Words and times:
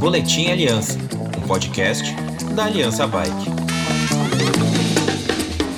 Boletim 0.00 0.50
Aliança, 0.50 0.98
um 1.38 1.46
podcast 1.46 2.12
da 2.56 2.64
Aliança 2.64 3.06
Bike. 3.06 3.30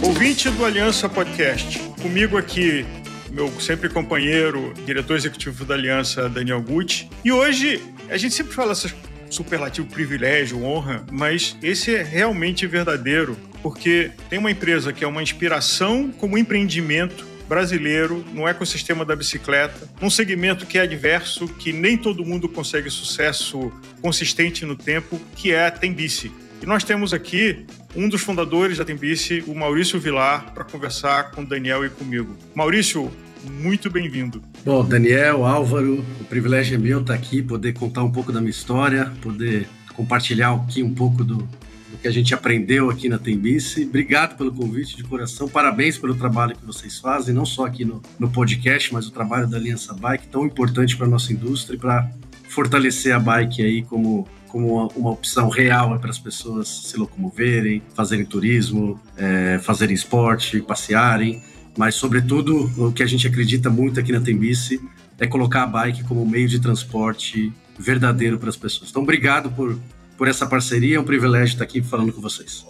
Ouvinte 0.03 0.49
do 0.49 0.65
Aliança 0.65 1.07
Podcast, 1.07 1.79
comigo 2.01 2.39
aqui 2.39 2.87
meu 3.31 3.51
sempre 3.61 3.91
companheiro, 3.91 4.73
diretor 4.87 5.17
executivo 5.17 5.67
da 5.67 5.75
Aliança, 5.75 6.31
Daniel 6.31 6.63
Gucci. 6.63 7.11
E 7.23 7.31
hoje 7.31 7.83
a 8.09 8.17
gente 8.17 8.35
sempre 8.35 8.55
fala 8.55 8.73
essas 8.73 8.95
superlativo 9.29 9.87
privilégio, 9.87 10.65
honra, 10.65 11.05
mas 11.13 11.59
esse 11.63 11.95
é 11.95 12.03
realmente 12.03 12.67
verdadeiro, 12.67 13.37
porque 13.63 14.11
tem 14.31 14.39
uma 14.39 14.51
empresa 14.51 14.95
que 14.95 15.05
é 15.05 15.07
uma 15.07 15.23
inspiração 15.23 16.11
como 16.11 16.39
empreendimento 16.39 17.36
brasileiro 17.49 18.25
no 18.33 18.47
ecossistema 18.47 19.05
da 19.05 19.15
bicicleta, 19.17 19.89
num 20.01 20.11
segmento 20.11 20.67
que 20.67 20.79
é 20.79 20.83
adverso, 20.83 21.49
que 21.49 21.73
nem 21.73 21.97
todo 21.97 22.25
mundo 22.25 22.49
consegue 22.49 22.91
sucesso 22.91 23.73
consistente 24.03 24.65
no 24.65 24.77
tempo, 24.77 25.21
que 25.35 25.53
é 25.53 25.67
a 25.67 25.71
Tembici. 25.71 26.33
E 26.63 26.67
nós 26.67 26.85
temos 26.85 27.13
aqui 27.13 27.67
um 27.95 28.09
dos 28.09 28.23
fundadores 28.23 28.79
da 28.79 28.85
Tembici, 28.85 29.45
o 29.47 29.55
Maurício 29.55 30.01
Vilar, 30.01 30.53
para 30.55 30.65
conversar 30.65 31.31
com 31.31 31.43
o 31.43 31.47
Daniel 31.47 31.85
e 31.85 31.91
comigo. 31.91 32.37
Maurício, 32.55 33.11
muito 33.61 33.91
bem-vindo. 33.91 34.43
Bom, 34.65 34.85
Daniel, 34.85 35.45
Álvaro, 35.45 36.05
o 36.21 36.25
privilégio 36.25 36.75
é 36.75 36.79
meu 36.79 37.01
estar 37.01 37.15
aqui, 37.15 37.43
poder 37.43 37.75
contar 37.75 38.03
um 38.03 38.11
pouco 38.11 38.33
da 38.33 38.41
minha 38.41 38.51
história, 38.51 39.13
poder 39.21 39.69
compartilhar 39.95 40.53
aqui 40.55 40.83
um 40.83 40.95
pouco 40.95 41.23
do 41.23 41.49
que 42.07 42.09
a 42.09 42.13
gente 42.13 42.33
aprendeu 42.33 42.89
aqui 42.89 43.09
na 43.09 43.19
Tembice. 43.19 43.85
Obrigado 43.85 44.37
pelo 44.37 44.53
convite 44.53 44.97
de 44.97 45.03
coração, 45.03 45.49
parabéns 45.49 45.99
pelo 45.99 46.15
trabalho 46.15 46.55
que 46.55 46.65
vocês 46.65 47.01
fazem, 47.01 47.35
não 47.35 47.45
só 47.45 47.67
aqui 47.67 47.85
no, 47.85 48.01
no 48.17 48.31
podcast, 48.31 48.95
mas 48.95 49.09
o 49.09 49.11
trabalho 49.11 49.49
da 49.49 49.57
Aliança 49.57 49.93
Bike, 49.93 50.29
tão 50.29 50.47
importante 50.47 50.97
para 50.97 51.05
a 51.05 51.09
nossa 51.09 51.33
indústria 51.33 51.75
e 51.75 51.81
para 51.81 52.09
fortalecer 52.49 53.13
a 53.13 53.19
bike 53.19 53.61
aí 53.61 53.83
como 53.83 54.29
como 54.47 54.75
uma, 54.75 54.87
uma, 54.95 55.11
opção 55.11 55.49
real 55.49 55.99
para 55.99 56.09
as 56.09 56.19
pessoas 56.19 56.69
se 56.69 56.97
locomoverem, 56.97 57.83
fazerem 57.93 58.25
turismo, 58.25 58.99
é, 59.17 59.59
fazerem 59.61 59.95
esporte, 59.95 60.61
passearem 60.61 61.43
mas 61.77 61.97
sobretudo 61.97 62.71
o 62.79 62.93
que 62.93 63.03
a 63.03 63.07
gente 63.07 63.27
acredita 63.27 63.69
muito 63.69 63.99
aqui 64.01 64.13
na 64.13 64.21
Tembice 64.21 64.81
é 65.19 65.27
colocar 65.27 65.65
a 65.65 65.67
bike 65.67 66.05
como 66.05 66.25
meio 66.25 66.49
de 66.49 66.61
transporte 66.61 67.53
verdadeiro 67.79 68.39
para 68.39 68.49
as 68.49 68.57
pessoas. 68.57 68.91
Então, 68.91 69.03
obrigado 69.03 69.51
por, 69.51 69.77
por 70.17 70.29
essa 70.29 70.47
parceria, 70.47 70.97
é 70.97 71.01
um 71.01 71.05
privilégio 71.05 71.55
estar 71.55 71.65
aqui 71.65 71.83
falando 71.83 72.13
com 72.13 72.21
vocês. 72.21 72.67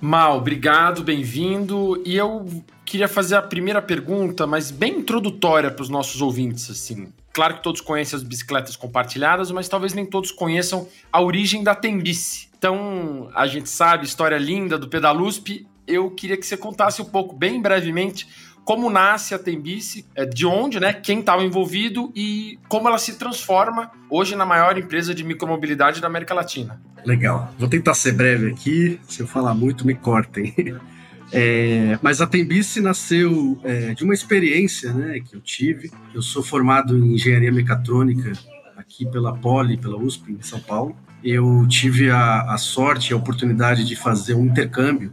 Mal, 0.00 0.38
obrigado, 0.38 1.02
bem-vindo. 1.02 2.02
E 2.04 2.16
eu 2.16 2.46
queria 2.84 3.08
fazer 3.08 3.36
a 3.36 3.42
primeira 3.42 3.80
pergunta, 3.80 4.46
mas 4.46 4.70
bem 4.70 4.98
introdutória 4.98 5.70
para 5.70 5.82
os 5.82 5.88
nossos 5.88 6.20
ouvintes, 6.20 6.70
assim. 6.70 7.08
Claro 7.32 7.54
que 7.54 7.62
todos 7.62 7.80
conhecem 7.80 8.16
as 8.16 8.22
bicicletas 8.22 8.76
compartilhadas, 8.76 9.50
mas 9.50 9.68
talvez 9.68 9.94
nem 9.94 10.06
todos 10.06 10.30
conheçam 10.30 10.86
a 11.12 11.20
origem 11.20 11.64
da 11.64 11.74
Tembice. 11.74 12.48
Então, 12.56 13.28
a 13.34 13.46
gente 13.46 13.68
sabe, 13.68 14.04
história 14.04 14.38
linda 14.38 14.78
do 14.78 14.88
Pedalusp, 14.88 15.66
eu 15.86 16.10
queria 16.10 16.36
que 16.36 16.46
você 16.46 16.56
contasse 16.56 17.02
um 17.02 17.04
pouco, 17.04 17.34
bem 17.34 17.60
brevemente, 17.60 18.28
como 18.64 18.88
nasce 18.88 19.34
a 19.34 19.38
Tembice, 19.38 20.06
é, 20.14 20.24
de 20.24 20.46
onde, 20.46 20.80
né, 20.80 20.92
quem 20.92 21.20
estava 21.20 21.44
envolvido 21.44 22.10
e 22.14 22.58
como 22.68 22.88
ela 22.88 22.98
se 22.98 23.18
transforma 23.18 23.90
hoje 24.10 24.34
na 24.34 24.46
maior 24.46 24.78
empresa 24.78 25.14
de 25.14 25.22
micromobilidade 25.22 26.00
da 26.00 26.06
América 26.06 26.34
Latina. 26.34 26.80
Legal. 27.04 27.52
Vou 27.58 27.68
tentar 27.68 27.94
ser 27.94 28.12
breve 28.12 28.50
aqui. 28.50 28.98
Se 29.06 29.20
eu 29.20 29.26
falar 29.26 29.54
muito, 29.54 29.86
me 29.86 29.94
cortem. 29.94 30.54
É, 31.32 31.98
mas 32.00 32.20
a 32.20 32.28
Tembice 32.28 32.80
nasceu 32.80 33.58
é, 33.64 33.92
de 33.92 34.04
uma 34.04 34.14
experiência 34.14 34.92
né, 34.92 35.18
que 35.18 35.34
eu 35.34 35.40
tive. 35.40 35.90
Eu 36.14 36.22
sou 36.22 36.44
formado 36.44 36.96
em 36.96 37.14
engenharia 37.14 37.50
mecatrônica 37.50 38.32
aqui 38.76 39.04
pela 39.06 39.34
Poli, 39.34 39.76
pela 39.76 39.96
USP, 39.96 40.30
em 40.30 40.42
São 40.42 40.60
Paulo. 40.60 40.94
Eu 41.24 41.66
tive 41.66 42.08
a, 42.08 42.42
a 42.42 42.58
sorte 42.58 43.10
e 43.10 43.14
a 43.14 43.16
oportunidade 43.16 43.84
de 43.84 43.96
fazer 43.96 44.34
um 44.34 44.44
intercâmbio 44.44 45.12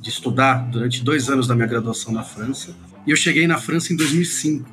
de 0.00 0.08
estudar 0.08 0.68
durante 0.70 1.04
dois 1.04 1.28
anos 1.28 1.46
da 1.46 1.54
minha 1.54 1.68
graduação 1.68 2.12
na 2.12 2.24
França. 2.24 2.74
E 3.06 3.10
eu 3.10 3.16
cheguei 3.16 3.46
na 3.46 3.58
França 3.58 3.92
em 3.92 3.96
2005. 3.96 4.68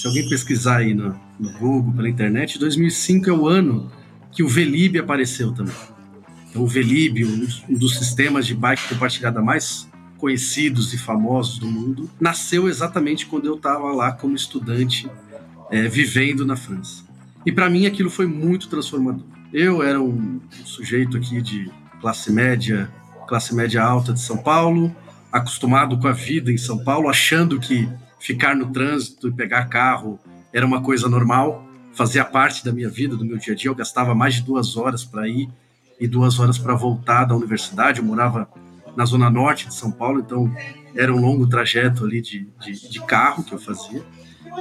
Se 0.00 0.06
alguém 0.06 0.28
pesquisar 0.28 0.78
aí 0.78 0.94
no, 0.94 1.18
no 1.38 1.52
Google, 1.58 1.92
pela 1.92 2.08
internet, 2.08 2.58
2005 2.58 3.30
é 3.30 3.32
o 3.32 3.46
ano 3.46 3.90
que 4.32 4.42
o 4.42 4.48
Velib 4.48 4.98
apareceu 4.98 5.52
também. 5.52 5.74
Então, 6.50 6.62
o 6.62 6.66
Velib, 6.66 7.24
um, 7.24 7.74
dos 7.74 7.96
sistemas 7.96 8.46
de 8.46 8.54
bike 8.54 8.88
compartilhada 8.88 9.40
mais 9.40 9.88
conhecidos 10.18 10.92
e 10.94 10.98
famosos 10.98 11.58
do 11.58 11.66
mundo, 11.66 12.10
nasceu 12.20 12.68
exatamente 12.68 13.26
quando 13.26 13.46
eu 13.46 13.54
estava 13.56 13.92
lá 13.92 14.12
como 14.12 14.34
estudante, 14.34 15.08
é, 15.70 15.88
vivendo 15.88 16.46
na 16.46 16.56
França. 16.56 17.04
E 17.44 17.52
para 17.52 17.68
mim 17.68 17.86
aquilo 17.86 18.10
foi 18.10 18.26
muito 18.26 18.68
transformador. 18.68 19.24
Eu 19.52 19.82
era 19.82 20.00
um 20.00 20.40
sujeito 20.64 21.16
aqui 21.16 21.40
de 21.40 21.70
classe 22.00 22.32
média 22.32 22.90
classe 23.26 23.54
média 23.54 23.82
alta 23.82 24.12
de 24.12 24.20
São 24.20 24.38
Paulo, 24.38 24.94
acostumado 25.32 25.98
com 25.98 26.08
a 26.08 26.12
vida 26.12 26.52
em 26.52 26.58
São 26.58 26.78
Paulo, 26.78 27.08
achando 27.08 27.58
que 27.58 27.88
ficar 28.18 28.56
no 28.56 28.72
trânsito 28.72 29.28
e 29.28 29.32
pegar 29.32 29.66
carro 29.66 30.18
era 30.52 30.64
uma 30.64 30.82
coisa 30.82 31.08
normal, 31.08 31.66
fazia 31.92 32.24
parte 32.24 32.64
da 32.64 32.72
minha 32.72 32.88
vida, 32.88 33.16
do 33.16 33.24
meu 33.24 33.36
dia 33.36 33.52
a 33.52 33.56
dia. 33.56 33.70
Eu 33.70 33.74
gastava 33.74 34.14
mais 34.14 34.36
de 34.36 34.42
duas 34.42 34.76
horas 34.76 35.04
para 35.04 35.28
ir 35.28 35.48
e 36.00 36.06
duas 36.06 36.38
horas 36.38 36.58
para 36.58 36.74
voltar 36.74 37.24
da 37.24 37.34
universidade. 37.34 38.00
Eu 38.00 38.04
morava 38.04 38.48
na 38.96 39.04
zona 39.04 39.28
norte 39.28 39.68
de 39.68 39.74
São 39.74 39.90
Paulo, 39.90 40.20
então 40.20 40.54
era 40.94 41.14
um 41.14 41.20
longo 41.20 41.46
trajeto 41.46 42.04
ali 42.04 42.22
de, 42.22 42.48
de, 42.60 42.88
de 42.88 43.00
carro 43.04 43.44
que 43.44 43.52
eu 43.52 43.58
fazia. 43.58 44.02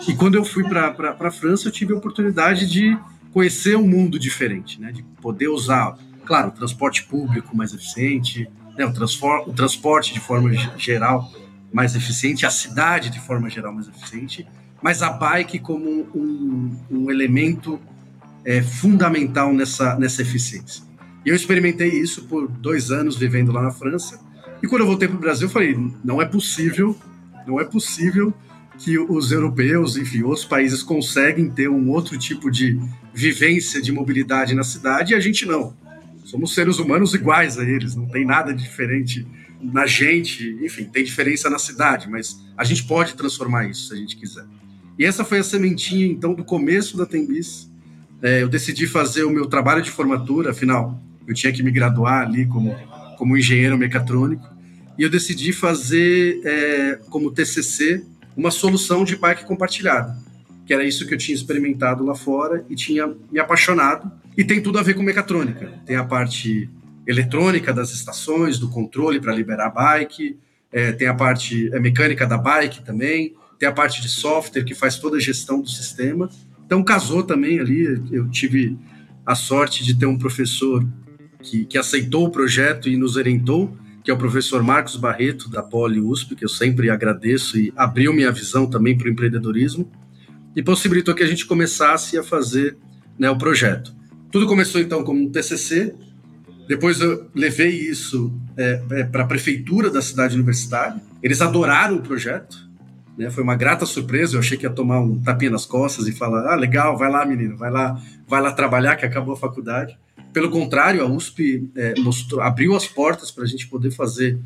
E 0.08 0.14
quando 0.14 0.36
eu 0.36 0.44
fui 0.44 0.64
para 0.64 1.16
a 1.20 1.32
França, 1.32 1.68
eu 1.68 1.72
tive 1.72 1.94
a 1.94 1.97
oportunidade 1.97 2.70
de 2.70 2.97
conhecer 3.32 3.78
um 3.78 3.88
mundo 3.88 4.20
diferente, 4.20 4.80
né? 4.80 4.92
de 4.92 5.03
poder 5.22 5.47
usar 5.47 5.97
claro, 6.26 6.52
transporte 6.52 7.03
público 7.03 7.56
mais 7.56 7.74
eficiente, 7.74 8.50
né, 8.78 8.86
o, 8.86 9.50
o 9.50 9.53
transporte 9.53 10.13
de 10.13 10.19
forma 10.19 10.53
geral 10.78 11.31
mais 11.74 11.96
eficiente, 11.96 12.46
a 12.46 12.50
cidade 12.50 13.09
de 13.09 13.19
forma 13.19 13.50
geral 13.50 13.74
mais 13.74 13.88
eficiente, 13.88 14.47
mas 14.81 15.02
a 15.02 15.09
bike 15.09 15.59
como 15.59 16.08
um, 16.16 16.78
um 16.90 17.12
elemento 17.12 17.80
é, 18.46 18.62
fundamental 18.62 19.53
nessa, 19.53 19.97
nessa 19.97 20.22
eficiência. 20.22 20.84
E 21.25 21.30
eu 21.30 21.35
experimentei 21.35 21.90
isso 21.90 22.25
por 22.25 22.47
dois 22.47 22.91
anos 22.91 23.18
vivendo 23.18 23.52
lá 23.52 23.62
na 23.62 23.72
França. 23.72 24.19
E 24.62 24.68
quando 24.68 24.81
eu 24.81 24.88
voltei 24.88 25.08
para 25.08 25.18
o 25.18 25.19
Brasil, 25.19 25.47
eu 25.47 25.52
falei: 25.52 25.75
não 26.03 26.22
é 26.22 26.25
possível, 26.25 26.96
não 27.47 27.59
é 27.59 27.66
possível 27.66 28.34
que 28.78 29.00
os 29.00 29.31
europeus, 29.31 29.97
enfim, 29.97 30.22
outros 30.22 30.46
países 30.46 30.84
conseguem 30.84 31.50
ter 31.50 31.69
um 31.69 31.90
outro 31.90 32.18
tipo 32.18 32.52
de 32.52 32.80
vivência 33.14 33.81
de 33.81 33.91
mobilidade 33.91 34.53
na 34.53 34.64
cidade 34.64 35.14
e 35.14 35.16
a 35.16 35.19
gente 35.19 35.46
não. 35.46 35.74
Somos 36.25 36.56
seres 36.56 36.80
humanos 36.80 37.13
iguais 37.13 37.58
a 37.59 37.63
eles, 37.63 37.96
não 37.96 38.08
tem 38.08 38.25
nada 38.25 38.52
diferente 38.52 39.25
na 39.62 39.86
gente, 39.86 40.58
enfim, 40.62 40.86
tem 40.86 41.03
diferença 41.03 41.50
na 41.52 41.59
cidade, 41.59 42.09
mas 42.09 42.44
a 42.58 42.63
gente 42.63 42.84
pode 42.84 43.13
transformar 43.13 43.69
isso 43.69 43.88
se 43.88 43.94
a 43.94 43.96
gente 43.96 44.18
quiser. 44.18 44.44
E 44.97 45.06
essa 45.06 45.24
foi 45.24 45.38
a 45.38 45.44
sementinha, 45.44 46.08
então, 46.08 46.34
do 46.34 46.44
começo 46.44 46.97
da 46.97 47.06
Tembis. 47.06 47.69
É, 48.24 48.41
eu 48.41 48.50
decidi 48.50 48.88
fazer 48.88 49.24
o 49.24 49.30
meu 49.30 49.46
trabalho 49.46 49.84
de 49.84 49.91
formatura, 49.91 50.50
afinal, 50.50 51.00
eu 51.28 51.34
tinha 51.35 51.53
que 51.53 51.62
me 51.62 51.69
graduar 51.69 52.25
ali 52.25 52.47
como, 52.47 52.75
como 53.18 53.38
engenheiro 53.38 53.78
mecatrônico, 53.78 54.47
e 54.97 55.03
eu 55.03 55.09
decidi 55.12 55.53
fazer 55.53 56.41
é, 56.44 57.00
como 57.09 57.31
TCC 57.31 58.03
uma 58.35 58.50
solução 58.50 59.03
de 59.03 59.16
bike 59.16 59.46
compartilhada, 59.46 60.18
que 60.66 60.74
era 60.74 60.84
isso 60.84 61.06
que 61.08 61.14
eu 61.14 61.18
tinha 61.18 61.36
experimentado 61.36 62.03
lá 62.03 62.16
fora 62.16 62.66
e 62.70 62.76
tinha 62.76 63.14
me 63.31 63.40
apaixonado 63.40 64.12
e 64.38 64.44
tem 64.44 64.62
tudo 64.62 64.80
a 64.80 64.84
ver 64.84 64.96
com 64.96 65.03
mecatrônica. 65.03 65.80
Tem 65.86 65.96
a 65.96 66.03
parte 66.03 66.70
eletrônica 67.08 67.72
das 67.72 67.92
estações, 67.92 68.58
do 68.58 68.70
controle 68.70 69.20
para 69.20 69.34
liberar 69.34 69.68
a 69.68 69.70
bike, 69.70 70.38
é, 70.72 70.92
tem 70.92 71.08
a 71.08 71.14
parte 71.14 71.70
é, 71.74 71.80
mecânica 71.80 72.26
da 72.26 72.38
bike 72.38 72.84
também, 72.84 73.36
tem 73.59 73.70
a 73.70 73.72
parte 73.72 74.02
de 74.02 74.09
software 74.09 74.64
que 74.64 74.76
faz 74.76 74.98
toda 74.98 75.18
a 75.18 75.20
gestão 75.20 75.62
do 75.62 75.70
sistema. 75.70 76.29
Então 76.66 76.84
casou 76.84 77.23
também 77.23 77.59
ali, 77.59 77.84
eu 78.12 78.28
tive 78.29 78.78
a 79.26 79.35
sorte 79.35 79.84
de 79.84 79.97
ter 79.97 80.06
um 80.06 80.17
professor 80.17 80.85
que, 81.41 81.66
que 81.66 81.78
aceitou 81.78 82.26
o 82.26 82.32
projeto 82.32 82.90
e 82.90 82.97
nos 82.97 83.16
orientou, 83.16 83.78
que 84.03 84.12
é 84.12 84.14
o 84.14 84.17
professor 84.17 84.62
Marcos 84.62 84.96
Barreto, 84.96 85.50
da 85.50 85.64
Poli 85.64 86.00
USP, 86.00 86.35
que 86.35 86.46
eu 86.46 86.50
sempre 86.50 86.90
agradeço 86.90 87.58
e 87.58 87.72
abriu 87.76 88.14
minha 88.14 88.32
visão 88.32 88.67
também 88.67 88.97
para 88.97 89.08
o 89.08 89.12
empreendedorismo, 89.12 89.90
e 90.55 90.63
possibilitou 90.63 91.13
que 91.13 91.23
a 91.23 91.28
gente 91.28 91.46
começasse 91.46 92.17
a 92.17 92.23
fazer 92.23 92.78
né, 93.19 93.29
o 93.29 93.37
projeto. 93.37 93.93
Tudo 94.31 94.47
começou 94.47 94.81
então 94.81 95.03
como 95.03 95.22
um 95.22 95.29
TCC, 95.29 95.93
depois 96.67 96.99
eu 96.99 97.29
levei 97.35 97.69
isso 97.69 98.34
é, 98.57 98.81
é, 98.91 99.03
para 99.03 99.23
a 99.23 99.28
prefeitura 99.28 99.90
da 99.90 100.02
cidade 100.02 100.35
universitária. 100.35 100.99
Eles 101.22 101.41
adoraram 101.41 101.97
o 101.97 102.02
projeto, 102.02 102.57
né? 103.17 103.29
Foi 103.29 103.43
uma 103.43 103.55
grata 103.55 103.85
surpresa. 103.85 104.35
Eu 104.35 104.40
achei 104.40 104.57
que 104.57 104.66
ia 104.66 104.69
tomar 104.72 104.99
um 104.99 105.22
tapinha 105.22 105.52
nas 105.52 105.66
costas 105.66 106.07
e 106.07 106.11
falar: 106.11 106.52
"Ah, 106.52 106.55
legal, 106.55 106.97
vai 106.97 107.09
lá, 107.09 107.25
menino, 107.25 107.55
vai 107.55 107.72
lá, 107.72 108.02
vai 108.28 108.41
lá 108.41 108.52
trabalhar 108.52 108.96
que 108.96 109.05
acabou 109.05 109.34
a 109.34 109.37
faculdade". 109.37 109.97
Pelo 110.34 110.49
contrário, 110.49 111.02
a 111.02 111.05
USP 111.05 111.69
é, 111.75 111.93
mostrou, 111.99 112.41
abriu 112.41 112.75
as 112.75 112.87
portas 112.87 113.31
para 113.31 113.43
a 113.43 113.47
gente 113.47 113.67
poder 113.67 113.91
fazer 113.91 114.37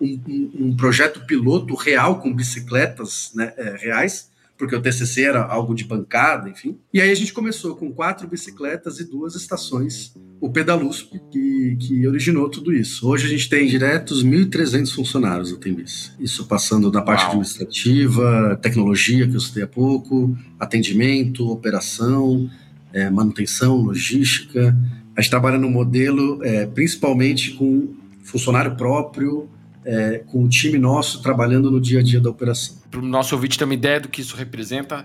um, 0.00 0.18
um, 0.26 0.50
um, 0.66 0.76
projeto 0.76 1.24
piloto 1.26 1.74
real 1.74 2.18
com 2.20 2.34
bicicletas 2.34 3.30
né, 3.34 3.52
é, 3.56 3.76
reais 3.76 4.29
porque 4.60 4.76
o 4.76 4.82
TCC 4.82 5.22
era 5.22 5.42
algo 5.42 5.74
de 5.74 5.84
bancada, 5.84 6.50
enfim. 6.50 6.76
E 6.92 7.00
aí 7.00 7.10
a 7.10 7.14
gente 7.14 7.32
começou 7.32 7.74
com 7.74 7.90
quatro 7.90 8.28
bicicletas 8.28 9.00
e 9.00 9.10
duas 9.10 9.34
estações, 9.34 10.14
o 10.38 10.50
Pedalusp, 10.50 11.18
que, 11.30 11.76
que 11.80 12.06
originou 12.06 12.46
tudo 12.50 12.70
isso. 12.70 13.08
Hoje 13.08 13.24
a 13.24 13.28
gente 13.30 13.48
tem 13.48 13.66
diretos 13.66 14.22
1.300 14.22 14.94
funcionários 14.94 15.50
no 15.50 15.56
Tembis. 15.56 16.12
Isso 16.20 16.44
passando 16.44 16.90
da 16.90 17.00
parte 17.00 17.20
Uau. 17.22 17.28
administrativa, 17.30 18.58
tecnologia, 18.60 19.26
que 19.26 19.34
eu 19.34 19.40
citei 19.40 19.62
há 19.62 19.66
pouco, 19.66 20.36
atendimento, 20.58 21.50
operação, 21.50 22.50
é, 22.92 23.08
manutenção, 23.08 23.78
logística. 23.78 24.76
A 25.16 25.22
gente 25.22 25.30
trabalha 25.30 25.56
no 25.56 25.70
modelo 25.70 26.44
é, 26.44 26.66
principalmente 26.66 27.52
com 27.52 27.94
funcionário 28.22 28.76
próprio, 28.76 29.48
é, 29.84 30.18
com 30.26 30.44
o 30.44 30.48
time 30.48 30.78
nosso 30.78 31.22
trabalhando 31.22 31.70
no 31.70 31.80
dia 31.80 32.00
a 32.00 32.02
dia 32.02 32.20
da 32.20 32.30
operação. 32.30 32.76
Para 32.90 33.00
o 33.00 33.04
nosso 33.04 33.34
ouvinte 33.34 33.58
ter 33.58 33.64
uma 33.64 33.74
ideia 33.74 34.00
do 34.00 34.08
que 34.08 34.20
isso 34.20 34.36
representa, 34.36 35.04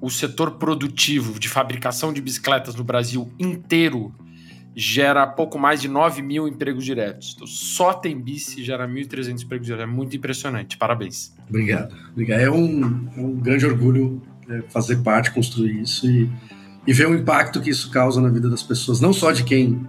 o 0.00 0.10
setor 0.10 0.52
produtivo 0.52 1.38
de 1.38 1.48
fabricação 1.48 2.12
de 2.12 2.20
bicicletas 2.20 2.74
no 2.74 2.84
Brasil 2.84 3.30
inteiro 3.38 4.14
gera 4.78 5.26
pouco 5.26 5.58
mais 5.58 5.80
de 5.80 5.88
9 5.88 6.20
mil 6.20 6.46
empregos 6.46 6.84
diretos. 6.84 7.32
Então, 7.34 7.46
só 7.46 7.94
tem 7.94 8.20
bici 8.20 8.62
gera 8.62 8.86
1.300 8.86 9.42
empregos 9.42 9.66
diretos. 9.66 9.90
É 9.90 9.92
muito 9.92 10.14
impressionante. 10.14 10.76
Parabéns. 10.76 11.34
Obrigado. 11.48 11.96
Obrigado. 12.12 12.40
É 12.40 12.50
um, 12.50 13.08
é 13.16 13.20
um 13.20 13.36
grande 13.36 13.64
orgulho 13.64 14.20
é, 14.50 14.62
fazer 14.68 14.96
parte, 14.96 15.30
construir 15.30 15.80
isso 15.80 16.06
e, 16.06 16.30
e 16.86 16.92
ver 16.92 17.08
o 17.08 17.14
impacto 17.14 17.60
que 17.62 17.70
isso 17.70 17.90
causa 17.90 18.20
na 18.20 18.28
vida 18.28 18.50
das 18.50 18.62
pessoas, 18.62 19.00
não 19.00 19.14
só 19.14 19.32
de 19.32 19.44
quem 19.44 19.88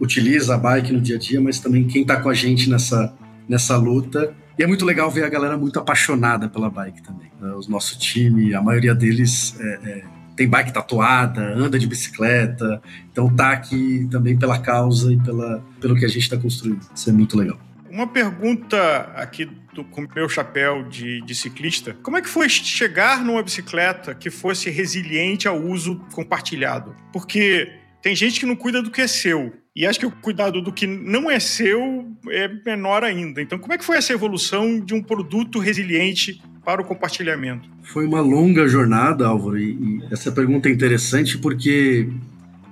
utiliza 0.00 0.56
a 0.56 0.58
bike 0.58 0.92
no 0.92 1.00
dia 1.00 1.16
a 1.16 1.18
dia, 1.18 1.40
mas 1.40 1.60
também 1.60 1.86
quem 1.86 2.02
está 2.02 2.20
com 2.20 2.28
a 2.28 2.34
gente 2.34 2.68
nessa, 2.68 3.14
nessa 3.48 3.76
luta. 3.76 4.34
E 4.58 4.62
é 4.62 4.66
muito 4.66 4.84
legal 4.84 5.10
ver 5.10 5.24
a 5.24 5.28
galera 5.28 5.56
muito 5.56 5.78
apaixonada 5.78 6.48
pela 6.48 6.70
bike 6.70 7.02
também. 7.02 7.30
Né? 7.40 7.52
O 7.52 7.70
nosso 7.70 7.98
time, 7.98 8.54
a 8.54 8.62
maioria 8.62 8.94
deles 8.94 9.58
é, 9.60 9.64
é, 9.84 10.04
tem 10.36 10.48
bike 10.48 10.72
tatuada, 10.72 11.42
anda 11.54 11.78
de 11.78 11.86
bicicleta, 11.86 12.80
então 13.10 13.34
tá 13.34 13.52
aqui 13.52 14.08
também 14.10 14.38
pela 14.38 14.58
causa 14.58 15.12
e 15.12 15.18
pela, 15.18 15.62
pelo 15.80 15.96
que 15.96 16.04
a 16.04 16.08
gente 16.08 16.22
está 16.22 16.36
construindo. 16.36 16.80
Isso 16.94 17.08
é 17.08 17.12
muito 17.12 17.36
legal. 17.36 17.58
Uma 17.90 18.06
pergunta 18.06 19.10
aqui 19.14 19.48
do, 19.72 19.84
com 19.84 20.02
o 20.02 20.08
meu 20.14 20.28
chapéu 20.28 20.82
de, 20.88 21.22
de, 21.22 21.34
ciclista. 21.34 21.96
Como 22.02 22.16
é 22.16 22.22
que 22.22 22.28
foi 22.28 22.48
chegar 22.48 23.24
numa 23.24 23.42
bicicleta 23.42 24.14
que 24.14 24.30
fosse 24.30 24.68
resiliente 24.70 25.46
ao 25.48 25.58
uso 25.58 25.96
compartilhado? 26.12 26.94
Porque 27.12 27.72
tem 28.02 28.14
gente 28.14 28.40
que 28.40 28.46
não 28.46 28.56
cuida 28.56 28.82
do 28.82 28.90
que 28.90 29.00
é 29.00 29.06
seu. 29.06 29.52
E 29.76 29.84
acho 29.84 30.00
que 30.00 30.06
o 30.06 30.10
cuidado 30.10 30.62
do 30.62 30.72
que 30.72 30.86
não 30.86 31.30
é 31.30 31.38
seu 31.38 32.10
é 32.30 32.50
menor 32.64 33.04
ainda. 33.04 33.42
Então, 33.42 33.58
como 33.58 33.74
é 33.74 33.78
que 33.78 33.84
foi 33.84 33.98
essa 33.98 34.10
evolução 34.10 34.80
de 34.80 34.94
um 34.94 35.02
produto 35.02 35.58
resiliente 35.58 36.40
para 36.64 36.80
o 36.80 36.84
compartilhamento? 36.84 37.68
Foi 37.82 38.06
uma 38.06 38.22
longa 38.22 38.66
jornada, 38.66 39.26
Álvaro, 39.26 39.58
e, 39.58 39.72
e 39.72 40.02
essa 40.10 40.32
pergunta 40.32 40.70
é 40.70 40.72
interessante 40.72 41.36
porque 41.36 42.08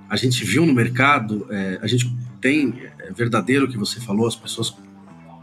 a 0.09 0.15
gente 0.15 0.43
viu 0.43 0.65
no 0.65 0.73
mercado, 0.73 1.45
é, 1.51 1.77
a 1.79 1.85
gente 1.85 2.11
tem, 2.41 2.73
é 2.97 3.11
verdadeiro 3.13 3.65
o 3.65 3.69
que 3.69 3.77
você 3.77 3.99
falou, 3.99 4.25
as 4.25 4.35
pessoas 4.35 4.75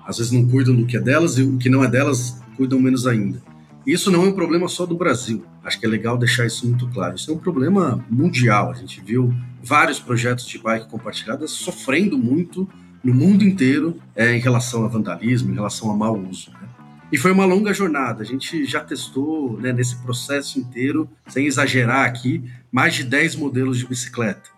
às 0.05 0.19
vezes 0.19 0.33
não 0.33 0.45
cuidam 0.49 0.75
do 0.75 0.85
que 0.85 0.97
é 0.97 1.01
delas 1.01 1.39
e 1.39 1.43
o 1.45 1.59
que 1.59 1.71
não 1.71 1.85
é 1.85 1.89
delas 1.89 2.43
cuidam 2.57 2.81
menos 2.81 3.07
ainda. 3.07 3.41
Isso 3.87 4.11
não 4.11 4.25
é 4.25 4.29
um 4.29 4.33
problema 4.33 4.69
só 4.69 4.87
do 4.87 4.97
Brasil. 4.97 5.45
Acho 5.65 5.79
que 5.79 5.87
é 5.87 5.89
legal 5.89 6.17
deixar 6.17 6.47
isso 6.47 6.67
muito 6.67 6.87
claro. 6.89 7.17
Isso 7.17 7.31
é 7.31 7.35
um 7.35 7.39
problema 7.39 8.05
mundial. 8.09 8.71
A 8.71 8.75
gente 8.75 9.01
viu 9.01 9.35
vários 9.63 9.99
projetos 9.99 10.47
de 10.47 10.59
bike 10.59 10.89
compartilhadas 10.89 11.51
sofrendo 11.51 12.17
muito 12.17 12.69
no 13.03 13.13
mundo 13.13 13.43
inteiro 13.43 14.01
é, 14.15 14.37
em 14.37 14.39
relação 14.39 14.85
a 14.85 14.89
vandalismo, 14.89 15.51
em 15.51 15.55
relação 15.55 15.91
a 15.91 15.97
mau 15.97 16.17
uso. 16.17 16.51
Né? 16.53 16.69
E 17.11 17.19
foi 17.19 17.33
uma 17.33 17.45
longa 17.45 17.75
jornada. 17.75 18.23
A 18.23 18.27
gente 18.27 18.65
já 18.65 18.81
testou 18.81 19.59
né, 19.61 19.73
nesse 19.73 19.97
processo 19.97 20.61
inteiro, 20.61 21.11
sem 21.27 21.47
exagerar 21.47 22.07
aqui, 22.07 22.43
mais 22.71 22.95
de 22.95 23.05
10 23.05 23.37
modelos 23.37 23.79
de 23.79 23.87
bicicleta. 23.87 24.51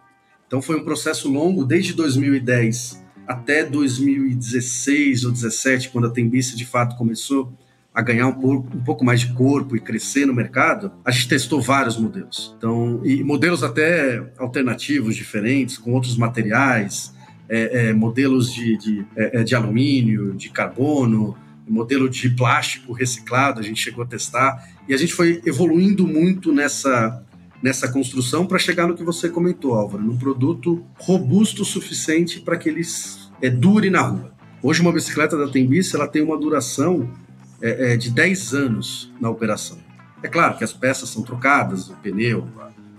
Então 0.46 0.60
foi 0.60 0.76
um 0.78 0.84
processo 0.84 1.32
longo, 1.32 1.64
desde 1.64 1.94
2010 1.94 3.02
até 3.26 3.64
2016 3.64 5.24
ou 5.24 5.30
2017, 5.30 5.88
quando 5.88 6.08
a 6.08 6.10
Tembice 6.10 6.56
de 6.56 6.66
fato 6.66 6.94
começou 6.96 7.52
a 7.94 8.02
ganhar 8.02 8.26
um 8.26 8.32
pouco, 8.32 8.76
um 8.76 8.82
pouco 8.82 9.04
mais 9.04 9.20
de 9.20 9.32
corpo 9.34 9.76
e 9.76 9.80
crescer 9.80 10.26
no 10.26 10.34
mercado, 10.34 10.90
a 11.04 11.12
gente 11.12 11.28
testou 11.28 11.62
vários 11.62 11.96
modelos. 11.96 12.52
Então, 12.58 13.00
e 13.04 13.22
modelos 13.22 13.62
até 13.62 14.32
alternativos, 14.36 15.14
diferentes, 15.14 15.78
com 15.78 15.92
outros 15.92 16.16
materiais, 16.16 17.14
é, 17.48 17.90
é, 17.90 17.92
modelos 17.92 18.52
de, 18.52 18.76
de, 18.76 19.06
é, 19.14 19.40
é, 19.40 19.44
de 19.44 19.54
alumínio, 19.54 20.34
de 20.34 20.50
carbono, 20.50 21.36
modelo 21.68 22.10
de 22.10 22.28
plástico 22.30 22.92
reciclado, 22.92 23.60
a 23.60 23.62
gente 23.62 23.80
chegou 23.80 24.02
a 24.02 24.06
testar, 24.06 24.68
e 24.88 24.92
a 24.92 24.96
gente 24.96 25.14
foi 25.14 25.40
evoluindo 25.46 26.04
muito 26.04 26.52
nessa, 26.52 27.22
nessa 27.62 27.86
construção 27.90 28.44
para 28.44 28.58
chegar 28.58 28.88
no 28.88 28.96
que 28.96 29.04
você 29.04 29.28
comentou, 29.28 29.74
Álvaro, 29.74 30.02
num 30.02 30.18
produto 30.18 30.84
robusto 30.98 31.62
o 31.62 31.64
suficiente 31.64 32.40
para 32.40 32.56
que 32.56 32.68
ele 32.68 32.82
é, 33.40 33.48
dure 33.48 33.88
na 33.88 34.00
rua. 34.00 34.34
Hoje, 34.60 34.80
uma 34.80 34.92
bicicleta 34.92 35.36
da 35.36 35.46
Tembice 35.46 35.94
ela 35.94 36.08
tem 36.08 36.22
uma 36.22 36.36
duração 36.38 37.08
é, 37.60 37.92
é, 37.92 37.96
de 37.96 38.10
10 38.10 38.54
anos 38.54 39.12
na 39.20 39.30
operação. 39.30 39.78
É 40.22 40.28
claro 40.28 40.56
que 40.56 40.64
as 40.64 40.72
peças 40.72 41.08
são 41.08 41.22
trocadas, 41.22 41.88
o 41.88 41.96
pneu, 41.96 42.48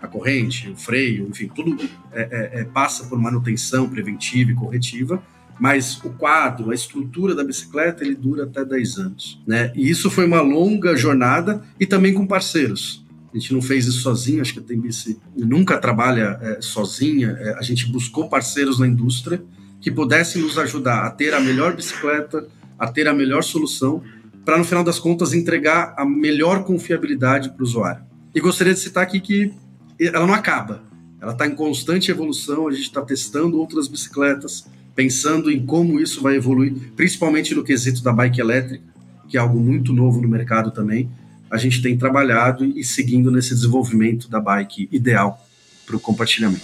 a, 0.02 0.08
corrente, 0.08 0.70
o 0.70 0.76
freio, 0.76 1.28
enfim, 1.28 1.48
tudo 1.48 1.76
é, 2.14 2.22
é, 2.22 2.62
é, 2.62 2.64
passa 2.64 3.06
por 3.06 3.20
manutenção 3.20 3.90
preventiva 3.90 4.52
e 4.52 4.56
corretiva, 4.56 5.22
mas 5.60 6.00
o 6.04 6.10
quadro, 6.12 6.70
a 6.70 6.76
estrutura 6.76 7.34
da 7.34 7.44
bicicleta, 7.44 8.04
ele 8.04 8.14
dura 8.14 8.44
até 8.44 8.64
10 8.64 8.98
anos. 8.98 9.42
Né? 9.48 9.72
E 9.76 9.90
isso 9.90 10.12
foi 10.12 10.26
uma 10.26 10.42
longa 10.42 10.96
jornada 10.96 11.64
e 11.80 11.86
também 11.86 12.14
com 12.14 12.28
parceiros. 12.28 13.04
A 13.34 13.38
gente 13.38 13.54
não 13.54 13.62
fez 13.62 13.86
isso 13.86 14.02
sozinho, 14.02 14.42
acho 14.42 14.54
que 14.54 14.60
a 14.60 14.64
Tembice 14.64 15.20
nunca 15.36 15.78
trabalha 15.78 16.40
é, 16.42 16.62
sozinha. 16.62 17.36
É, 17.40 17.58
a 17.58 17.62
gente 17.62 17.92
buscou 17.92 18.30
parceiros 18.30 18.80
na 18.80 18.88
indústria 18.88 19.44
que 19.82 19.92
pudessem 19.92 20.42
nos 20.42 20.58
ajudar 20.58 21.06
a 21.06 21.10
ter 21.10 21.34
a 21.34 21.40
melhor 21.40 21.76
bicicleta, 21.76 22.48
a 22.78 22.88
ter 22.88 23.08
a 23.08 23.14
melhor 23.14 23.44
solução 23.44 24.02
para 24.46 24.58
no 24.58 24.64
final 24.64 24.84
das 24.84 25.00
contas 25.00 25.34
entregar 25.34 25.96
a 25.98 26.06
melhor 26.06 26.64
confiabilidade 26.64 27.50
para 27.50 27.62
o 27.62 27.64
usuário. 27.64 28.04
E 28.34 28.40
gostaria 28.40 28.74
de 28.74 28.80
citar 28.80 29.04
aqui 29.04 29.20
que 29.20 29.52
ela 30.00 30.28
não 30.28 30.34
acaba, 30.34 30.84
ela 31.20 31.32
está 31.32 31.48
em 31.48 31.56
constante 31.56 32.12
evolução, 32.12 32.68
a 32.68 32.72
gente 32.72 32.84
está 32.84 33.02
testando 33.02 33.60
outras 33.60 33.88
bicicletas, 33.88 34.66
pensando 34.94 35.50
em 35.50 35.66
como 35.66 36.00
isso 36.00 36.22
vai 36.22 36.36
evoluir, 36.36 36.74
principalmente 36.96 37.56
no 37.56 37.64
quesito 37.64 38.04
da 38.04 38.14
bike 38.14 38.40
elétrica, 38.40 38.84
que 39.28 39.38
é 39.38 39.40
algo 39.40 39.60
muito 39.60 39.92
novo 39.92 40.22
no 40.22 40.28
mercado 40.28 40.70
também. 40.70 41.10
A 41.50 41.58
gente 41.58 41.82
tem 41.82 41.98
trabalhado 41.98 42.66
e 42.66 42.84
seguindo 42.84 43.32
nesse 43.32 43.56
desenvolvimento 43.56 44.30
da 44.30 44.40
bike 44.40 44.88
ideal 44.92 45.44
para 45.86 45.96
o 45.96 46.00
compartilhamento. 46.00 46.64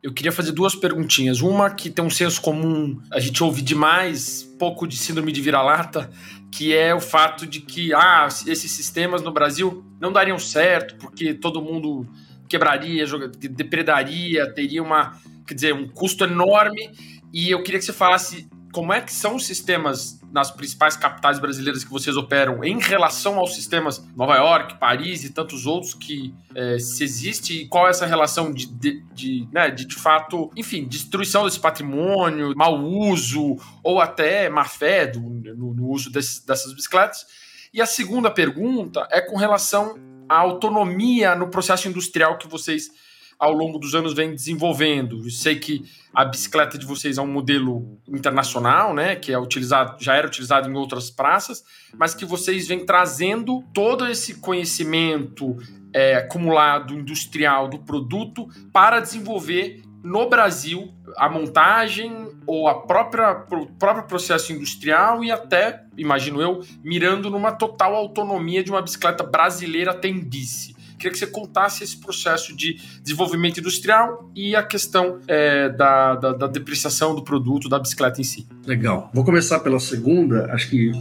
Eu 0.00 0.12
queria 0.12 0.30
fazer 0.30 0.52
duas 0.52 0.76
perguntinhas. 0.76 1.40
Uma 1.40 1.70
que 1.70 1.90
tem 1.90 2.04
um 2.04 2.10
senso 2.10 2.40
comum, 2.40 3.00
a 3.10 3.18
gente 3.18 3.42
ouve 3.42 3.60
demais, 3.62 4.44
pouco 4.58 4.86
de 4.86 4.96
síndrome 4.96 5.32
de 5.32 5.40
vira-lata, 5.40 6.08
que 6.52 6.74
é 6.74 6.94
o 6.94 7.00
fato 7.00 7.46
de 7.46 7.60
que 7.60 7.92
ah, 7.92 8.28
esses 8.46 8.70
sistemas 8.70 9.22
no 9.22 9.32
Brasil 9.32 9.84
não 10.00 10.12
dariam 10.12 10.38
certo, 10.38 10.96
porque 10.96 11.34
todo 11.34 11.60
mundo 11.60 12.06
quebraria, 12.48 13.04
depredaria, 13.50 14.52
teria 14.54 14.82
uma, 14.82 15.18
quer 15.46 15.54
dizer, 15.54 15.74
um 15.74 15.88
custo 15.88 16.24
enorme. 16.24 16.90
E 17.32 17.50
eu 17.50 17.62
queria 17.62 17.80
que 17.80 17.84
você 17.84 17.92
falasse 17.92 18.48
como 18.78 18.92
é 18.92 19.00
que 19.00 19.12
são 19.12 19.34
os 19.34 19.44
sistemas 19.44 20.20
nas 20.30 20.52
principais 20.52 20.96
capitais 20.96 21.40
brasileiras 21.40 21.82
que 21.82 21.90
vocês 21.90 22.16
operam 22.16 22.62
em 22.62 22.78
relação 22.78 23.36
aos 23.36 23.56
sistemas 23.56 24.00
Nova 24.14 24.36
York, 24.36 24.78
Paris 24.78 25.24
e 25.24 25.30
tantos 25.30 25.66
outros 25.66 25.94
que 25.94 26.32
é, 26.54 26.78
se 26.78 27.02
existe 27.02 27.62
e 27.62 27.66
qual 27.66 27.88
é 27.88 27.90
essa 27.90 28.06
relação 28.06 28.52
de, 28.52 28.66
de, 28.66 29.02
de, 29.12 29.48
né, 29.50 29.68
de, 29.68 29.84
de 29.84 29.96
fato, 29.96 30.48
enfim, 30.54 30.86
destruição 30.86 31.44
desse 31.44 31.58
patrimônio, 31.58 32.52
mau 32.54 32.80
uso 32.80 33.56
ou 33.82 34.00
até 34.00 34.48
má 34.48 34.64
fé 34.64 35.08
do, 35.08 35.18
no, 35.18 35.74
no 35.74 35.88
uso 35.88 36.08
desse, 36.08 36.46
dessas 36.46 36.72
bicicletas. 36.72 37.26
E 37.74 37.82
a 37.82 37.86
segunda 37.86 38.30
pergunta 38.30 39.08
é 39.10 39.20
com 39.20 39.36
relação 39.36 39.98
à 40.28 40.36
autonomia 40.36 41.34
no 41.34 41.48
processo 41.48 41.88
industrial 41.88 42.38
que 42.38 42.46
vocês 42.46 42.92
ao 43.38 43.52
longo 43.52 43.78
dos 43.78 43.94
anos 43.94 44.14
vem 44.14 44.34
desenvolvendo. 44.34 45.24
Eu 45.24 45.30
sei 45.30 45.56
que 45.56 45.84
a 46.12 46.24
bicicleta 46.24 46.76
de 46.76 46.84
vocês 46.84 47.18
é 47.18 47.22
um 47.22 47.26
modelo 47.26 47.98
internacional, 48.08 48.92
né, 48.92 49.14
que 49.14 49.32
é 49.32 49.38
utilizado, 49.38 50.02
já 50.02 50.14
era 50.14 50.26
utilizado 50.26 50.68
em 50.68 50.74
outras 50.74 51.10
praças, 51.10 51.62
mas 51.96 52.14
que 52.14 52.24
vocês 52.24 52.66
vêm 52.66 52.84
trazendo 52.84 53.62
todo 53.72 54.06
esse 54.06 54.34
conhecimento 54.40 55.56
é, 55.92 56.16
acumulado 56.16 56.94
industrial 56.94 57.68
do 57.68 57.78
produto 57.78 58.48
para 58.72 59.00
desenvolver 59.00 59.82
no 60.02 60.28
Brasil 60.28 60.92
a 61.16 61.28
montagem 61.28 62.28
ou 62.46 62.68
a 62.68 62.82
própria 62.82 63.44
o 63.50 63.66
próprio 63.66 64.04
processo 64.04 64.52
industrial 64.52 65.24
e 65.24 65.30
até, 65.30 65.84
imagino 65.96 66.40
eu, 66.40 66.64
mirando 66.82 67.30
numa 67.30 67.52
total 67.52 67.94
autonomia 67.94 68.62
de 68.62 68.70
uma 68.70 68.80
bicicleta 68.80 69.24
brasileira 69.24 69.92
tembice. 69.92 70.77
Queria 70.98 71.12
que 71.12 71.18
você 71.18 71.26
contasse 71.26 71.84
esse 71.84 71.96
processo 71.96 72.54
de 72.56 72.78
desenvolvimento 73.02 73.60
industrial 73.60 74.30
e 74.34 74.56
a 74.56 74.62
questão 74.62 75.20
é, 75.28 75.68
da, 75.68 76.16
da, 76.16 76.32
da, 76.32 76.46
depreciação 76.46 77.14
do 77.14 77.22
produto, 77.22 77.68
da 77.68 77.78
bicicleta 77.78 78.20
em 78.20 78.24
si. 78.24 78.46
Legal. 78.66 79.10
Vou 79.14 79.24
começar 79.24 79.60
pela 79.60 79.78
segunda. 79.78 80.52
Acho 80.52 80.68
que 80.70 80.92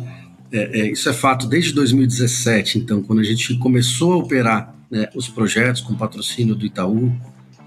é, 0.51 0.79
é, 0.81 0.91
isso 0.91 1.09
é 1.09 1.13
fato 1.13 1.47
desde 1.47 1.73
2017, 1.73 2.79
então, 2.79 3.01
quando 3.01 3.19
a 3.19 3.23
gente 3.23 3.57
começou 3.57 4.13
a 4.13 4.17
operar 4.17 4.73
né, 4.89 5.09
os 5.13 5.27
projetos 5.27 5.81
com 5.81 5.95
patrocínio 5.95 6.55
do 6.55 6.65
Itaú, 6.65 7.11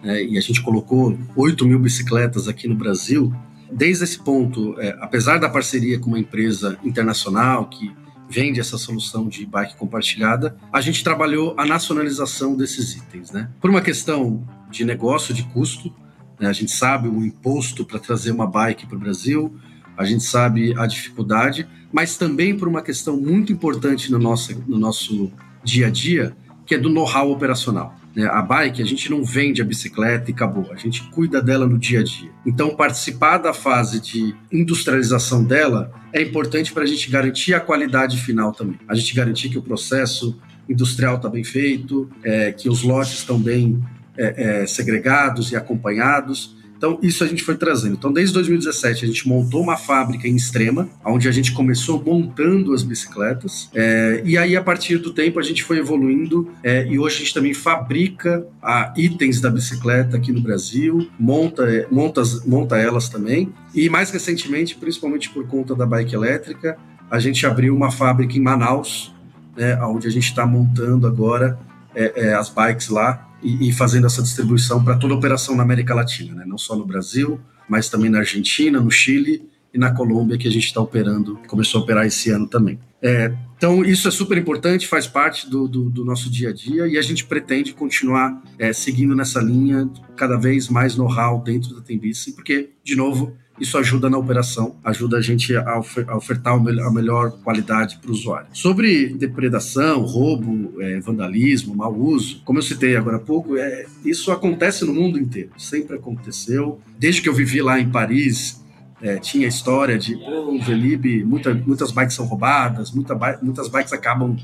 né, 0.02 0.22
e 0.22 0.38
a 0.38 0.40
gente 0.40 0.62
colocou 0.62 1.18
8 1.36 1.66
mil 1.66 1.78
bicicletas 1.78 2.48
aqui 2.48 2.66
no 2.66 2.74
Brasil, 2.74 3.34
desde 3.70 4.04
esse 4.04 4.18
ponto, 4.18 4.80
é, 4.80 4.96
apesar 5.00 5.38
da 5.38 5.48
parceria 5.48 5.98
com 5.98 6.08
uma 6.08 6.18
empresa 6.18 6.78
internacional 6.82 7.68
que 7.68 7.92
vende 8.30 8.60
essa 8.60 8.78
solução 8.78 9.28
de 9.28 9.44
bike 9.44 9.76
compartilhada, 9.76 10.56
a 10.72 10.80
gente 10.80 11.02
trabalhou 11.02 11.54
a 11.58 11.66
nacionalização 11.66 12.56
desses 12.56 12.94
itens, 12.94 13.32
né? 13.32 13.50
Por 13.60 13.68
uma 13.68 13.82
questão 13.82 14.46
de 14.70 14.84
negócio, 14.84 15.34
de 15.34 15.42
custo, 15.42 15.92
né? 16.38 16.48
a 16.48 16.52
gente 16.52 16.70
sabe 16.70 17.08
o 17.08 17.24
imposto 17.24 17.84
para 17.84 17.98
trazer 17.98 18.30
uma 18.30 18.46
bike 18.46 18.86
para 18.86 18.96
o 18.96 19.00
Brasil, 19.00 19.54
a 19.96 20.04
gente 20.04 20.22
sabe 20.22 20.72
a 20.78 20.86
dificuldade, 20.86 21.68
mas 21.92 22.16
também 22.16 22.56
por 22.56 22.68
uma 22.68 22.80
questão 22.80 23.20
muito 23.20 23.52
importante 23.52 24.10
no 24.10 24.18
nosso, 24.18 24.56
no 24.66 24.78
nosso 24.78 25.30
dia 25.64 25.88
a 25.88 25.90
dia, 25.90 26.34
que 26.64 26.74
é 26.74 26.78
do 26.78 26.88
know-how 26.88 27.30
operacional. 27.30 27.99
Né? 28.14 28.26
A 28.26 28.42
bike, 28.42 28.82
a 28.82 28.86
gente 28.86 29.10
não 29.10 29.24
vende 29.24 29.62
a 29.62 29.64
bicicleta 29.64 30.30
e 30.30 30.34
acabou, 30.34 30.70
a 30.72 30.76
gente 30.76 31.02
cuida 31.10 31.40
dela 31.40 31.66
no 31.66 31.78
dia 31.78 32.00
a 32.00 32.02
dia. 32.02 32.30
Então, 32.44 32.74
participar 32.74 33.38
da 33.38 33.52
fase 33.52 34.00
de 34.00 34.34
industrialização 34.52 35.44
dela 35.44 35.92
é 36.12 36.20
importante 36.22 36.72
para 36.72 36.82
a 36.82 36.86
gente 36.86 37.10
garantir 37.10 37.54
a 37.54 37.60
qualidade 37.60 38.16
final 38.18 38.52
também. 38.52 38.78
A 38.88 38.94
gente 38.94 39.14
garantir 39.14 39.48
que 39.48 39.58
o 39.58 39.62
processo 39.62 40.40
industrial 40.68 41.16
está 41.16 41.28
bem 41.28 41.44
feito, 41.44 42.10
é, 42.22 42.52
que 42.52 42.68
os 42.68 42.82
lotes 42.82 43.14
estão 43.14 43.38
bem 43.38 43.82
é, 44.16 44.62
é, 44.62 44.66
segregados 44.66 45.50
e 45.52 45.56
acompanhados. 45.56 46.56
Então, 46.80 46.98
isso 47.02 47.22
a 47.22 47.26
gente 47.26 47.42
foi 47.42 47.58
trazendo. 47.58 47.92
Então, 47.92 48.10
desde 48.10 48.32
2017, 48.32 49.04
a 49.04 49.06
gente 49.06 49.28
montou 49.28 49.62
uma 49.62 49.76
fábrica 49.76 50.26
em 50.26 50.34
Extrema, 50.34 50.88
onde 51.04 51.28
a 51.28 51.30
gente 51.30 51.52
começou 51.52 52.02
montando 52.02 52.72
as 52.72 52.82
bicicletas. 52.82 53.68
É, 53.74 54.22
e 54.24 54.38
aí, 54.38 54.56
a 54.56 54.62
partir 54.62 54.96
do 54.96 55.12
tempo, 55.12 55.38
a 55.38 55.42
gente 55.42 55.62
foi 55.62 55.76
evoluindo. 55.76 56.50
É, 56.64 56.86
e 56.86 56.98
hoje 56.98 57.16
a 57.16 57.18
gente 57.18 57.34
também 57.34 57.52
fabrica 57.52 58.46
a, 58.62 58.94
itens 58.96 59.42
da 59.42 59.50
bicicleta 59.50 60.16
aqui 60.16 60.32
no 60.32 60.40
Brasil, 60.40 61.06
monta, 61.18 61.86
monta, 61.90 62.22
monta 62.46 62.78
elas 62.78 63.10
também. 63.10 63.52
E 63.74 63.90
mais 63.90 64.10
recentemente, 64.10 64.74
principalmente 64.74 65.28
por 65.28 65.46
conta 65.46 65.74
da 65.74 65.84
bike 65.84 66.14
elétrica, 66.14 66.78
a 67.10 67.18
gente 67.18 67.44
abriu 67.44 67.76
uma 67.76 67.90
fábrica 67.90 68.38
em 68.38 68.40
Manaus, 68.40 69.14
né, 69.54 69.78
onde 69.82 70.08
a 70.08 70.10
gente 70.10 70.24
está 70.24 70.46
montando 70.46 71.06
agora 71.06 71.58
é, 71.94 72.28
é, 72.28 72.34
as 72.34 72.48
bikes 72.48 72.88
lá 72.88 73.29
e, 73.42 73.68
e 73.68 73.72
fazendo 73.72 74.06
essa 74.06 74.22
distribuição 74.22 74.82
para 74.82 74.96
toda 74.96 75.14
a 75.14 75.16
operação 75.16 75.56
na 75.56 75.62
América 75.62 75.94
Latina, 75.94 76.34
né? 76.34 76.44
não 76.46 76.58
só 76.58 76.76
no 76.76 76.84
Brasil, 76.84 77.40
mas 77.68 77.88
também 77.88 78.10
na 78.10 78.18
Argentina, 78.18 78.80
no 78.80 78.90
Chile 78.90 79.48
e 79.72 79.78
na 79.78 79.92
Colômbia, 79.92 80.36
que 80.36 80.48
a 80.48 80.50
gente 80.50 80.66
está 80.66 80.80
operando, 80.80 81.38
começou 81.46 81.80
a 81.80 81.84
operar 81.84 82.06
esse 82.06 82.30
ano 82.30 82.46
também. 82.46 82.78
É, 83.02 83.32
então, 83.56 83.84
isso 83.84 84.08
é 84.08 84.10
super 84.10 84.36
importante, 84.36 84.86
faz 84.86 85.06
parte 85.06 85.48
do, 85.48 85.68
do, 85.68 85.88
do, 85.88 86.04
nosso 86.04 86.30
dia 86.30 86.50
a 86.50 86.52
dia 86.52 86.86
e 86.86 86.98
a 86.98 87.02
gente 87.02 87.24
pretende 87.24 87.72
continuar 87.72 88.42
é, 88.58 88.72
seguindo 88.72 89.14
nessa 89.14 89.40
linha, 89.40 89.88
cada 90.16 90.36
vez 90.36 90.68
mais 90.68 90.96
know-how 90.96 91.42
dentro 91.42 91.74
da 91.74 91.80
Tembice, 91.80 92.32
porque, 92.32 92.70
de 92.82 92.96
novo, 92.96 93.36
isso 93.60 93.76
ajuda 93.76 94.08
na 94.08 94.16
operação, 94.18 94.76
ajuda 94.82 95.18
a 95.18 95.20
gente 95.20 95.54
a 95.54 95.78
ofertar 96.16 96.54
a 96.54 96.90
melhor 96.90 97.32
qualidade 97.42 97.98
para 98.00 98.10
o 98.10 98.12
usuário. 98.12 98.48
Sobre 98.52 99.08
depredação, 99.08 100.00
roubo, 100.00 100.80
é, 100.80 100.98
vandalismo, 101.00 101.74
mau 101.74 101.94
uso, 101.94 102.42
como 102.44 102.58
eu 102.58 102.62
citei 102.62 102.96
agora 102.96 103.18
há 103.18 103.20
pouco, 103.20 103.56
é, 103.56 103.86
isso 104.04 104.32
acontece 104.32 104.84
no 104.84 104.94
mundo 104.94 105.18
inteiro, 105.18 105.50
sempre 105.58 105.96
aconteceu. 105.96 106.80
Desde 106.98 107.20
que 107.20 107.28
eu 107.28 107.34
vivi 107.34 107.60
lá 107.60 107.78
em 107.78 107.90
Paris, 107.90 108.64
é, 109.02 109.18
tinha 109.18 109.46
história 109.46 109.98
de, 109.98 110.14
pô, 110.16 110.54
o 110.54 110.62
Velib, 110.62 111.24
muita, 111.24 111.54
muitas 111.54 111.90
bikes 111.90 112.14
são 112.14 112.26
roubadas, 112.26 112.90
muita, 112.90 113.14
muitas 113.42 113.68
bikes 113.68 113.92
acabam 113.92 114.36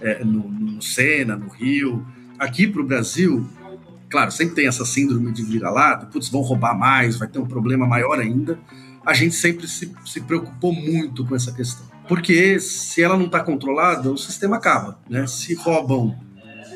é, 0.00 0.24
no, 0.24 0.48
no 0.48 0.82
Sena, 0.82 1.36
no 1.36 1.48
Rio. 1.48 2.04
Aqui 2.38 2.66
para 2.66 2.80
o 2.80 2.84
Brasil, 2.84 3.46
claro, 4.08 4.30
sempre 4.30 4.54
tem 4.54 4.66
essa 4.66 4.84
síndrome 4.84 5.32
de 5.32 5.42
vira-lata, 5.42 6.06
putz, 6.06 6.28
vão 6.28 6.40
roubar 6.40 6.78
mais, 6.78 7.16
vai 7.16 7.28
ter 7.28 7.38
um 7.38 7.46
problema 7.46 7.86
maior 7.86 8.18
ainda. 8.18 8.58
A 9.04 9.12
gente 9.12 9.34
sempre 9.34 9.68
se, 9.68 9.92
se 10.06 10.20
preocupou 10.20 10.72
muito 10.72 11.24
com 11.26 11.34
essa 11.34 11.52
questão. 11.52 11.86
Porque 12.08 12.60
se 12.60 13.02
ela 13.02 13.16
não 13.16 13.26
está 13.26 13.40
controlada, 13.40 14.10
o 14.10 14.16
sistema 14.16 14.56
acaba. 14.56 14.98
Né? 15.08 15.26
Se 15.26 15.54
roubam 15.54 16.18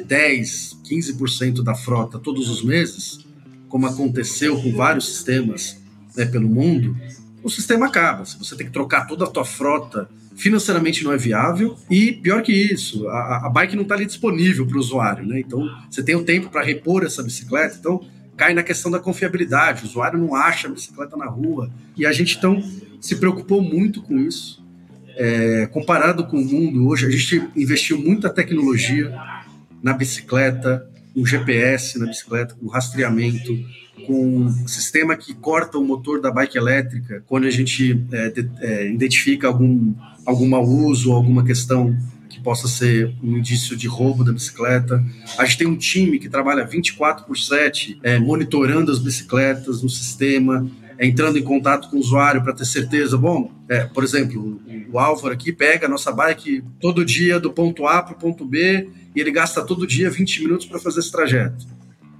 10, 0.04 0.78
15% 0.84 1.62
da 1.62 1.74
frota 1.74 2.18
todos 2.18 2.48
os 2.48 2.62
meses, 2.62 3.26
como 3.68 3.86
aconteceu 3.86 4.60
com 4.60 4.72
vários 4.72 5.06
sistemas 5.06 5.78
né, 6.16 6.24
pelo 6.24 6.48
mundo, 6.48 6.96
o 7.42 7.50
sistema 7.50 7.86
acaba. 7.86 8.24
Se 8.24 8.38
você 8.38 8.56
tem 8.56 8.66
que 8.66 8.72
trocar 8.72 9.06
toda 9.06 9.24
a 9.24 9.28
tua 9.28 9.44
frota 9.44 10.08
financeiramente 10.38 11.02
não 11.02 11.12
é 11.12 11.16
viável 11.16 11.76
e 11.90 12.12
pior 12.12 12.42
que 12.42 12.52
isso, 12.52 13.08
a, 13.08 13.46
a 13.46 13.50
bike 13.50 13.74
não 13.74 13.82
está 13.82 13.96
ali 13.96 14.06
disponível 14.06 14.64
para 14.66 14.76
o 14.76 14.80
usuário, 14.80 15.26
né? 15.26 15.40
Então 15.40 15.68
você 15.90 16.02
tem 16.02 16.14
o 16.14 16.24
tempo 16.24 16.48
para 16.48 16.62
repor 16.62 17.04
essa 17.04 17.22
bicicleta, 17.22 17.76
então 17.78 18.00
cai 18.36 18.54
na 18.54 18.62
questão 18.62 18.88
da 18.88 19.00
confiabilidade. 19.00 19.82
O 19.82 19.86
usuário 19.86 20.18
não 20.18 20.36
acha 20.36 20.68
a 20.68 20.70
bicicleta 20.70 21.16
na 21.16 21.26
rua 21.26 21.70
e 21.96 22.06
a 22.06 22.12
gente 22.12 22.38
então 22.38 22.62
se 23.00 23.16
preocupou 23.16 23.60
muito 23.60 24.00
com 24.00 24.16
isso. 24.16 24.64
É, 25.16 25.66
comparado 25.66 26.24
com 26.24 26.38
o 26.40 26.44
mundo 26.44 26.86
hoje, 26.86 27.06
a 27.06 27.10
gente 27.10 27.48
investiu 27.56 27.98
muita 27.98 28.30
tecnologia 28.30 29.12
na 29.82 29.92
bicicleta, 29.92 30.88
com 31.12 31.26
GPS 31.26 31.98
na 31.98 32.06
bicicleta, 32.06 32.54
com 32.54 32.68
rastreamento, 32.68 33.58
com 34.06 34.46
um 34.46 34.68
sistema 34.68 35.16
que 35.16 35.34
corta 35.34 35.76
o 35.76 35.84
motor 35.84 36.20
da 36.20 36.30
bike 36.30 36.56
elétrica 36.56 37.24
quando 37.26 37.46
a 37.46 37.50
gente 37.50 38.06
é, 38.12 38.28
de, 38.30 38.50
é, 38.60 38.88
identifica 38.88 39.48
algum 39.48 39.92
algum 40.28 40.46
mau 40.46 40.62
uso, 40.62 41.12
alguma 41.12 41.42
questão 41.42 41.96
que 42.28 42.38
possa 42.38 42.68
ser 42.68 43.14
um 43.22 43.38
indício 43.38 43.74
de 43.74 43.88
roubo 43.88 44.22
da 44.22 44.30
bicicleta. 44.30 45.02
A 45.38 45.44
gente 45.46 45.56
tem 45.56 45.66
um 45.66 45.76
time 45.76 46.18
que 46.18 46.28
trabalha 46.28 46.66
24 46.66 47.24
por 47.24 47.38
7, 47.38 47.98
é, 48.02 48.18
monitorando 48.18 48.92
as 48.92 48.98
bicicletas 48.98 49.82
no 49.82 49.88
sistema, 49.88 50.70
é, 50.98 51.06
entrando 51.06 51.38
em 51.38 51.42
contato 51.42 51.88
com 51.88 51.96
o 51.96 52.00
usuário 52.00 52.42
para 52.42 52.52
ter 52.52 52.66
certeza. 52.66 53.16
Bom, 53.16 53.50
é, 53.70 53.84
por 53.86 54.04
exemplo, 54.04 54.60
o, 54.92 54.98
Álvaro 54.98 55.32
aqui 55.32 55.50
pega 55.50 55.86
a 55.86 55.88
nossa 55.88 56.12
bike 56.12 56.62
todo 56.78 57.06
dia 57.06 57.40
do 57.40 57.50
ponto 57.50 57.86
A 57.86 58.02
para 58.02 58.12
o 58.12 58.18
ponto 58.18 58.44
B 58.44 58.86
e 59.16 59.20
ele 59.20 59.30
gasta 59.30 59.64
todo 59.64 59.86
dia 59.86 60.10
20 60.10 60.42
minutos 60.42 60.66
para 60.66 60.78
fazer 60.78 61.00
esse 61.00 61.10
trajeto. 61.10 61.66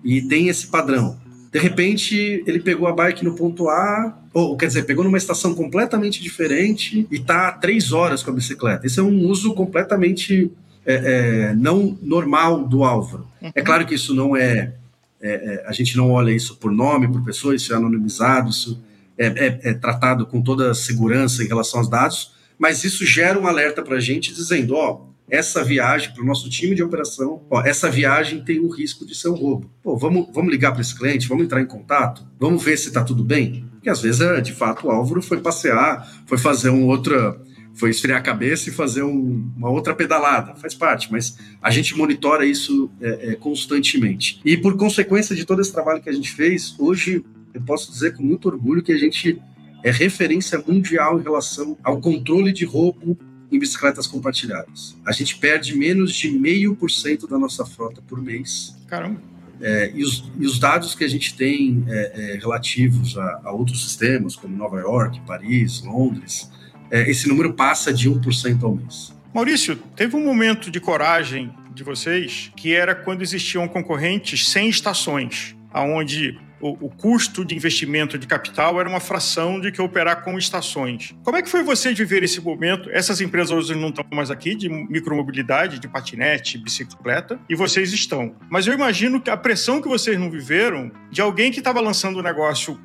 E 0.02 0.22
tem 0.22 0.48
esse 0.48 0.66
padrão. 0.68 1.20
De 1.50 1.58
repente, 1.58 2.42
ele 2.46 2.60
pegou 2.60 2.86
a 2.86 2.92
bike 2.92 3.24
no 3.24 3.34
ponto 3.34 3.68
A, 3.68 4.18
ou 4.34 4.56
quer 4.56 4.66
dizer, 4.66 4.84
pegou 4.84 5.02
numa 5.02 5.16
estação 5.16 5.54
completamente 5.54 6.22
diferente 6.22 7.06
e 7.10 7.18
tá 7.18 7.52
três 7.52 7.92
horas 7.92 8.22
com 8.22 8.30
a 8.30 8.34
bicicleta. 8.34 8.86
Esse 8.86 9.00
é 9.00 9.02
um 9.02 9.26
uso 9.26 9.54
completamente 9.54 10.50
é, 10.84 10.94
é, 10.94 11.54
não 11.54 11.98
normal 12.02 12.66
do 12.66 12.84
Álvaro. 12.84 13.26
Uhum. 13.42 13.50
É 13.54 13.62
claro 13.62 13.86
que 13.86 13.94
isso 13.94 14.14
não 14.14 14.36
é, 14.36 14.74
é, 15.20 15.30
é, 15.30 15.64
A 15.66 15.72
gente 15.72 15.96
não 15.96 16.10
olha 16.10 16.30
isso 16.30 16.56
por 16.56 16.70
nome, 16.70 17.08
por 17.08 17.24
pessoa, 17.24 17.54
isso 17.54 17.72
é 17.72 17.76
anonimizado, 17.76 18.50
isso 18.50 18.80
é, 19.16 19.26
é, 19.26 19.60
é 19.70 19.74
tratado 19.74 20.26
com 20.26 20.40
toda 20.40 20.70
a 20.70 20.74
segurança 20.74 21.42
em 21.42 21.46
relação 21.46 21.80
aos 21.80 21.90
dados, 21.90 22.32
mas 22.58 22.84
isso 22.84 23.04
gera 23.04 23.38
um 23.38 23.46
alerta 23.46 23.82
para 23.82 23.96
a 23.96 24.00
gente 24.00 24.32
dizendo: 24.32 24.74
ó, 24.74 25.07
essa 25.30 25.62
viagem 25.62 26.12
para 26.12 26.22
o 26.22 26.26
nosso 26.26 26.48
time 26.48 26.74
de 26.74 26.82
operação, 26.82 27.42
ó, 27.50 27.62
essa 27.62 27.90
viagem 27.90 28.42
tem 28.42 28.58
o 28.60 28.68
risco 28.68 29.06
de 29.06 29.14
ser 29.14 29.28
um 29.28 29.34
roubo. 29.34 29.70
Pô, 29.82 29.96
vamos, 29.96 30.28
vamos 30.32 30.50
ligar 30.50 30.72
para 30.72 30.80
esse 30.80 30.96
cliente, 30.96 31.28
vamos 31.28 31.44
entrar 31.44 31.60
em 31.60 31.66
contato, 31.66 32.26
vamos 32.38 32.62
ver 32.62 32.76
se 32.76 32.88
está 32.88 33.04
tudo 33.04 33.22
bem. 33.22 33.64
Porque 33.72 33.90
às 33.90 34.00
vezes, 34.00 34.20
é, 34.20 34.40
de 34.40 34.52
fato, 34.52 34.86
o 34.86 34.90
Álvaro 34.90 35.22
foi 35.22 35.40
passear, 35.40 36.24
foi 36.26 36.38
fazer 36.38 36.70
um 36.70 36.86
outra, 36.86 37.40
foi 37.74 37.90
esfriar 37.90 38.18
a 38.18 38.22
cabeça 38.22 38.68
e 38.70 38.72
fazer 38.72 39.02
um, 39.02 39.52
uma 39.56 39.70
outra 39.70 39.94
pedalada, 39.94 40.54
faz 40.56 40.74
parte, 40.74 41.12
mas 41.12 41.36
a 41.62 41.70
gente 41.70 41.96
monitora 41.96 42.44
isso 42.44 42.90
é, 43.00 43.32
é, 43.32 43.34
constantemente. 43.34 44.40
E 44.44 44.56
por 44.56 44.76
consequência 44.76 45.36
de 45.36 45.44
todo 45.44 45.60
esse 45.60 45.72
trabalho 45.72 46.00
que 46.00 46.08
a 46.08 46.12
gente 46.12 46.32
fez, 46.32 46.74
hoje 46.78 47.24
eu 47.52 47.60
posso 47.62 47.92
dizer 47.92 48.16
com 48.16 48.22
muito 48.22 48.48
orgulho 48.48 48.82
que 48.82 48.92
a 48.92 48.98
gente 48.98 49.40
é 49.84 49.90
referência 49.90 50.62
mundial 50.66 51.20
em 51.20 51.22
relação 51.22 51.76
ao 51.84 52.00
controle 52.00 52.52
de 52.52 52.64
roubo 52.64 53.16
em 53.50 53.58
bicicletas 53.58 54.06
compartilhadas. 54.06 54.96
A 55.06 55.12
gente 55.12 55.36
perde 55.36 55.76
menos 55.76 56.14
de 56.14 56.30
meio 56.30 56.76
por 56.76 56.90
cento 56.90 57.26
da 57.26 57.38
nossa 57.38 57.64
frota 57.64 58.02
por 58.06 58.20
mês. 58.20 58.76
Caramba. 58.86 59.20
É, 59.60 59.90
e, 59.92 60.04
os, 60.04 60.30
e, 60.38 60.46
os, 60.46 60.58
dados 60.58 60.94
que 60.94 61.02
a 61.02 61.08
gente 61.08 61.34
tem 61.34 61.84
é, 61.88 62.34
é, 62.34 62.38
relativos 62.38 63.18
a, 63.18 63.40
a, 63.44 63.52
outros 63.52 63.82
sistemas, 63.82 64.36
como 64.36 64.56
Nova 64.56 64.78
York, 64.78 65.20
Paris, 65.26 65.82
Londres, 65.82 66.48
é, 66.90 67.10
esse 67.10 67.28
número 67.28 67.52
passa 67.54 67.92
de 67.92 68.08
1% 68.08 68.62
ao 68.62 68.76
mês. 68.76 69.12
Maurício, 69.34 69.76
teve 69.96 70.14
um 70.14 70.24
momento 70.24 70.70
de 70.70 70.78
coragem 70.78 71.52
de 71.74 71.82
vocês 71.82 72.52
que 72.56 72.72
era 72.72 72.94
quando 72.94 73.22
existiam 73.22 73.66
concorrentes 73.66 74.48
sem 74.48 74.68
estações, 74.68 75.56
aonde 75.72 76.38
o, 76.60 76.86
o, 76.86 76.90
custo 76.90 77.44
de 77.44 77.54
investimento 77.54 78.18
de 78.18 78.26
capital 78.26 78.80
era 78.80 78.88
uma 78.88 79.00
fração 79.00 79.60
de 79.60 79.70
que 79.70 79.80
operar 79.80 80.22
com 80.24 80.38
estações. 80.38 81.14
Como 81.22 81.36
é 81.36 81.42
que 81.42 81.48
foi 81.48 81.62
você 81.62 81.92
viver 81.94 82.22
esse 82.22 82.40
momento? 82.40 82.90
Essas 82.90 83.20
empresas 83.20 83.50
hoje 83.50 83.74
não 83.74 83.88
estão 83.88 84.04
mais 84.12 84.30
aqui, 84.30 84.54
de 84.54 84.68
micromobilidade, 84.68 85.78
de 85.78 85.88
patinete, 85.88 86.58
bicicleta, 86.58 87.38
e 87.48 87.54
vocês 87.54 87.92
estão. 87.92 88.34
Mas 88.50 88.66
eu 88.66 88.74
imagino 88.74 89.20
que 89.20 89.30
a 89.30 89.36
pressão 89.36 89.80
que 89.80 89.88
vocês 89.88 90.18
não 90.18 90.30
viveram 90.30 90.90
de 91.10 91.20
alguém 91.20 91.50
que 91.50 91.58
estava 91.58 91.80
lançando 91.80 92.18
um 92.18 92.22
negócio 92.22 92.78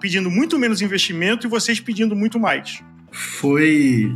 pedindo 0.00 0.30
muito 0.30 0.58
menos 0.58 0.82
investimento 0.82 1.46
e 1.46 1.50
vocês 1.50 1.80
pedindo 1.80 2.14
muito 2.14 2.38
mais. 2.38 2.82
Foi, 3.10 4.12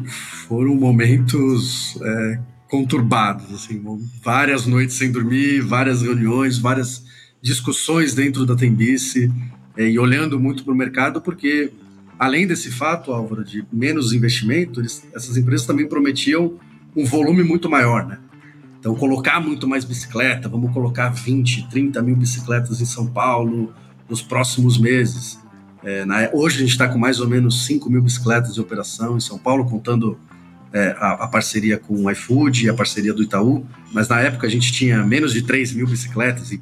foram 0.49 0.75
momentos 0.75 1.99
é, 2.03 2.41
conturbados, 2.69 3.53
assim, 3.55 3.83
várias 4.23 4.67
noites 4.67 4.97
sem 4.97 5.11
dormir, 5.11 5.61
várias 5.61 6.03
reuniões, 6.03 6.59
várias 6.59 7.08
discussões 7.43 8.15
dentro 8.15 8.45
da 8.45 8.57
Tembice 8.57 9.31
é, 9.77 9.89
e 9.89 9.99
olhando 9.99 10.39
muito 10.39 10.65
para 10.65 10.73
o 10.73 10.77
mercado, 10.77 11.21
porque 11.21 11.73
além 12.19 12.47
desse 12.47 12.71
fato, 12.71 13.13
Álvaro, 13.13 13.45
de 13.45 13.65
menos 13.73 14.13
investimento, 14.13 14.81
eles, 14.81 15.07
essas 15.15 15.37
empresas 15.37 15.67
também 15.67 15.89
prometiam 15.89 16.55
um 16.97 17.05
volume 17.05 17.45
muito 17.45 17.71
maior, 17.71 18.07
né? 18.07 18.19
Então, 18.81 18.95
colocar 18.95 19.41
muito 19.41 19.67
mais 19.69 19.85
bicicleta, 19.85 20.49
vamos 20.49 20.73
colocar 20.73 21.09
20, 21.09 21.69
30 21.69 22.01
mil 22.03 22.17
bicicletas 22.17 22.81
em 22.81 22.85
São 22.85 23.07
Paulo 23.07 23.73
nos 24.09 24.23
próximos 24.23 24.79
meses. 24.79 25.39
É, 25.83 26.05
na, 26.05 26.31
hoje 26.33 26.57
a 26.57 26.61
gente 26.61 26.71
está 26.71 26.89
com 26.89 26.99
mais 26.99 27.21
ou 27.21 27.29
menos 27.29 27.67
5 27.67 27.91
mil 27.91 28.03
bicicletas 28.03 28.57
em 28.57 28.61
operação 28.61 29.17
em 29.17 29.21
São 29.21 29.39
Paulo, 29.39 29.65
contando 29.65 30.19
é, 30.73 30.95
a, 30.99 31.25
a, 31.25 31.29
parceria 31.29 31.79
com 31.79 32.05
o 32.05 32.11
iFood 32.11 32.67
e 32.67 32.69
a 32.69 32.75
parceria 32.75 33.13
do 33.13 33.23
Itaú, 33.23 33.67
mas 33.93 34.09
na 34.09 34.21
época 34.21 34.47
a 34.47 34.51
gente 34.51 34.73
tinha 34.73 35.03
menos 35.05 35.33
de 35.33 35.43
3 35.43 35.73
mil 35.73 35.87
bicicletas 35.87 36.53
e 36.53 36.61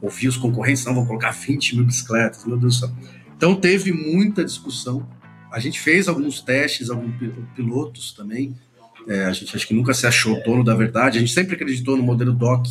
ouvia 0.00 0.28
os 0.28 0.36
concorrentes, 0.36 0.84
não, 0.84 0.94
vão 0.94 1.06
colocar 1.06 1.30
20 1.30 1.76
mil 1.76 1.84
bicicletas, 1.84 2.44
meu 2.44 2.56
Deus 2.56 2.80
do 2.80 2.86
céu. 2.86 2.96
Então 3.36 3.54
teve 3.54 3.92
muita 3.92 4.44
discussão. 4.44 5.08
A 5.52 5.58
gente 5.58 5.80
fez 5.80 6.08
alguns 6.08 6.40
testes, 6.40 6.90
alguns 6.90 7.14
pilotos 7.54 8.12
também. 8.12 8.56
É, 9.06 9.24
a 9.24 9.32
gente 9.32 9.54
acho 9.56 9.66
que 9.66 9.74
nunca 9.74 9.94
se 9.94 10.06
achou 10.06 10.42
dono 10.42 10.62
da 10.62 10.74
verdade. 10.74 11.18
A 11.18 11.20
gente 11.20 11.32
sempre 11.32 11.54
acreditou 11.54 11.96
no 11.96 12.02
modelo 12.02 12.32
DOC, 12.32 12.68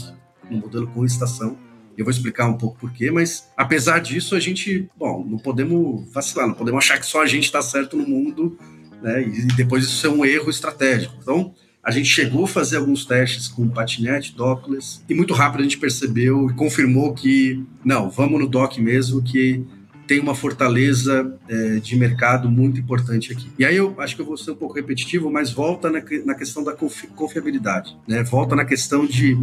no 0.50 0.58
modelo 0.58 0.88
com 0.88 1.04
estação. 1.06 1.58
Eu 1.98 2.06
vou 2.06 2.12
explicar 2.12 2.48
um 2.48 2.58
pouco 2.58 2.78
por 2.78 2.92
quê, 2.92 3.10
mas 3.10 3.50
apesar 3.58 4.00
disso, 4.00 4.36
a 4.36 4.40
gente, 4.40 4.88
bom, 4.96 5.26
não 5.28 5.40
podemos 5.40 6.08
vacilar, 6.14 6.48
não 6.48 6.54
podemos 6.54 6.84
achar 6.84 7.00
que 7.00 7.08
só 7.08 7.24
a 7.24 7.26
gente 7.26 7.46
está 7.46 7.60
certo 7.60 7.98
no 7.98 8.08
mundo 8.08 8.56
né? 9.02 9.22
E 9.22 9.48
depois 9.56 9.84
isso 9.84 10.06
é 10.06 10.10
um 10.10 10.26
erro 10.26 10.50
estratégico. 10.50 11.16
Então, 11.22 11.54
a 11.88 11.92
gente 11.92 12.10
chegou 12.10 12.44
a 12.44 12.48
fazer 12.50 12.76
alguns 12.76 13.06
testes 13.06 13.48
com 13.48 13.66
patinete, 13.70 14.36
dockless, 14.36 15.00
e 15.08 15.14
muito 15.14 15.34
rápido 15.34 15.62
a 15.62 15.64
gente 15.64 15.78
percebeu 15.78 16.50
e 16.50 16.54
confirmou 16.54 17.14
que, 17.14 17.64
não, 17.82 18.10
vamos 18.10 18.42
no 18.42 18.46
dock 18.46 18.82
mesmo, 18.82 19.24
que 19.24 19.64
tem 20.06 20.20
uma 20.20 20.36
fortaleza 20.36 21.34
é, 21.48 21.80
de 21.80 21.96
mercado 21.96 22.52
muito 22.52 22.78
importante 22.78 23.32
aqui. 23.32 23.50
E 23.58 23.64
aí 23.64 23.78
eu 23.78 23.96
acho 24.00 24.18
que 24.18 24.22
eu 24.22 24.26
vou 24.26 24.36
ser 24.36 24.52
um 24.52 24.56
pouco 24.56 24.76
repetitivo, 24.76 25.32
mas 25.32 25.50
volta 25.50 25.90
na, 25.90 26.04
na 26.26 26.36
questão 26.36 26.62
da 26.62 26.74
confiabilidade, 27.16 27.96
né? 28.06 28.22
Volta 28.22 28.54
na 28.54 28.66
questão 28.66 29.06
de 29.06 29.38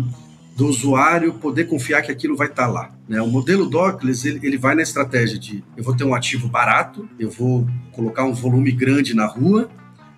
do 0.54 0.68
usuário 0.68 1.34
poder 1.34 1.64
confiar 1.64 2.02
que 2.02 2.12
aquilo 2.12 2.36
vai 2.36 2.46
estar 2.46 2.66
tá 2.66 2.70
lá. 2.70 2.94
Né? 3.08 3.20
O 3.20 3.26
modelo 3.26 3.68
Dockless 3.68 4.28
ele, 4.28 4.38
ele 4.46 4.56
vai 4.56 4.74
na 4.74 4.82
estratégia 4.82 5.36
de 5.36 5.64
eu 5.76 5.82
vou 5.82 5.96
ter 5.96 6.04
um 6.04 6.14
ativo 6.14 6.46
barato, 6.46 7.08
eu 7.18 7.28
vou 7.28 7.66
colocar 7.90 8.22
um 8.22 8.32
volume 8.32 8.70
grande 8.70 9.14
na 9.14 9.26
rua, 9.26 9.68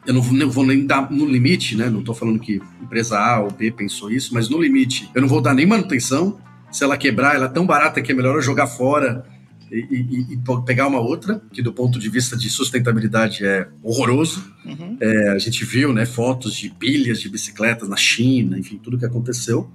eu 0.06 0.14
não 0.14 0.22
vou, 0.22 0.34
não 0.34 0.50
vou 0.50 0.66
nem 0.66 0.86
dar 0.86 1.10
no 1.10 1.26
limite, 1.26 1.76
né? 1.76 1.90
Não 1.90 2.00
estou 2.00 2.14
falando 2.14 2.38
que 2.38 2.60
empresa 2.82 3.18
A 3.18 3.40
ou 3.40 3.50
B 3.50 3.70
pensou 3.70 4.10
isso, 4.10 4.32
mas 4.32 4.48
no 4.48 4.60
limite 4.60 5.10
eu 5.14 5.20
não 5.20 5.28
vou 5.28 5.40
dar 5.40 5.54
nem 5.54 5.66
manutenção. 5.66 6.38
Se 6.70 6.84
ela 6.84 6.96
quebrar, 6.96 7.34
ela 7.34 7.46
é 7.46 7.48
tão 7.48 7.66
barata 7.66 8.00
que 8.02 8.12
é 8.12 8.14
melhor 8.14 8.34
eu 8.34 8.42
jogar 8.42 8.66
fora 8.66 9.24
e, 9.70 9.78
e, 9.78 10.34
e, 10.34 10.38
pegar 10.64 10.86
uma 10.86 11.00
outra, 11.00 11.40
que 11.52 11.62
do 11.62 11.72
ponto 11.72 11.98
de 11.98 12.08
vista 12.08 12.36
de 12.36 12.50
sustentabilidade 12.50 13.44
é 13.44 13.68
horroroso. 13.82 14.44
Uhum. 14.64 14.96
É, 15.00 15.30
a 15.30 15.38
gente 15.38 15.64
viu 15.64 15.92
né, 15.92 16.06
fotos 16.06 16.54
de 16.54 16.70
pilhas 16.70 17.20
de 17.20 17.28
bicicletas 17.28 17.88
na 17.88 17.96
China, 17.96 18.58
enfim, 18.58 18.78
tudo 18.82 18.98
que 18.98 19.06
aconteceu 19.06 19.70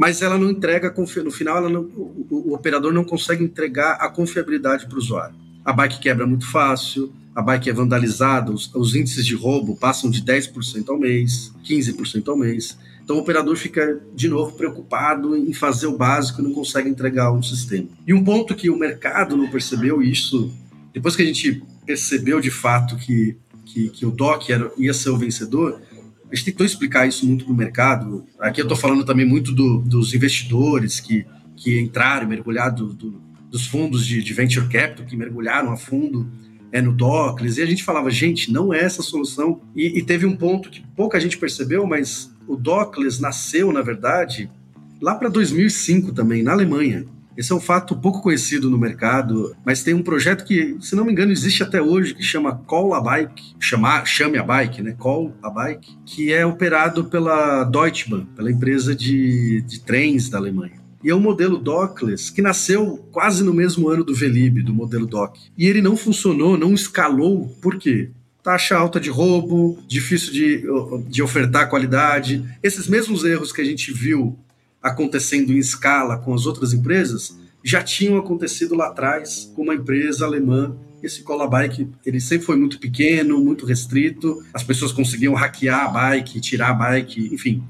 mas 0.00 0.22
ela 0.22 0.38
não 0.38 0.48
entrega, 0.48 0.94
no 1.22 1.30
final, 1.30 1.68
não, 1.68 1.82
o, 1.82 2.48
o, 2.48 2.54
operador 2.54 2.90
não 2.90 3.04
consegue 3.04 3.44
entregar 3.44 3.98
a 4.00 4.08
confiabilidade 4.08 4.86
para 4.86 4.94
o 4.94 4.98
usuário. 4.98 5.34
A 5.64 5.72
bike 5.72 6.00
quebra 6.00 6.26
muito 6.26 6.50
fácil, 6.50 7.12
a 7.34 7.42
bike 7.42 7.70
é 7.70 7.72
vandalizada, 7.72 8.50
os, 8.50 8.74
os 8.74 8.94
índices 8.94 9.24
de 9.24 9.34
roubo 9.34 9.76
passam 9.76 10.10
de 10.10 10.22
10% 10.22 10.88
ao 10.88 10.98
mês, 10.98 11.52
15% 11.64 12.28
ao 12.28 12.36
mês. 12.36 12.76
Então 13.02 13.16
o 13.16 13.20
operador 13.20 13.56
fica, 13.56 14.00
de 14.14 14.28
novo, 14.28 14.52
preocupado 14.52 15.36
em 15.36 15.52
fazer 15.52 15.86
o 15.86 15.96
básico 15.96 16.40
e 16.40 16.44
não 16.44 16.52
consegue 16.52 16.88
entregar 16.88 17.32
um 17.32 17.42
sistema. 17.42 17.88
E 18.06 18.14
um 18.14 18.22
ponto 18.22 18.54
que 18.54 18.70
o 18.70 18.76
mercado 18.76 19.36
não 19.36 19.50
percebeu 19.50 20.02
isso, 20.02 20.52
depois 20.92 21.16
que 21.16 21.22
a 21.22 21.26
gente 21.26 21.62
percebeu 21.84 22.40
de 22.40 22.50
fato 22.50 22.96
que, 22.96 23.36
que, 23.64 23.88
que 23.90 24.06
o 24.06 24.10
DOC 24.10 24.50
era, 24.50 24.70
ia 24.78 24.94
ser 24.94 25.10
o 25.10 25.18
vencedor, 25.18 25.80
a 26.30 26.34
gente 26.34 26.52
tentou 26.52 26.64
explicar 26.64 27.08
isso 27.08 27.26
muito 27.26 27.44
para 27.44 27.52
o 27.52 27.56
mercado. 27.56 28.24
Aqui 28.38 28.60
eu 28.60 28.64
estou 28.64 28.76
falando 28.76 29.04
também 29.04 29.26
muito 29.26 29.52
do, 29.52 29.78
dos 29.78 30.14
investidores 30.14 31.00
que, 31.00 31.26
que 31.56 31.80
entraram, 31.80 32.28
mergulharam 32.28 32.76
do, 32.76 32.92
do, 32.92 33.22
dos 33.50 33.66
fundos 33.66 34.06
de, 34.06 34.22
de, 34.22 34.32
venture 34.32 34.68
capital, 34.68 35.04
que 35.04 35.16
mergulharam 35.16 35.72
a 35.72 35.76
fundo 35.76 36.30
é, 36.72 36.80
no 36.80 36.92
Dockless, 36.92 37.58
e 37.58 37.62
a 37.62 37.66
gente 37.66 37.82
falava, 37.82 38.10
gente, 38.10 38.52
não 38.52 38.72
é 38.72 38.80
essa 38.80 39.00
a 39.00 39.04
solução. 39.04 39.60
E, 39.74 39.98
e 39.98 40.02
teve 40.02 40.24
um 40.24 40.36
ponto 40.36 40.70
que 40.70 40.84
pouca 40.94 41.18
gente 41.18 41.36
percebeu, 41.36 41.86
mas 41.86 42.30
o 42.46 42.56
Dockless 42.56 43.20
nasceu, 43.20 43.72
na 43.72 43.82
verdade, 43.82 44.50
lá 45.00 45.14
para 45.14 45.28
2005 45.28 46.12
também, 46.12 46.42
na 46.42 46.52
Alemanha. 46.52 47.06
Esse 47.36 47.52
é 47.52 47.54
um 47.54 47.60
fato 47.60 47.96
pouco 47.96 48.20
conhecido 48.20 48.68
no 48.68 48.76
mercado, 48.76 49.56
mas 49.64 49.82
tem 49.82 49.94
um 49.94 50.02
projeto 50.02 50.44
que, 50.44 50.76
se 50.80 50.94
não 50.94 51.04
me 51.04 51.12
engano, 51.12 51.32
existe 51.32 51.62
até 51.62 51.80
hoje, 51.80 52.14
que 52.14 52.22
chama 52.22 52.56
Call 52.66 52.92
a 52.92 53.00
Bike, 53.00 53.54
chama, 53.58 54.04
chame 54.04 54.36
a 54.36 54.42
Bike, 54.42 54.82
né? 54.82 54.94
Call 54.98 55.32
a 55.42 55.48
Bike, 55.48 55.96
que 56.04 56.32
é 56.32 56.44
operado 56.44 57.04
pela 57.04 57.64
Deutsche 57.64 58.10
Bahn, 58.10 58.26
pela 58.36 58.50
empresa 58.50 58.94
de, 58.94 59.62
de 59.62 59.80
trens 59.80 60.28
da 60.28 60.38
Alemanha. 60.38 60.79
E 61.02 61.10
é 61.10 61.14
um 61.14 61.20
modelo 61.20 61.58
dockless 61.58 62.30
que 62.30 62.42
nasceu 62.42 63.04
quase 63.10 63.42
no 63.42 63.54
mesmo 63.54 63.88
ano 63.88 64.04
do 64.04 64.14
Velib, 64.14 64.62
do 64.62 64.74
modelo 64.74 65.06
dock. 65.06 65.40
E 65.56 65.66
ele 65.66 65.80
não 65.80 65.96
funcionou, 65.96 66.58
não 66.58 66.74
escalou, 66.74 67.48
por 67.60 67.76
quê? 67.76 68.10
taxa 68.42 68.76
alta 68.76 68.98
de 68.98 69.10
roubo, 69.10 69.78
difícil 69.86 70.32
de, 70.32 70.64
de 71.08 71.22
ofertar 71.22 71.68
qualidade. 71.68 72.44
Esses 72.62 72.88
mesmos 72.88 73.24
erros 73.24 73.52
que 73.52 73.60
a 73.60 73.64
gente 73.64 73.92
viu 73.92 74.38
acontecendo 74.82 75.52
em 75.52 75.58
escala 75.58 76.16
com 76.18 76.32
as 76.32 76.46
outras 76.46 76.72
empresas 76.72 77.38
já 77.62 77.82
tinham 77.82 78.16
acontecido 78.16 78.74
lá 78.74 78.88
atrás 78.88 79.50
com 79.54 79.62
uma 79.62 79.74
empresa 79.74 80.24
alemã. 80.24 80.74
Esse 81.02 81.22
Cola 81.22 81.48
Bike, 81.48 81.88
ele 82.04 82.20
sempre 82.20 82.46
foi 82.46 82.56
muito 82.56 82.78
pequeno, 82.78 83.38
muito 83.42 83.64
restrito, 83.64 84.42
as 84.52 84.62
pessoas 84.62 84.92
conseguiam 84.92 85.34
hackear 85.34 85.86
a 85.86 85.88
bike, 85.88 86.40
tirar 86.40 86.70
a 86.70 86.74
bike, 86.74 87.32
enfim. 87.32 87.62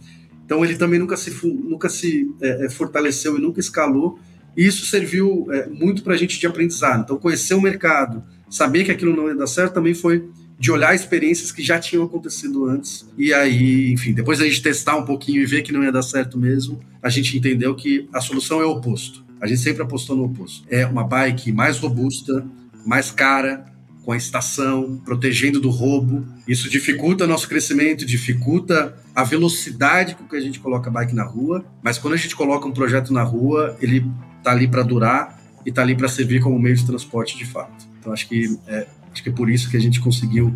Então 0.50 0.64
ele 0.64 0.74
também 0.74 0.98
nunca 0.98 1.16
se, 1.16 1.30
nunca 1.44 1.88
se 1.88 2.28
é, 2.40 2.66
é, 2.66 2.68
fortaleceu 2.68 3.38
e 3.38 3.40
nunca 3.40 3.60
escalou. 3.60 4.18
E 4.56 4.66
isso 4.66 4.84
serviu 4.84 5.46
é, 5.52 5.68
muito 5.68 6.02
para 6.02 6.14
a 6.14 6.16
gente 6.16 6.40
de 6.40 6.44
aprendizado. 6.44 7.02
Então 7.04 7.16
conhecer 7.16 7.54
o 7.54 7.60
mercado, 7.60 8.24
saber 8.50 8.82
que 8.82 8.90
aquilo 8.90 9.14
não 9.14 9.28
ia 9.28 9.36
dar 9.36 9.46
certo 9.46 9.74
também 9.74 9.94
foi 9.94 10.28
de 10.58 10.72
olhar 10.72 10.92
experiências 10.92 11.52
que 11.52 11.62
já 11.62 11.78
tinham 11.78 12.02
acontecido 12.02 12.64
antes. 12.66 13.08
E 13.16 13.32
aí, 13.32 13.92
enfim, 13.92 14.12
depois 14.12 14.40
a 14.40 14.44
gente 14.44 14.60
testar 14.60 14.96
um 14.96 15.04
pouquinho 15.04 15.40
e 15.40 15.46
ver 15.46 15.62
que 15.62 15.70
não 15.72 15.84
ia 15.84 15.92
dar 15.92 16.02
certo 16.02 16.36
mesmo, 16.36 16.80
a 17.00 17.08
gente 17.08 17.38
entendeu 17.38 17.72
que 17.76 18.08
a 18.12 18.20
solução 18.20 18.60
é 18.60 18.66
o 18.66 18.72
oposto. 18.72 19.24
A 19.40 19.46
gente 19.46 19.60
sempre 19.60 19.84
apostou 19.84 20.16
no 20.16 20.24
oposto. 20.24 20.66
É 20.68 20.84
uma 20.84 21.04
bike 21.04 21.52
mais 21.52 21.78
robusta, 21.78 22.44
mais 22.84 23.12
cara, 23.12 23.66
com 24.04 24.12
a 24.12 24.16
estação, 24.16 25.00
protegendo 25.04 25.60
do 25.60 25.70
roubo. 25.70 26.26
Isso 26.48 26.68
dificulta 26.70 27.26
nosso 27.26 27.48
crescimento, 27.48 28.04
dificulta 28.06 28.96
a 29.14 29.24
velocidade 29.24 30.14
com 30.14 30.24
que 30.24 30.36
a 30.36 30.40
gente 30.40 30.58
coloca 30.58 30.88
a 30.88 30.92
bike 30.92 31.14
na 31.14 31.24
rua. 31.24 31.64
Mas 31.82 31.98
quando 31.98 32.14
a 32.14 32.16
gente 32.16 32.34
coloca 32.34 32.66
um 32.66 32.72
projeto 32.72 33.12
na 33.12 33.22
rua, 33.22 33.76
ele 33.80 34.04
tá 34.42 34.52
ali 34.52 34.66
para 34.66 34.82
durar 34.82 35.40
e 35.66 35.70
tá 35.70 35.82
ali 35.82 35.94
para 35.94 36.08
servir 36.08 36.40
como 36.40 36.58
meio 36.58 36.76
de 36.76 36.86
transporte 36.86 37.36
de 37.36 37.44
fato. 37.44 37.86
Então 37.98 38.12
acho 38.12 38.26
que 38.26 38.58
é, 38.66 38.86
Acho 39.12 39.22
que 39.22 39.28
é 39.28 39.32
por 39.32 39.50
isso 39.50 39.70
que 39.70 39.76
a 39.76 39.80
gente 39.80 40.00
conseguiu 40.00 40.54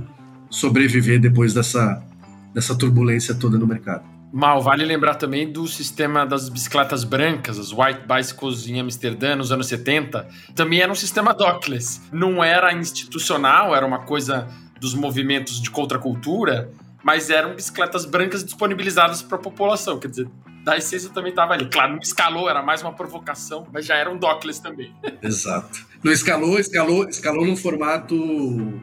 sobreviver 0.49 1.21
depois 1.21 1.53
dessa, 1.53 2.03
dessa 2.53 2.75
turbulência 2.75 3.35
toda 3.35 3.59
no 3.59 3.67
mercado. 3.67 4.05
Mal, 4.37 4.61
vale 4.61 4.85
lembrar 4.85 5.15
também 5.15 5.49
do 5.49 5.65
sistema 5.69 6.27
das 6.27 6.49
bicicletas 6.49 7.05
brancas, 7.05 7.57
as 7.57 7.71
white 7.71 8.01
bicycles 8.05 8.67
em 8.67 8.81
Amsterdã 8.81 9.37
nos 9.37 9.53
anos 9.53 9.69
70. 9.69 10.29
Também 10.57 10.81
era 10.81 10.91
um 10.91 10.95
sistema 10.97 11.33
dockless. 11.33 12.01
Não 12.11 12.43
era 12.43 12.73
institucional, 12.73 13.77
era 13.77 13.87
uma 13.87 14.01
coisa 14.01 14.49
dos 14.81 14.93
movimentos 14.93 15.63
de 15.63 15.71
contracultura, 15.71 16.69
mas 17.01 17.31
eram 17.31 17.55
bicicletas 17.55 18.05
brancas 18.05 18.45
disponibilizadas 18.45 19.23
para 19.23 19.37
a 19.39 19.41
população. 19.41 20.01
Quer 20.01 20.09
dizer, 20.09 20.29
da 20.65 20.79
essência 20.79 21.11
também 21.11 21.31
estava 21.31 21.53
ali. 21.53 21.69
Claro, 21.69 21.93
não 21.93 22.01
escalou, 22.01 22.49
era 22.49 22.63
mais 22.63 22.81
uma 22.81 22.93
provocação, 22.95 23.67
mas 23.71 23.85
já 23.85 23.97
era 23.97 24.11
um 24.11 24.17
dockless 24.17 24.61
também. 24.61 24.95
Exato. 25.23 25.87
Não 26.03 26.11
escalou, 26.11 26.59
escalou, 26.59 27.07
escalou 27.07 27.47
num 27.47 27.57
formato, 27.57 28.17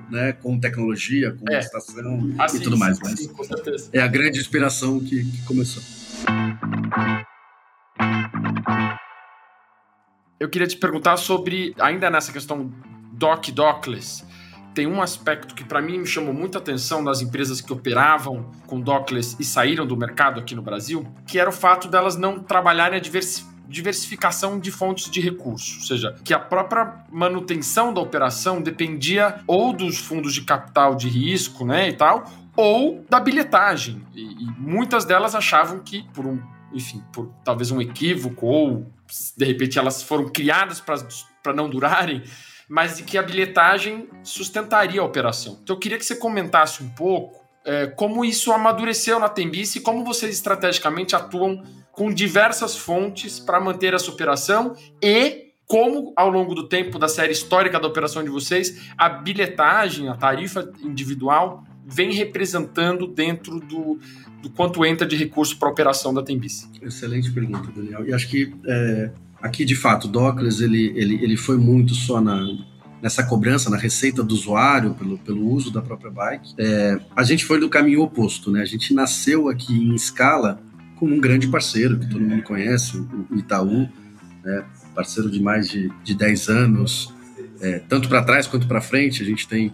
né, 0.09 0.33
com 0.33 0.59
tecnologia, 0.59 1.31
com 1.33 1.51
é. 1.51 1.59
estação 1.59 2.31
ah, 2.37 2.45
e 2.45 2.49
sim, 2.49 2.59
tudo 2.59 2.77
mais. 2.77 2.97
Sim, 2.97 3.03
mas 3.03 3.19
sim, 3.19 3.27
com 3.29 3.43
certeza. 3.43 3.89
É 3.91 3.99
a 3.99 4.07
grande 4.07 4.39
inspiração 4.39 4.99
que, 4.99 5.25
que 5.25 5.43
começou. 5.45 5.81
Eu 10.39 10.49
queria 10.49 10.67
te 10.67 10.77
perguntar 10.77 11.17
sobre, 11.17 11.73
ainda 11.79 12.09
nessa 12.11 12.31
questão 12.31 12.71
dock-dockless, 13.13 14.23
tem 14.73 14.87
um 14.87 15.01
aspecto 15.01 15.53
que 15.53 15.63
para 15.63 15.81
mim 15.81 15.99
me 15.99 16.05
chamou 16.05 16.33
muita 16.33 16.57
atenção 16.57 17.03
das 17.03 17.21
empresas 17.21 17.61
que 17.61 17.73
operavam 17.73 18.51
com 18.67 18.79
dockless 18.79 19.35
e 19.39 19.43
saíram 19.43 19.85
do 19.85 19.97
mercado 19.97 20.39
aqui 20.39 20.55
no 20.55 20.61
Brasil, 20.61 21.05
que 21.27 21.39
era 21.39 21.49
o 21.49 21.53
fato 21.53 21.87
delas 21.87 22.15
não 22.17 22.39
trabalharem 22.39 22.99
a 22.99 23.01
diversificação 23.67 24.59
de 24.59 24.71
fontes 24.71 25.09
de 25.09 25.19
recursos, 25.19 25.77
ou 25.77 25.83
seja, 25.83 26.15
que 26.23 26.33
a 26.33 26.39
própria 26.39 27.03
manutenção 27.11 27.93
da 27.93 28.01
operação 28.01 28.61
dependia 28.61 29.41
ou 29.45 29.73
dos 29.73 29.97
fundos 29.97 30.33
de 30.33 30.41
capital 30.41 30.95
de 30.95 31.09
risco, 31.09 31.65
né, 31.65 31.89
e 31.89 31.93
tal, 31.93 32.29
ou 32.55 33.05
da 33.09 33.19
bilhetagem. 33.19 34.01
E, 34.13 34.21
e 34.21 34.45
muitas 34.57 35.05
delas 35.05 35.35
achavam 35.35 35.79
que 35.79 36.03
por 36.13 36.25
um, 36.25 36.39
enfim, 36.73 37.03
por 37.11 37.29
talvez 37.43 37.71
um 37.71 37.81
equívoco 37.81 38.45
ou 38.45 38.85
de 39.35 39.45
repente 39.45 39.77
elas 39.77 40.01
foram 40.01 40.29
criadas 40.29 40.81
para 40.81 41.53
não 41.53 41.69
durarem, 41.69 42.23
mas 42.71 42.95
de 42.95 43.03
que 43.03 43.17
a 43.17 43.21
bilhetagem 43.21 44.07
sustentaria 44.23 45.01
a 45.01 45.03
operação. 45.03 45.59
Então 45.61 45.75
eu 45.75 45.79
queria 45.79 45.97
que 45.97 46.05
você 46.05 46.15
comentasse 46.15 46.81
um 46.81 46.87
pouco 46.87 47.43
é, 47.65 47.87
como 47.87 48.23
isso 48.23 48.49
amadureceu 48.53 49.19
na 49.19 49.27
Tembice 49.27 49.79
e 49.79 49.81
como 49.81 50.05
vocês 50.05 50.33
estrategicamente 50.33 51.13
atuam 51.13 51.61
com 51.91 52.13
diversas 52.13 52.77
fontes 52.77 53.41
para 53.41 53.59
manter 53.59 53.93
essa 53.93 54.09
operação 54.09 54.73
e 55.03 55.51
como, 55.67 56.13
ao 56.15 56.29
longo 56.29 56.55
do 56.55 56.69
tempo 56.69 56.97
da 56.97 57.09
série 57.09 57.33
histórica 57.33 57.77
da 57.77 57.87
operação 57.89 58.23
de 58.23 58.29
vocês, 58.29 58.89
a 58.97 59.09
bilhetagem, 59.09 60.07
a 60.07 60.15
tarifa 60.15 60.71
individual, 60.81 61.65
vem 61.85 62.13
representando 62.13 63.05
dentro 63.05 63.59
do, 63.59 63.99
do 64.41 64.49
quanto 64.49 64.85
entra 64.85 65.05
de 65.05 65.17
recurso 65.17 65.59
para 65.59 65.67
a 65.67 65.71
operação 65.71 66.13
da 66.13 66.23
Tembice? 66.23 66.69
Excelente 66.81 67.29
pergunta, 67.31 67.69
Daniel. 67.69 68.07
E 68.07 68.13
acho 68.13 68.29
que 68.29 68.53
é, 68.65 69.11
aqui, 69.41 69.65
de 69.65 69.75
fato, 69.75 70.05
o 70.05 70.07
Dockless 70.07 70.63
ele, 70.63 70.93
ele, 70.95 71.15
ele 71.23 71.37
foi 71.37 71.57
muito 71.57 71.93
só 71.95 72.21
na, 72.21 72.45
nessa 73.01 73.23
cobrança, 73.23 73.69
na 73.69 73.77
receita 73.77 74.23
do 74.23 74.33
usuário 74.33 74.93
pelo, 74.93 75.17
pelo 75.17 75.49
uso 75.49 75.71
da 75.71 75.81
própria 75.81 76.11
bike. 76.11 76.53
É, 76.57 76.99
a 77.15 77.23
gente 77.23 77.43
foi 77.43 77.59
do 77.59 77.69
caminho 77.69 78.01
oposto, 78.01 78.51
né? 78.51 78.61
A 78.61 78.65
gente 78.65 78.93
nasceu 78.93 79.49
aqui 79.49 79.73
em 79.73 79.95
escala 79.95 80.61
como 80.97 81.15
um 81.15 81.19
grande 81.19 81.47
parceiro, 81.47 81.97
que 81.97 82.07
todo 82.07 82.21
mundo 82.21 82.43
conhece, 82.43 82.97
o 82.97 83.35
Itaú, 83.35 83.89
né? 84.43 84.63
parceiro 84.93 85.31
de 85.31 85.41
mais 85.41 85.67
de, 85.67 85.91
de 86.03 86.13
10 86.13 86.49
anos, 86.49 87.13
é, 87.59 87.79
tanto 87.79 88.07
para 88.07 88.21
trás 88.23 88.45
quanto 88.45 88.67
para 88.67 88.81
frente, 88.81 89.23
a 89.23 89.25
gente 89.25 89.47
tem 89.47 89.73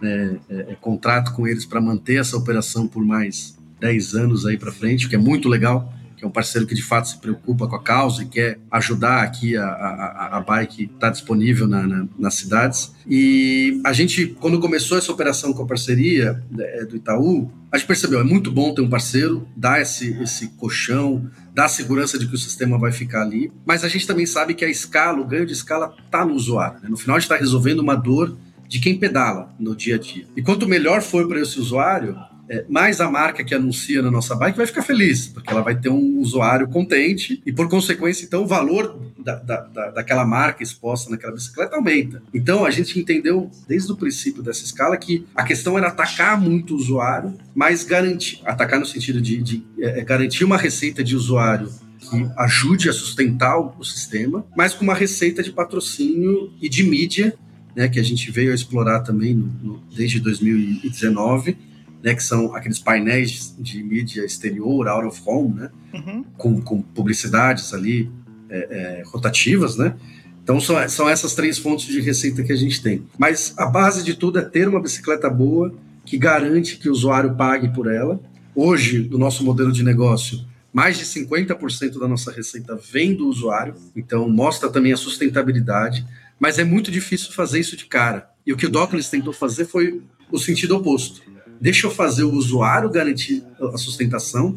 né, 0.00 0.38
é, 0.48 0.54
é, 0.72 0.76
contrato 0.80 1.32
com 1.32 1.46
eles 1.46 1.64
para 1.64 1.80
manter 1.80 2.16
essa 2.16 2.36
operação 2.36 2.88
por 2.88 3.04
mais 3.04 3.56
10 3.78 4.14
anos 4.14 4.46
aí 4.46 4.56
para 4.56 4.72
frente, 4.72 5.06
o 5.06 5.08
que 5.08 5.14
é 5.14 5.18
muito 5.18 5.48
legal 5.48 5.92
é 6.24 6.28
um 6.28 6.30
parceiro 6.30 6.66
que 6.66 6.74
de 6.74 6.82
fato 6.82 7.08
se 7.08 7.18
preocupa 7.18 7.66
com 7.68 7.76
a 7.76 7.82
causa 7.82 8.22
e 8.22 8.26
quer 8.26 8.58
ajudar 8.70 9.22
aqui 9.22 9.56
a, 9.56 9.66
a, 9.66 10.38
a 10.38 10.40
bike 10.40 10.84
estar 10.84 10.98
tá 10.98 11.10
disponível 11.10 11.66
na, 11.66 11.86
na, 11.86 12.08
nas 12.18 12.34
cidades. 12.34 12.92
E 13.08 13.80
a 13.84 13.92
gente, 13.92 14.26
quando 14.40 14.58
começou 14.58 14.96
essa 14.96 15.12
operação 15.12 15.52
com 15.52 15.62
a 15.62 15.66
parceria 15.66 16.42
é, 16.58 16.84
do 16.84 16.96
Itaú, 16.96 17.50
a 17.70 17.76
gente 17.76 17.86
percebeu, 17.86 18.20
é 18.20 18.24
muito 18.24 18.50
bom 18.50 18.72
ter 18.72 18.80
um 18.80 18.88
parceiro, 18.88 19.46
dar 19.56 19.80
esse, 19.80 20.16
esse 20.22 20.48
colchão, 20.50 21.28
dar 21.52 21.66
a 21.66 21.68
segurança 21.68 22.18
de 22.18 22.26
que 22.26 22.34
o 22.34 22.38
sistema 22.38 22.78
vai 22.78 22.92
ficar 22.92 23.22
ali, 23.22 23.52
mas 23.66 23.84
a 23.84 23.88
gente 23.88 24.06
também 24.06 24.26
sabe 24.26 24.54
que 24.54 24.64
a 24.64 24.70
escala, 24.70 25.20
o 25.20 25.26
ganho 25.26 25.46
de 25.46 25.52
escala 25.52 25.94
está 26.04 26.24
no 26.24 26.34
usuário. 26.34 26.80
Né? 26.82 26.88
No 26.88 26.96
final 26.96 27.16
a 27.16 27.20
gente 27.20 27.30
está 27.30 27.36
resolvendo 27.36 27.80
uma 27.80 27.94
dor 27.94 28.36
de 28.66 28.80
quem 28.80 28.98
pedala 28.98 29.54
no 29.58 29.76
dia 29.76 29.96
a 29.96 29.98
dia. 29.98 30.24
E 30.36 30.42
quanto 30.42 30.66
melhor 30.66 31.02
for 31.02 31.28
para 31.28 31.40
esse 31.40 31.58
usuário, 31.60 32.16
é, 32.48 32.64
mais 32.68 33.00
a 33.00 33.10
marca 33.10 33.42
que 33.42 33.54
anuncia 33.54 34.02
na 34.02 34.10
nossa 34.10 34.34
bike 34.34 34.56
vai 34.56 34.66
ficar 34.66 34.82
feliz, 34.82 35.28
porque 35.28 35.50
ela 35.50 35.62
vai 35.62 35.74
ter 35.74 35.88
um 35.88 36.18
usuário 36.18 36.68
contente 36.68 37.42
e, 37.44 37.52
por 37.52 37.68
consequência, 37.68 38.24
então 38.24 38.42
o 38.42 38.46
valor 38.46 39.00
da, 39.18 39.36
da, 39.36 39.60
da, 39.62 39.90
daquela 39.90 40.26
marca 40.26 40.62
exposta 40.62 41.10
naquela 41.10 41.32
bicicleta 41.32 41.76
aumenta. 41.76 42.22
Então 42.32 42.64
a 42.64 42.70
gente 42.70 42.98
entendeu 42.98 43.50
desde 43.66 43.90
o 43.90 43.96
princípio 43.96 44.42
dessa 44.42 44.64
escala 44.64 44.96
que 44.96 45.26
a 45.34 45.42
questão 45.42 45.78
era 45.78 45.88
atacar 45.88 46.40
muito 46.40 46.74
o 46.74 46.76
usuário, 46.76 47.34
mas 47.54 47.82
garantir 47.84 48.40
atacar 48.44 48.78
no 48.78 48.86
sentido 48.86 49.20
de, 49.20 49.42
de 49.42 49.66
é, 49.78 50.00
é 50.00 50.04
garantir 50.04 50.44
uma 50.44 50.58
receita 50.58 51.02
de 51.02 51.16
usuário 51.16 51.70
que 51.98 52.28
ajude 52.36 52.90
a 52.90 52.92
sustentar 52.92 53.58
o 53.58 53.82
sistema, 53.82 54.44
mas 54.54 54.74
com 54.74 54.84
uma 54.84 54.94
receita 54.94 55.42
de 55.42 55.50
patrocínio 55.50 56.52
e 56.60 56.68
de 56.68 56.82
mídia, 56.82 57.34
né, 57.74 57.88
que 57.88 57.98
a 57.98 58.02
gente 58.02 58.30
veio 58.30 58.52
a 58.52 58.54
explorar 58.54 59.00
também 59.00 59.34
no, 59.34 59.46
no, 59.62 59.82
desde 59.96 60.20
2019 60.20 61.56
né, 62.04 62.14
que 62.14 62.22
são 62.22 62.54
aqueles 62.54 62.78
painéis 62.78 63.56
de 63.58 63.82
mídia 63.82 64.26
exterior, 64.26 64.86
out 64.86 65.06
of 65.06 65.22
home, 65.24 65.54
né, 65.54 65.70
uhum. 65.94 66.24
com, 66.36 66.60
com, 66.60 66.82
publicidades 66.82 67.72
ali 67.72 68.12
é, 68.50 68.58
é, 68.58 69.02
rotativas, 69.06 69.78
né? 69.78 69.96
Então 70.42 70.60
são, 70.60 70.86
são 70.86 71.08
essas 71.08 71.34
três 71.34 71.56
fontes 71.56 71.86
de 71.86 72.02
receita 72.02 72.42
que 72.42 72.52
a 72.52 72.56
gente 72.56 72.82
tem. 72.82 73.06
Mas 73.16 73.54
a 73.56 73.64
base 73.64 74.04
de 74.04 74.12
tudo 74.12 74.38
é 74.38 74.42
ter 74.42 74.68
uma 74.68 74.82
bicicleta 74.82 75.30
boa 75.30 75.74
que 76.04 76.18
garante 76.18 76.76
que 76.76 76.90
o 76.90 76.92
usuário 76.92 77.34
pague 77.36 77.72
por 77.72 77.90
ela. 77.90 78.20
Hoje, 78.54 79.08
no 79.10 79.16
nosso 79.16 79.42
modelo 79.42 79.72
de 79.72 79.82
negócio, 79.82 80.44
mais 80.70 80.98
de 80.98 81.06
50% 81.06 81.98
da 81.98 82.06
nossa 82.06 82.30
receita 82.30 82.78
vem 82.92 83.14
do 83.14 83.26
usuário, 83.26 83.74
então 83.96 84.28
mostra 84.28 84.68
também 84.68 84.92
a 84.92 84.96
sustentabilidade, 84.98 86.06
mas 86.38 86.58
é 86.58 86.64
muito 86.64 86.90
difícil 86.90 87.32
fazer 87.32 87.60
isso 87.60 87.78
de 87.78 87.86
cara. 87.86 88.28
E 88.46 88.52
o 88.52 88.58
que 88.58 88.66
o 88.66 88.70
Dockless 88.70 89.10
tentou 89.10 89.32
fazer 89.32 89.64
foi 89.64 90.02
o 90.30 90.38
sentido 90.38 90.76
oposto 90.76 91.22
deixa 91.60 91.86
eu 91.86 91.90
fazer 91.90 92.24
o 92.24 92.32
usuário 92.32 92.90
garantir 92.90 93.42
a 93.60 93.78
sustentação 93.78 94.56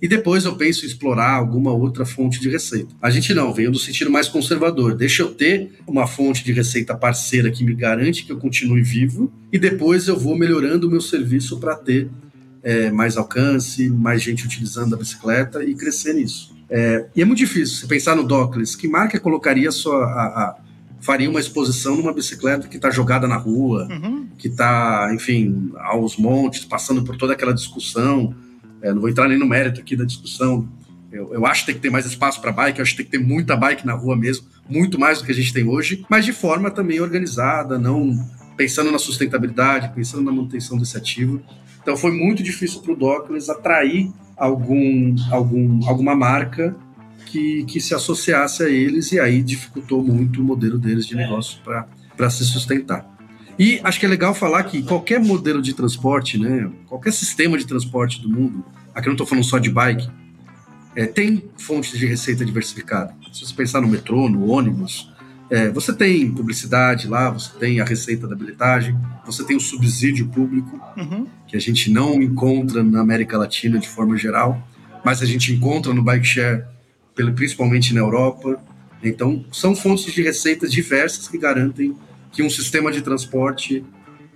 e 0.00 0.06
depois 0.06 0.44
eu 0.44 0.54
penso 0.56 0.84
em 0.84 0.88
explorar 0.88 1.32
alguma 1.32 1.72
outra 1.72 2.04
fonte 2.04 2.38
de 2.38 2.50
receita. 2.50 2.94
A 3.00 3.08
gente 3.10 3.32
não, 3.32 3.52
veio 3.52 3.70
do 3.70 3.78
sentido 3.78 4.10
mais 4.10 4.28
conservador. 4.28 4.94
Deixa 4.94 5.22
eu 5.22 5.34
ter 5.34 5.70
uma 5.86 6.06
fonte 6.06 6.44
de 6.44 6.52
receita 6.52 6.94
parceira 6.94 7.50
que 7.50 7.64
me 7.64 7.74
garante 7.74 8.24
que 8.24 8.32
eu 8.32 8.36
continue 8.36 8.82
vivo 8.82 9.32
e 9.50 9.58
depois 9.58 10.06
eu 10.06 10.18
vou 10.18 10.36
melhorando 10.36 10.86
o 10.86 10.90
meu 10.90 11.00
serviço 11.00 11.58
para 11.58 11.74
ter 11.74 12.10
é, 12.62 12.90
mais 12.90 13.16
alcance, 13.16 13.88
mais 13.88 14.22
gente 14.22 14.44
utilizando 14.44 14.94
a 14.94 14.98
bicicleta 14.98 15.64
e 15.64 15.74
crescer 15.74 16.12
nisso. 16.12 16.54
É, 16.68 17.06
e 17.14 17.22
é 17.22 17.24
muito 17.24 17.38
difícil 17.38 17.76
você 17.76 17.86
pensar 17.86 18.16
no 18.16 18.24
Dockless. 18.24 18.76
Que 18.76 18.88
marca 18.88 19.18
colocaria 19.18 19.70
sua, 19.70 20.04
a, 20.04 20.26
a, 20.26 20.56
faria 21.06 21.30
uma 21.30 21.38
exposição 21.38 21.96
numa 21.96 22.12
bicicleta 22.12 22.66
que 22.66 22.76
está 22.76 22.90
jogada 22.90 23.28
na 23.28 23.36
rua, 23.36 23.86
uhum. 23.88 24.26
que 24.36 24.48
está, 24.48 25.08
enfim, 25.14 25.70
aos 25.76 26.16
montes, 26.16 26.64
passando 26.64 27.04
por 27.04 27.16
toda 27.16 27.32
aquela 27.32 27.54
discussão. 27.54 28.34
É, 28.82 28.92
não 28.92 29.00
vou 29.00 29.08
entrar 29.08 29.28
nem 29.28 29.38
no 29.38 29.46
mérito 29.46 29.80
aqui 29.80 29.94
da 29.94 30.04
discussão. 30.04 30.68
Eu, 31.12 31.32
eu 31.32 31.46
acho 31.46 31.60
que 31.60 31.66
tem 31.66 31.74
que 31.76 31.80
ter 31.80 31.90
mais 31.90 32.06
espaço 32.06 32.40
para 32.40 32.50
bike, 32.50 32.80
eu 32.80 32.82
acho 32.82 32.90
que 32.90 33.04
tem 33.04 33.06
que 33.06 33.18
ter 33.18 33.24
muita 33.24 33.56
bike 33.56 33.86
na 33.86 33.94
rua 33.94 34.16
mesmo, 34.16 34.48
muito 34.68 34.98
mais 34.98 35.20
do 35.20 35.24
que 35.24 35.30
a 35.30 35.34
gente 35.34 35.52
tem 35.52 35.64
hoje, 35.64 36.04
mas 36.10 36.24
de 36.24 36.32
forma 36.32 36.72
também 36.72 37.00
organizada, 37.00 37.78
não 37.78 38.12
pensando 38.56 38.90
na 38.90 38.98
sustentabilidade, 38.98 39.94
pensando 39.94 40.24
na 40.24 40.32
manutenção 40.32 40.76
desse 40.76 40.96
ativo. 40.96 41.40
Então 41.80 41.96
foi 41.96 42.10
muito 42.10 42.42
difícil 42.42 42.80
para 42.80 42.92
o 42.92 42.96
Dockless 42.96 43.48
atrair 43.48 44.10
algum, 44.36 45.14
algum, 45.30 45.88
alguma 45.88 46.16
marca 46.16 46.74
que, 47.36 47.64
que 47.64 47.80
se 47.80 47.94
associasse 47.94 48.62
a 48.62 48.70
eles 48.70 49.12
e 49.12 49.20
aí 49.20 49.42
dificultou 49.42 50.02
muito 50.02 50.40
o 50.40 50.44
modelo 50.44 50.78
deles 50.78 51.06
de 51.06 51.14
negócio 51.14 51.60
para 52.16 52.30
se 52.30 52.44
sustentar. 52.46 53.06
E 53.58 53.78
acho 53.84 54.00
que 54.00 54.06
é 54.06 54.08
legal 54.08 54.34
falar 54.34 54.62
que 54.64 54.82
qualquer 54.82 55.20
modelo 55.20 55.60
de 55.60 55.74
transporte, 55.74 56.38
né, 56.38 56.70
qualquer 56.86 57.12
sistema 57.12 57.58
de 57.58 57.66
transporte 57.66 58.20
do 58.22 58.28
mundo, 58.30 58.64
aqui 58.94 59.08
eu 59.08 59.10
não 59.10 59.14
estou 59.14 59.26
falando 59.26 59.44
só 59.44 59.58
de 59.58 59.70
bike, 59.70 60.08
é, 60.94 61.06
tem 61.06 61.44
fontes 61.58 61.98
de 61.98 62.06
receita 62.06 62.44
diversificada. 62.44 63.14
Se 63.32 63.44
você 63.44 63.54
pensar 63.54 63.82
no 63.82 63.88
metrô, 63.88 64.28
no 64.30 64.50
ônibus, 64.50 65.12
é, 65.50 65.68
você 65.68 65.92
tem 65.92 66.30
publicidade 66.32 67.06
lá, 67.06 67.30
você 67.30 67.50
tem 67.58 67.80
a 67.80 67.84
receita 67.84 68.26
da 68.26 68.34
bilhetagem, 68.34 68.96
você 69.26 69.44
tem 69.44 69.56
o 69.56 69.60
subsídio 69.60 70.26
público, 70.28 70.80
uhum. 70.96 71.26
que 71.46 71.56
a 71.56 71.60
gente 71.60 71.90
não 71.90 72.22
encontra 72.22 72.82
na 72.82 73.00
América 73.00 73.36
Latina 73.36 73.78
de 73.78 73.88
forma 73.88 74.16
geral, 74.16 74.66
mas 75.04 75.22
a 75.22 75.26
gente 75.26 75.52
encontra 75.52 75.92
no 75.92 76.02
bike 76.02 76.26
share 76.26 76.64
principalmente 77.34 77.94
na 77.94 78.00
Europa. 78.00 78.60
Então, 79.02 79.44
são 79.52 79.74
fontes 79.74 80.12
de 80.12 80.22
receitas 80.22 80.70
diversas 80.70 81.28
que 81.28 81.38
garantem 81.38 81.96
que 82.32 82.42
um 82.42 82.50
sistema 82.50 82.92
de 82.92 83.00
transporte 83.02 83.84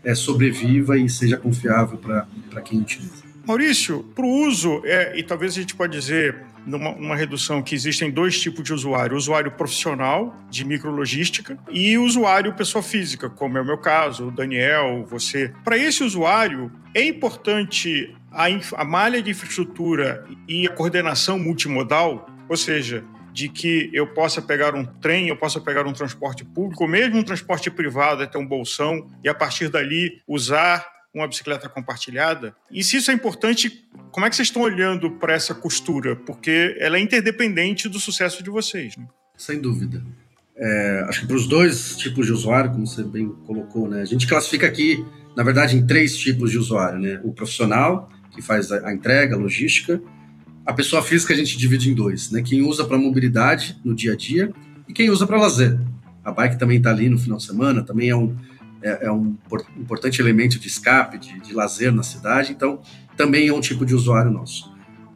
é, 0.05 0.15
sobreviva 0.15 0.99
e 0.99 1.09
seja 1.09 1.37
confiável 1.37 1.99
para 1.99 2.61
quem 2.63 2.81
utiliza. 2.81 3.31
Maurício, 3.47 4.05
para 4.15 4.25
o 4.25 4.47
uso, 4.47 4.81
é, 4.85 5.19
e 5.19 5.23
talvez 5.23 5.53
a 5.53 5.61
gente 5.61 5.75
pode 5.75 5.99
dizer 5.99 6.51
numa, 6.67 7.17
redução 7.17 7.63
que 7.63 7.75
existem 7.75 8.11
dois 8.11 8.41
tipos 8.41 8.63
de 8.63 8.73
usuário: 8.73 9.15
o 9.15 9.19
usuário 9.19 9.51
profissional 9.51 10.37
de 10.51 10.65
micrologística 10.65 11.59
e 11.71 11.97
o 11.97 12.05
usuário 12.05 12.55
pessoa 12.55 12.83
física, 12.83 13.29
como 13.29 13.59
é 13.59 13.61
o 13.61 13.65
meu 13.65 13.79
caso, 13.79 14.29
o 14.29 14.31
Daniel, 14.31 15.05
você. 15.09 15.53
Para 15.65 15.77
esse 15.77 16.05
usuário, 16.05 16.71
é 16.95 17.05
importante 17.05 18.15
a, 18.31 18.47
a 18.77 18.85
malha 18.85 19.23
de 19.23 19.31
infraestrutura 19.31 20.25
e 20.49 20.67
a 20.67 20.71
coordenação 20.71 21.39
multimodal 21.39 22.30
ou 22.51 22.57
seja, 22.57 23.05
de 23.33 23.49
que 23.49 23.89
eu 23.93 24.09
possa 24.09 24.43
pegar 24.43 24.75
um 24.75 24.85
trem, 24.85 25.29
eu 25.29 25.37
possa 25.37 25.61
pegar 25.61 25.87
um 25.87 25.93
transporte 25.93 26.45
público, 26.45 26.83
ou 26.83 26.91
mesmo 26.91 27.17
um 27.17 27.23
transporte 27.23 27.71
privado, 27.71 28.25
até 28.25 28.37
um 28.37 28.45
bolsão, 28.45 29.09
e 29.23 29.29
a 29.29 29.35
partir 29.35 29.69
dali 29.69 30.21
usar 30.27 30.85
uma 31.15 31.29
bicicleta 31.29 31.69
compartilhada. 31.69 32.53
E 32.69 32.83
se 32.83 32.97
isso 32.97 33.09
é 33.09 33.15
importante, 33.15 33.89
como 34.11 34.27
é 34.27 34.31
que 34.31 34.35
vocês 34.35 34.49
estão 34.49 34.63
olhando 34.63 35.13
para 35.13 35.33
essa 35.33 35.55
costura? 35.55 36.17
Porque 36.17 36.77
ela 36.81 36.97
é 36.97 37.01
interdependente 37.01 37.89
do 37.89 38.01
sucesso 38.01 38.43
de 38.43 38.51
vocês. 38.51 38.97
Né? 38.97 39.07
Sem 39.37 39.61
dúvida. 39.61 40.03
É, 40.57 41.05
acho 41.09 41.21
que 41.21 41.27
para 41.29 41.37
os 41.37 41.47
dois 41.47 41.97
tipos 41.99 42.27
de 42.27 42.33
usuário, 42.33 42.73
como 42.73 42.85
você 42.85 43.05
bem 43.05 43.29
colocou, 43.47 43.89
né, 43.89 44.03
a 44.03 44.05
gente 44.05 44.27
classifica 44.27 44.67
aqui, 44.67 45.07
na 45.37 45.45
verdade, 45.45 45.77
em 45.77 45.87
três 45.87 46.17
tipos 46.17 46.51
de 46.51 46.59
usuário. 46.59 46.99
Né? 46.99 47.21
O 47.23 47.33
profissional, 47.33 48.11
que 48.33 48.43
faz 48.43 48.73
a 48.73 48.93
entrega, 48.93 49.37
a 49.37 49.39
logística, 49.39 50.03
a 50.65 50.73
pessoa 50.73 51.03
física 51.03 51.33
a 51.33 51.37
gente 51.37 51.57
divide 51.57 51.91
em 51.91 51.95
dois, 51.95 52.31
né? 52.31 52.43
Quem 52.43 52.63
usa 52.63 52.85
para 52.85 52.99
mobilidade 52.99 53.79
no 53.85 53.95
dia 53.95 54.13
a 54.13 54.17
dia 54.17 54.53
e 54.89 54.93
quem 54.93 55.11
usa 55.11 55.27
para 55.27 55.39
lazer. 55.39 55.79
A 56.25 56.31
bike 56.31 56.59
também 56.59 56.79
está 56.79 56.91
ali 56.91 57.09
no 57.09 57.19
final 57.19 57.39
de 57.39 57.45
semana, 57.45 57.83
também 57.83 58.11
é 58.11 58.17
um, 58.17 58.37
é, 58.83 59.07
é 59.07 59.13
um 59.13 59.37
importante 59.79 60.21
elemento 60.21 60.59
de 60.59 60.69
escape, 60.69 61.19
de, 61.19 61.41
de 61.41 61.53
lazer 61.53 61.93
na 61.93 62.03
cidade, 62.03 62.53
então 62.53 62.81
também 63.17 63.49
é 63.49 63.53
um 63.53 63.61
tipo 63.61 63.85
de 63.85 63.95
usuário 63.95 64.31
nosso. 64.31 64.71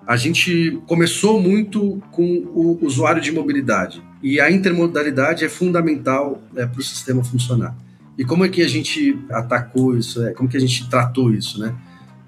A 0.07 0.17
gente 0.17 0.81
começou 0.87 1.41
muito 1.41 2.03
com 2.11 2.25
o 2.55 2.79
usuário 2.83 3.23
de 3.23 3.33
mobilidade 3.33 4.03
e 4.23 4.39
a 4.39 4.51
intermodalidade 4.51 5.45
é 5.45 5.49
fundamental 5.49 6.43
é, 6.57 6.67
para 6.67 6.81
o 6.81 6.83
sistema 6.83 7.25
funcionar. 7.25 7.75
E 8.17 8.25
como 8.25 8.45
é 8.45 8.49
que 8.49 8.63
a 8.63 8.69
gente 8.69 9.19
atacou 9.31 9.97
isso? 9.97 10.23
É, 10.25 10.33
como 10.33 10.49
que 10.49 10.57
a 10.57 10.61
gente 10.61 10.89
tratou 10.89 11.33
isso, 11.33 11.59
né? 11.59 11.75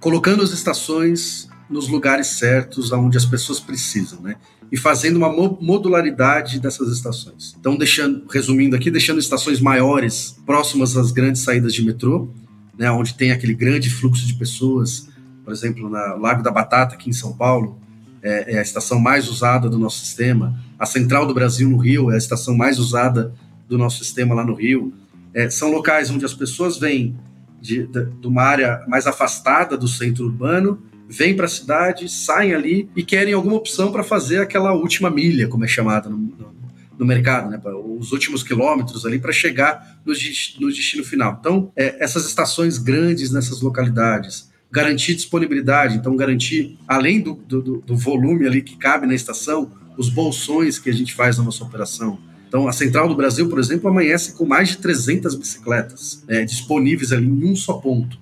Colocando 0.00 0.42
as 0.42 0.50
estações 0.50 1.48
nos 1.68 1.88
lugares 1.88 2.29
certos, 2.29 2.92
aonde 2.92 3.16
as 3.16 3.24
pessoas 3.24 3.59
precisam, 3.59 4.20
né? 4.20 4.37
E 4.70 4.76
fazendo 4.76 5.16
uma 5.16 5.29
modularidade 5.29 6.59
dessas 6.59 6.92
estações. 6.92 7.55
Então, 7.59 7.76
deixando, 7.76 8.26
resumindo 8.29 8.74
aqui, 8.74 8.90
deixando 8.90 9.18
estações 9.18 9.61
maiores 9.61 10.37
próximas 10.44 10.96
às 10.96 11.12
grandes 11.12 11.42
saídas 11.42 11.72
de 11.72 11.85
metrô, 11.85 12.29
né? 12.76 12.90
Onde 12.90 13.14
tem 13.14 13.33
aquele 13.33 13.55
grande 13.55 13.90
fluxo 13.90 14.26
de 14.26 14.35
pessoas, 14.35 15.09
por 15.44 15.52
exemplo, 15.52 15.88
na 15.88 16.14
Lago 16.14 16.42
da 16.42 16.50
Batata, 16.50 16.94
aqui 16.94 17.11
em 17.11 17.12
São 17.12 17.33
Paulo, 17.33 17.79
é, 18.22 18.55
é, 18.55 18.59
a 18.59 18.62
estação 18.62 18.98
mais 18.98 19.29
usada 19.29 19.68
do 19.68 19.79
nosso 19.79 20.00
sistema. 20.00 20.59
A 20.76 20.85
Central 20.85 21.26
do 21.26 21.33
Brasil, 21.33 21.68
no 21.68 21.76
Rio, 21.76 22.11
é 22.11 22.14
a 22.14 22.18
estação 22.18 22.57
mais 22.57 22.79
usada 22.79 23.33
do 23.68 23.79
nosso 23.79 24.02
sistema 24.02 24.35
lá 24.35 24.44
no 24.44 24.55
Rio. 24.55 24.92
É, 25.33 25.48
são 25.48 25.70
locais 25.70 26.11
onde 26.11 26.24
as 26.24 26.35
pessoas 26.35 26.76
vêm 26.76 27.16
de, 27.61 27.87
de, 27.87 28.05
de, 28.05 28.26
uma 28.26 28.42
área 28.42 28.85
mais 28.88 29.07
afastada 29.07 29.76
do 29.76 29.87
centro 29.87 30.24
urbano, 30.24 30.83
vêm 31.08 31.34
para 31.34 31.46
a 31.46 31.48
cidade, 31.48 32.08
saem 32.08 32.54
ali 32.54 32.88
e 32.96 33.02
querem 33.02 33.32
alguma 33.34 33.56
opção 33.56 33.92
para 33.92 34.02
fazer 34.02 34.40
aquela 34.40 34.72
última 34.72 35.10
milha, 35.10 35.48
como 35.48 35.64
é 35.64 35.68
chamada 35.68 36.08
no, 36.08 36.16
no, 36.16 36.54
no 36.98 37.06
mercado, 37.06 37.50
né? 37.50 37.60
os 37.98 38.12
últimos 38.12 38.42
quilômetros 38.42 39.06
ali 39.06 39.18
para 39.18 39.32
chegar 39.32 40.00
no, 40.04 40.12
no, 40.60 40.68
destino 40.72 41.04
final. 41.04 41.36
Então, 41.40 41.70
é, 41.76 42.02
essas 42.02 42.26
estações 42.26 42.78
grandes 42.78 43.30
nessas 43.30 43.60
localidades, 43.60 44.50
garantir 44.70 45.14
disponibilidade, 45.14 45.96
então 45.96 46.16
garantir, 46.16 46.78
além 46.88 47.20
do, 47.20 47.34
do, 47.34 47.80
do 47.80 47.96
volume 47.96 48.46
ali 48.46 48.62
que 48.62 48.76
cabe 48.76 49.06
na 49.06 49.14
estação, 49.14 49.70
os 49.96 50.08
bolsões 50.08 50.78
que 50.78 50.90
a 50.90 50.92
gente 50.92 51.14
faz 51.14 51.38
na 51.38 51.44
nossa 51.44 51.64
operação. 51.64 52.18
Então, 52.48 52.68
a 52.68 52.72
Central 52.72 53.08
do 53.08 53.16
Brasil, 53.16 53.48
por 53.48 53.58
exemplo, 53.58 53.88
amanhece 53.88 54.34
com 54.34 54.44
mais 54.44 54.70
de 54.70 54.78
300 54.78 55.34
bicicletas 55.34 56.24
é, 56.28 56.44
disponíveis 56.44 57.12
ali 57.12 57.26
em 57.26 57.44
um 57.44 57.56
só 57.56 57.74
ponto, 57.74 58.18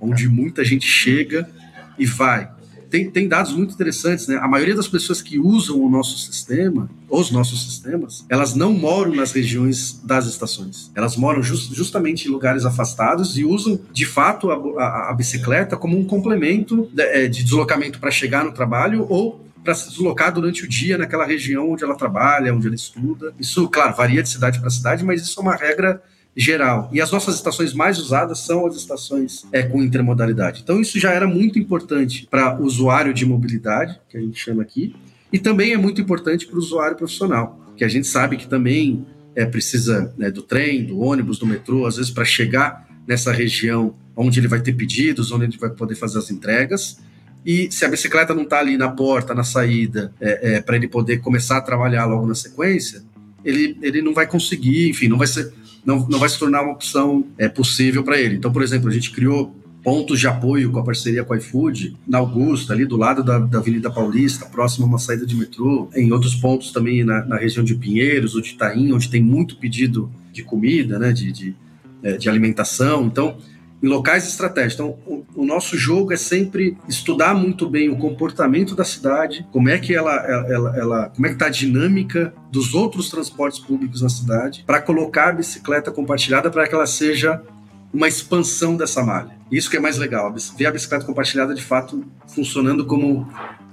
onde 0.00 0.28
muita 0.28 0.64
gente 0.64 0.86
chega 0.86 1.48
e 2.02 2.06
vai 2.06 2.50
tem, 2.92 3.10
tem 3.10 3.26
dados 3.26 3.54
muito 3.54 3.72
interessantes, 3.72 4.28
né? 4.28 4.36
A 4.36 4.46
maioria 4.46 4.76
das 4.76 4.86
pessoas 4.86 5.22
que 5.22 5.38
usam 5.38 5.80
o 5.80 5.88
nosso 5.88 6.18
sistema, 6.18 6.90
os 7.08 7.30
nossos 7.30 7.64
sistemas, 7.64 8.22
elas 8.28 8.54
não 8.54 8.70
moram 8.74 9.14
nas 9.14 9.32
regiões 9.32 9.98
das 10.04 10.26
estações. 10.26 10.92
Elas 10.94 11.16
moram 11.16 11.42
just, 11.42 11.72
justamente 11.72 12.28
em 12.28 12.30
lugares 12.30 12.66
afastados 12.66 13.38
e 13.38 13.46
usam, 13.46 13.80
de 13.90 14.04
fato, 14.04 14.50
a, 14.50 14.56
a, 14.78 15.10
a 15.10 15.14
bicicleta 15.14 15.74
como 15.74 15.98
um 15.98 16.04
complemento 16.04 16.90
de, 16.92 17.02
é, 17.02 17.26
de 17.26 17.42
deslocamento 17.42 17.98
para 17.98 18.10
chegar 18.10 18.44
no 18.44 18.52
trabalho 18.52 19.06
ou 19.08 19.42
para 19.64 19.74
se 19.74 19.88
deslocar 19.88 20.30
durante 20.30 20.64
o 20.64 20.68
dia 20.68 20.98
naquela 20.98 21.24
região 21.24 21.70
onde 21.70 21.82
ela 21.82 21.94
trabalha, 21.94 22.54
onde 22.54 22.66
ela 22.66 22.76
estuda. 22.76 23.32
Isso, 23.40 23.66
claro, 23.70 23.96
varia 23.96 24.22
de 24.22 24.28
cidade 24.28 24.60
para 24.60 24.68
cidade, 24.68 25.02
mas 25.02 25.22
isso 25.22 25.40
é 25.40 25.42
uma 25.42 25.56
regra 25.56 26.02
geral. 26.36 26.88
E 26.92 27.00
as 27.00 27.10
nossas 27.10 27.34
estações 27.34 27.72
mais 27.74 27.98
usadas 27.98 28.38
são 28.40 28.66
as 28.66 28.76
estações 28.76 29.44
é, 29.52 29.62
com 29.62 29.82
intermodalidade. 29.82 30.62
Então, 30.62 30.80
isso 30.80 30.98
já 30.98 31.12
era 31.12 31.26
muito 31.26 31.58
importante 31.58 32.26
para 32.30 32.60
o 32.60 32.64
usuário 32.64 33.12
de 33.12 33.26
mobilidade, 33.26 34.00
que 34.08 34.16
a 34.16 34.20
gente 34.20 34.38
chama 34.38 34.62
aqui, 34.62 34.94
e 35.32 35.38
também 35.38 35.72
é 35.72 35.76
muito 35.76 36.00
importante 36.00 36.46
para 36.46 36.56
o 36.56 36.58
usuário 36.58 36.96
profissional, 36.96 37.72
que 37.76 37.84
a 37.84 37.88
gente 37.88 38.06
sabe 38.06 38.36
que 38.36 38.46
também 38.46 39.06
é, 39.34 39.44
precisa 39.44 40.12
né, 40.16 40.30
do 40.30 40.42
trem, 40.42 40.84
do 40.84 41.00
ônibus, 41.00 41.38
do 41.38 41.46
metrô, 41.46 41.86
às 41.86 41.96
vezes 41.96 42.10
para 42.10 42.24
chegar 42.24 42.86
nessa 43.06 43.32
região 43.32 43.94
onde 44.14 44.40
ele 44.40 44.48
vai 44.48 44.60
ter 44.60 44.74
pedidos, 44.74 45.32
onde 45.32 45.44
ele 45.44 45.56
vai 45.58 45.70
poder 45.70 45.94
fazer 45.94 46.18
as 46.18 46.30
entregas. 46.30 46.98
E 47.44 47.70
se 47.72 47.84
a 47.84 47.88
bicicleta 47.88 48.34
não 48.34 48.42
está 48.42 48.60
ali 48.60 48.76
na 48.76 48.90
porta, 48.90 49.34
na 49.34 49.42
saída, 49.42 50.12
é, 50.20 50.56
é, 50.56 50.60
para 50.60 50.76
ele 50.76 50.86
poder 50.86 51.18
começar 51.18 51.56
a 51.56 51.60
trabalhar 51.60 52.04
logo 52.04 52.26
na 52.26 52.34
sequência, 52.34 53.02
ele, 53.44 53.76
ele 53.82 54.00
não 54.00 54.14
vai 54.14 54.26
conseguir, 54.26 54.88
enfim, 54.90 55.08
não 55.08 55.18
vai 55.18 55.26
ser 55.26 55.52
não, 55.84 56.06
não 56.08 56.18
vai 56.18 56.28
se 56.28 56.38
tornar 56.38 56.62
uma 56.62 56.72
opção 56.72 57.24
é, 57.36 57.48
possível 57.48 58.02
para 58.02 58.20
ele. 58.20 58.36
Então, 58.36 58.52
por 58.52 58.62
exemplo, 58.62 58.88
a 58.88 58.92
gente 58.92 59.10
criou 59.10 59.54
pontos 59.82 60.20
de 60.20 60.28
apoio 60.28 60.70
com 60.70 60.78
a 60.78 60.84
parceria 60.84 61.24
com 61.24 61.34
a 61.34 61.36
iFood, 61.36 61.96
na 62.06 62.18
Augusta, 62.18 62.72
ali 62.72 62.84
do 62.84 62.96
lado 62.96 63.22
da, 63.22 63.38
da 63.38 63.58
Avenida 63.58 63.90
Paulista, 63.90 64.46
próximo 64.46 64.86
a 64.86 64.88
uma 64.88 64.98
saída 64.98 65.26
de 65.26 65.34
metrô, 65.34 65.88
em 65.94 66.12
outros 66.12 66.36
pontos 66.36 66.70
também 66.70 67.02
na, 67.02 67.24
na 67.24 67.36
região 67.36 67.64
de 67.64 67.74
Pinheiros 67.74 68.34
ou 68.34 68.40
de 68.40 68.50
Itaim, 68.50 68.92
onde 68.92 69.08
tem 69.08 69.20
muito 69.20 69.56
pedido 69.56 70.10
de 70.32 70.42
comida, 70.44 70.98
né, 70.98 71.12
de, 71.12 71.32
de, 71.32 71.54
é, 72.02 72.16
de 72.16 72.28
alimentação. 72.28 73.06
Então, 73.06 73.36
em 73.82 73.88
locais 73.88 74.26
estratégicos. 74.26 74.74
Então, 74.74 74.98
o, 75.06 75.24
o, 75.34 75.44
nosso 75.44 75.76
jogo 75.76 76.12
é 76.12 76.16
sempre 76.16 76.76
estudar 76.88 77.34
muito 77.34 77.68
bem 77.68 77.88
o 77.88 77.96
comportamento 77.96 78.74
da 78.76 78.84
cidade, 78.84 79.46
como 79.50 79.68
é 79.68 79.78
que 79.78 79.94
ela, 79.94 80.14
ela, 80.14 80.76
ela 80.76 81.08
como 81.10 81.26
é 81.26 81.30
que 81.30 81.34
está 81.34 81.46
a 81.46 81.50
dinâmica 81.50 82.32
dos 82.50 82.74
outros 82.74 83.10
transportes 83.10 83.58
públicos 83.58 84.02
na 84.02 84.08
cidade, 84.08 84.62
para 84.66 84.80
colocar 84.80 85.30
a 85.30 85.32
bicicleta 85.32 85.90
compartilhada 85.90 86.50
para 86.50 86.66
que 86.68 86.74
ela 86.74 86.86
seja 86.86 87.42
uma 87.92 88.08
expansão 88.08 88.76
dessa 88.76 89.02
malha. 89.02 89.36
Isso 89.50 89.68
que 89.68 89.76
é 89.76 89.80
mais 89.80 89.98
legal, 89.98 90.32
ver 90.56 90.66
a 90.66 90.70
bicicleta 90.70 91.04
compartilhada 91.04 91.54
de 91.54 91.62
fato 91.62 92.04
funcionando 92.26 92.86
como 92.86 93.28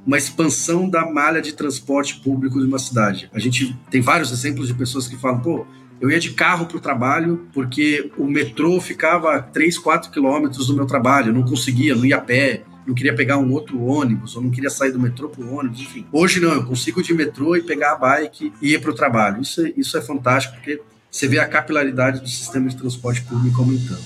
uma 0.05 0.17
expansão 0.17 0.89
da 0.89 1.05
malha 1.05 1.41
de 1.41 1.53
transporte 1.53 2.19
público 2.19 2.59
de 2.59 2.65
uma 2.65 2.79
cidade. 2.79 3.29
A 3.33 3.39
gente 3.39 3.77
tem 3.91 4.01
vários 4.01 4.31
exemplos 4.31 4.67
de 4.67 4.73
pessoas 4.73 5.07
que 5.07 5.15
falam, 5.15 5.39
pô, 5.39 5.65
eu 6.01 6.09
ia 6.09 6.19
de 6.19 6.31
carro 6.31 6.65
para 6.65 6.77
o 6.77 6.79
trabalho, 6.79 7.47
porque 7.53 8.11
o 8.17 8.25
metrô 8.25 8.79
ficava 8.79 9.35
a 9.35 9.41
3, 9.41 9.77
4 9.77 10.11
quilômetros 10.11 10.67
do 10.67 10.75
meu 10.75 10.85
trabalho. 10.85 11.29
Eu 11.29 11.33
não 11.33 11.43
conseguia, 11.43 11.95
não 11.95 12.05
ia 12.05 12.17
a 12.17 12.21
pé, 12.21 12.63
não 12.87 12.95
queria 12.95 13.13
pegar 13.13 13.37
um 13.37 13.51
outro 13.51 13.83
ônibus, 13.83 14.35
ou 14.35 14.41
não 14.41 14.49
queria 14.49 14.69
sair 14.69 14.91
do 14.91 14.99
metrô 14.99 15.29
para 15.29 15.43
o 15.43 15.53
ônibus, 15.53 15.81
enfim. 15.81 16.05
Hoje 16.11 16.39
não, 16.39 16.53
eu 16.53 16.65
consigo 16.65 17.03
de 17.03 17.13
metrô 17.13 17.55
e 17.55 17.61
pegar 17.61 17.93
a 17.93 17.95
bike 17.95 18.53
e 18.61 18.73
ir 18.73 18.81
para 18.81 18.91
o 18.91 18.95
trabalho. 18.95 19.41
Isso, 19.41 19.65
é, 19.65 19.73
isso 19.75 19.97
é 19.97 20.01
fantástico, 20.01 20.55
porque 20.55 20.81
você 21.11 21.27
vê 21.27 21.39
a 21.39 21.47
capilaridade 21.47 22.21
do 22.21 22.27
sistema 22.27 22.69
de 22.69 22.77
transporte 22.77 23.21
público 23.23 23.61
aumentando. 23.61 24.01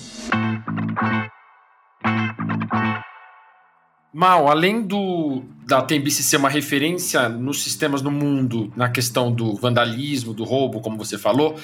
Mal, 4.13 4.49
além 4.49 4.81
do 4.81 5.43
da 5.65 5.81
Tembice 5.81 6.23
ser 6.23 6.37
uma 6.37 6.49
referência 6.49 7.29
nos 7.29 7.63
sistemas 7.63 8.01
no 8.01 8.11
mundo 8.11 8.71
na 8.75 8.89
questão 8.89 9.31
do 9.31 9.55
vandalismo, 9.55 10.33
do 10.33 10.43
roubo, 10.43 10.81
como 10.81 10.97
você 10.97 11.17
falou, 11.17 11.55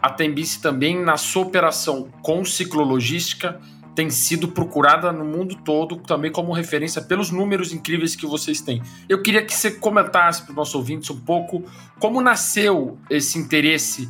a 0.00 0.10
Tembice 0.10 0.60
também 0.60 1.00
na 1.02 1.16
sua 1.16 1.42
operação 1.42 2.08
com 2.22 2.44
ciclologística 2.44 3.60
tem 3.98 4.10
sido 4.10 4.46
procurada 4.46 5.10
no 5.10 5.24
mundo 5.24 5.56
todo 5.56 5.96
também 5.96 6.30
como 6.30 6.52
referência 6.52 7.02
pelos 7.02 7.32
números 7.32 7.72
incríveis 7.72 8.14
que 8.14 8.26
vocês 8.26 8.60
têm. 8.60 8.80
Eu 9.08 9.20
queria 9.22 9.44
que 9.44 9.52
você 9.52 9.72
comentasse 9.72 10.42
para 10.42 10.50
os 10.50 10.56
nossos 10.56 10.74
ouvintes 10.76 11.10
um 11.10 11.18
pouco 11.18 11.64
como 11.98 12.20
nasceu 12.20 12.96
esse 13.10 13.40
interesse 13.40 14.08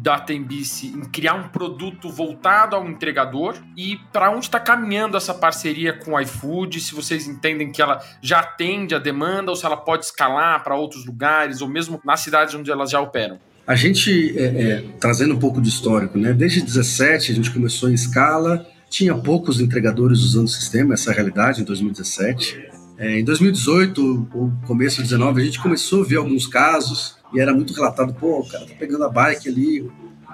da 0.00 0.18
Tembice 0.18 0.88
em 0.88 1.04
criar 1.04 1.34
um 1.34 1.48
produto 1.48 2.08
voltado 2.08 2.76
ao 2.76 2.88
entregador 2.88 3.56
e 3.76 3.96
para 4.12 4.30
onde 4.30 4.46
está 4.46 4.60
caminhando 4.60 5.16
essa 5.16 5.34
parceria 5.34 5.92
com 5.92 6.12
o 6.12 6.20
iFood, 6.20 6.80
se 6.80 6.94
vocês 6.94 7.26
entendem 7.26 7.72
que 7.72 7.82
ela 7.82 8.02
já 8.22 8.40
atende 8.40 8.94
a 8.94 8.98
demanda 8.98 9.50
ou 9.50 9.56
se 9.56 9.66
ela 9.66 9.76
pode 9.76 10.04
escalar 10.04 10.62
para 10.62 10.76
outros 10.76 11.04
lugares 11.04 11.60
ou 11.60 11.68
mesmo 11.68 12.00
nas 12.04 12.20
cidades 12.20 12.54
onde 12.54 12.70
elas 12.70 12.90
já 12.90 13.00
operam. 13.00 13.38
A 13.66 13.74
gente, 13.74 14.34
é, 14.38 14.44
é, 14.44 14.84
trazendo 14.98 15.34
um 15.34 15.38
pouco 15.38 15.60
de 15.60 15.68
histórico, 15.68 16.16
né? 16.16 16.32
desde 16.32 16.62
17 16.62 17.32
a 17.32 17.34
gente 17.34 17.50
começou 17.50 17.90
em 17.90 17.94
escala, 17.94 18.66
tinha 18.88 19.14
poucos 19.14 19.60
entregadores 19.60 20.20
usando 20.20 20.46
o 20.46 20.50
sistema, 20.50 20.94
essa 20.94 21.10
é 21.10 21.12
a 21.12 21.16
realidade 21.16 21.60
em 21.60 21.64
2017. 21.64 22.77
É, 22.98 23.20
em 23.20 23.24
2018, 23.24 24.28
ou 24.34 24.52
começo 24.66 24.96
de 24.96 25.08
2019, 25.08 25.40
a 25.40 25.44
gente 25.44 25.60
começou 25.60 26.02
a 26.02 26.06
ver 26.06 26.16
alguns 26.16 26.46
casos 26.46 27.16
e 27.32 27.40
era 27.40 27.54
muito 27.54 27.72
relatado, 27.72 28.12
pô, 28.14 28.40
o 28.40 28.48
cara 28.48 28.66
tá 28.66 28.74
pegando 28.78 29.04
a 29.04 29.08
bike 29.08 29.48
ali, 29.48 29.88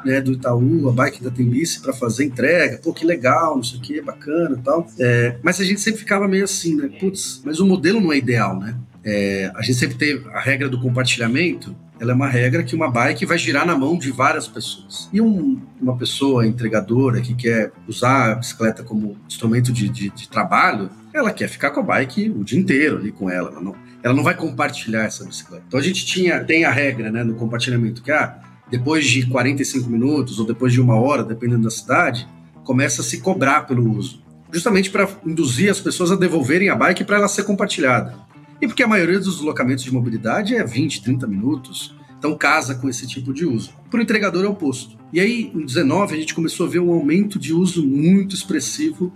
né, 0.05 0.21
do 0.21 0.33
Itaú, 0.33 0.89
a 0.89 0.93
bike 0.93 1.23
da 1.23 1.31
Tembice 1.31 1.81
para 1.81 1.93
fazer 1.93 2.25
entrega, 2.25 2.79
pô, 2.79 2.93
que 2.93 3.05
legal, 3.05 3.57
não 3.57 3.63
sei 3.63 3.79
o 3.79 3.83
que, 3.83 4.01
bacana 4.01 4.57
e 4.59 4.63
tal. 4.63 4.87
É, 4.99 5.37
mas 5.43 5.61
a 5.61 5.65
gente 5.65 5.81
sempre 5.81 6.01
ficava 6.01 6.27
meio 6.27 6.45
assim, 6.45 6.77
né, 6.77 6.89
putz, 7.01 7.43
mas 7.45 7.61
o 7.61 7.67
modelo 7.67 8.01
não 8.01 8.13
é 8.13 8.19
ideal, 8.19 8.59
né? 8.59 8.77
É, 9.05 9.53
a 9.55 9.61
gente 9.61 9.79
sempre 9.79 9.97
teve 9.97 10.27
a 10.31 10.41
regra 10.41 10.69
do 10.69 10.81
compartilhamento, 10.81 11.77
ela 12.01 12.13
é 12.13 12.15
uma 12.15 12.29
regra 12.29 12.63
que 12.63 12.75
uma 12.75 12.91
bike 12.91 13.25
vai 13.25 13.39
girar 13.39 13.67
na 13.67 13.77
mão 13.77 13.99
de 13.99 14.11
várias 14.11 14.49
pessoas. 14.49 15.09
E 15.13 15.21
um, 15.21 15.61
uma 15.81 15.97
pessoa 15.97 16.47
entregadora 16.47 17.21
que 17.21 17.35
quer 17.35 17.71
usar 17.87 18.33
a 18.33 18.35
bicicleta 18.35 18.83
como 18.83 19.17
instrumento 19.27 19.73
de, 19.73 19.89
de, 19.89 20.11
de, 20.11 20.29
trabalho, 20.29 20.91
ela 21.15 21.33
quer 21.33 21.49
ficar 21.49 21.71
com 21.71 21.79
a 21.79 21.83
bike 21.83 22.29
o 22.31 22.43
dia 22.43 22.59
inteiro 22.59 22.99
ali 22.99 23.13
com 23.13 23.31
ela. 23.31 23.51
Ela 23.51 23.61
não, 23.61 23.77
ela 24.03 24.13
não 24.13 24.25
vai 24.25 24.35
compartilhar 24.35 25.05
essa 25.05 25.25
bicicleta. 25.25 25.65
Então 25.69 25.79
a 25.79 25.83
gente 25.83 26.05
tinha, 26.05 26.43
tem 26.43 26.65
a 26.65 26.73
regra 26.73 27.11
né, 27.11 27.23
no 27.23 27.37
compartilhamento 27.37 28.03
que 28.03 28.11
ah, 28.11 28.41
depois 28.69 29.07
de 29.07 29.25
45 29.27 29.89
minutos 29.89 30.41
ou 30.41 30.47
depois 30.47 30.73
de 30.73 30.81
uma 30.81 30.97
hora, 30.97 31.23
dependendo 31.23 31.63
da 31.63 31.71
cidade, 31.71 32.27
começa 32.65 33.01
a 33.01 33.05
se 33.05 33.21
cobrar 33.21 33.63
pelo 33.63 33.89
uso. 33.97 34.25
Justamente 34.53 34.91
para 34.91 35.09
induzir 35.25 35.71
as 35.71 35.81
pessoas 35.81 36.11
a 36.11 36.17
devolverem 36.17 36.69
a 36.69 36.75
bike 36.75 37.05
para 37.05 37.19
ela 37.19 37.29
ser 37.29 37.45
compartilhada. 37.45 38.17
e 38.61 38.67
porque 38.67 38.83
a 38.83 38.89
maioria 38.89 39.19
dos 39.19 39.37
deslocamentos 39.37 39.85
de 39.85 39.93
mobilidade 39.93 40.57
é 40.57 40.65
20, 40.65 41.03
30 41.03 41.27
minutos. 41.29 41.95
Então 42.19 42.37
casa 42.37 42.75
com 42.75 42.89
esse 42.89 43.07
tipo 43.07 43.33
de 43.33 43.47
uso. 43.47 43.73
Para 43.89 44.01
o 44.01 44.03
entregador 44.03 44.45
é 44.45 44.49
o 44.49 44.53
oposto. 44.53 44.97
E 45.13 45.21
aí, 45.21 45.53
em 45.55 45.65
19, 45.65 46.15
a 46.15 46.19
gente 46.19 46.35
começou 46.35 46.67
a 46.67 46.69
ver 46.69 46.81
um 46.81 46.91
aumento 46.91 47.39
de 47.39 47.53
uso 47.53 47.87
muito 47.87 48.35
expressivo 48.35 49.13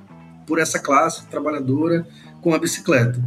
por 0.49 0.59
essa 0.59 0.79
classe 0.79 1.27
trabalhadora 1.27 2.09
com 2.41 2.55
a 2.55 2.59
bicicleta. 2.59 3.23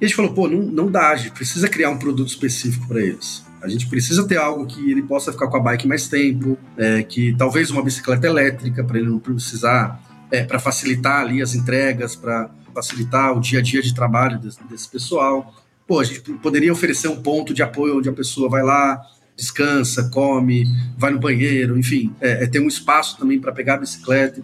E 0.00 0.04
a 0.04 0.08
gente 0.08 0.16
falou, 0.16 0.34
pô, 0.34 0.48
não, 0.48 0.60
não 0.60 0.90
dá, 0.90 1.10
a 1.10 1.16
gente 1.16 1.30
precisa 1.30 1.68
criar 1.68 1.90
um 1.90 1.96
produto 1.96 2.28
específico 2.28 2.88
para 2.88 3.00
eles. 3.00 3.44
A 3.62 3.68
gente 3.68 3.86
precisa 3.86 4.26
ter 4.26 4.36
algo 4.36 4.66
que 4.66 4.90
ele 4.90 5.02
possa 5.02 5.32
ficar 5.32 5.46
com 5.46 5.56
a 5.56 5.60
bike 5.60 5.86
mais 5.86 6.08
tempo, 6.08 6.58
é, 6.76 7.02
que 7.02 7.34
talvez 7.38 7.70
uma 7.70 7.82
bicicleta 7.82 8.26
elétrica, 8.26 8.82
para 8.82 8.98
ele 8.98 9.08
não 9.08 9.20
precisar, 9.20 10.02
é, 10.30 10.42
para 10.42 10.58
facilitar 10.58 11.20
ali 11.20 11.40
as 11.40 11.54
entregas, 11.54 12.16
para 12.16 12.50
facilitar 12.74 13.34
o 13.34 13.40
dia 13.40 13.60
a 13.60 13.62
dia 13.62 13.80
de 13.80 13.94
trabalho 13.94 14.38
desse, 14.38 14.62
desse 14.64 14.88
pessoal. 14.88 15.54
Pô, 15.86 16.00
a 16.00 16.04
gente 16.04 16.20
poderia 16.20 16.72
oferecer 16.72 17.08
um 17.08 17.22
ponto 17.22 17.54
de 17.54 17.62
apoio 17.62 17.98
onde 17.98 18.08
a 18.08 18.12
pessoa 18.12 18.50
vai 18.50 18.62
lá, 18.62 19.00
descansa, 19.36 20.10
come, 20.10 20.64
vai 20.96 21.10
no 21.10 21.18
banheiro, 21.18 21.78
enfim, 21.78 22.14
é, 22.20 22.44
é 22.44 22.46
ter 22.46 22.60
um 22.60 22.68
espaço 22.68 23.18
também 23.18 23.38
para 23.38 23.52
pegar 23.52 23.74
a 23.74 23.78
bicicleta 23.78 24.40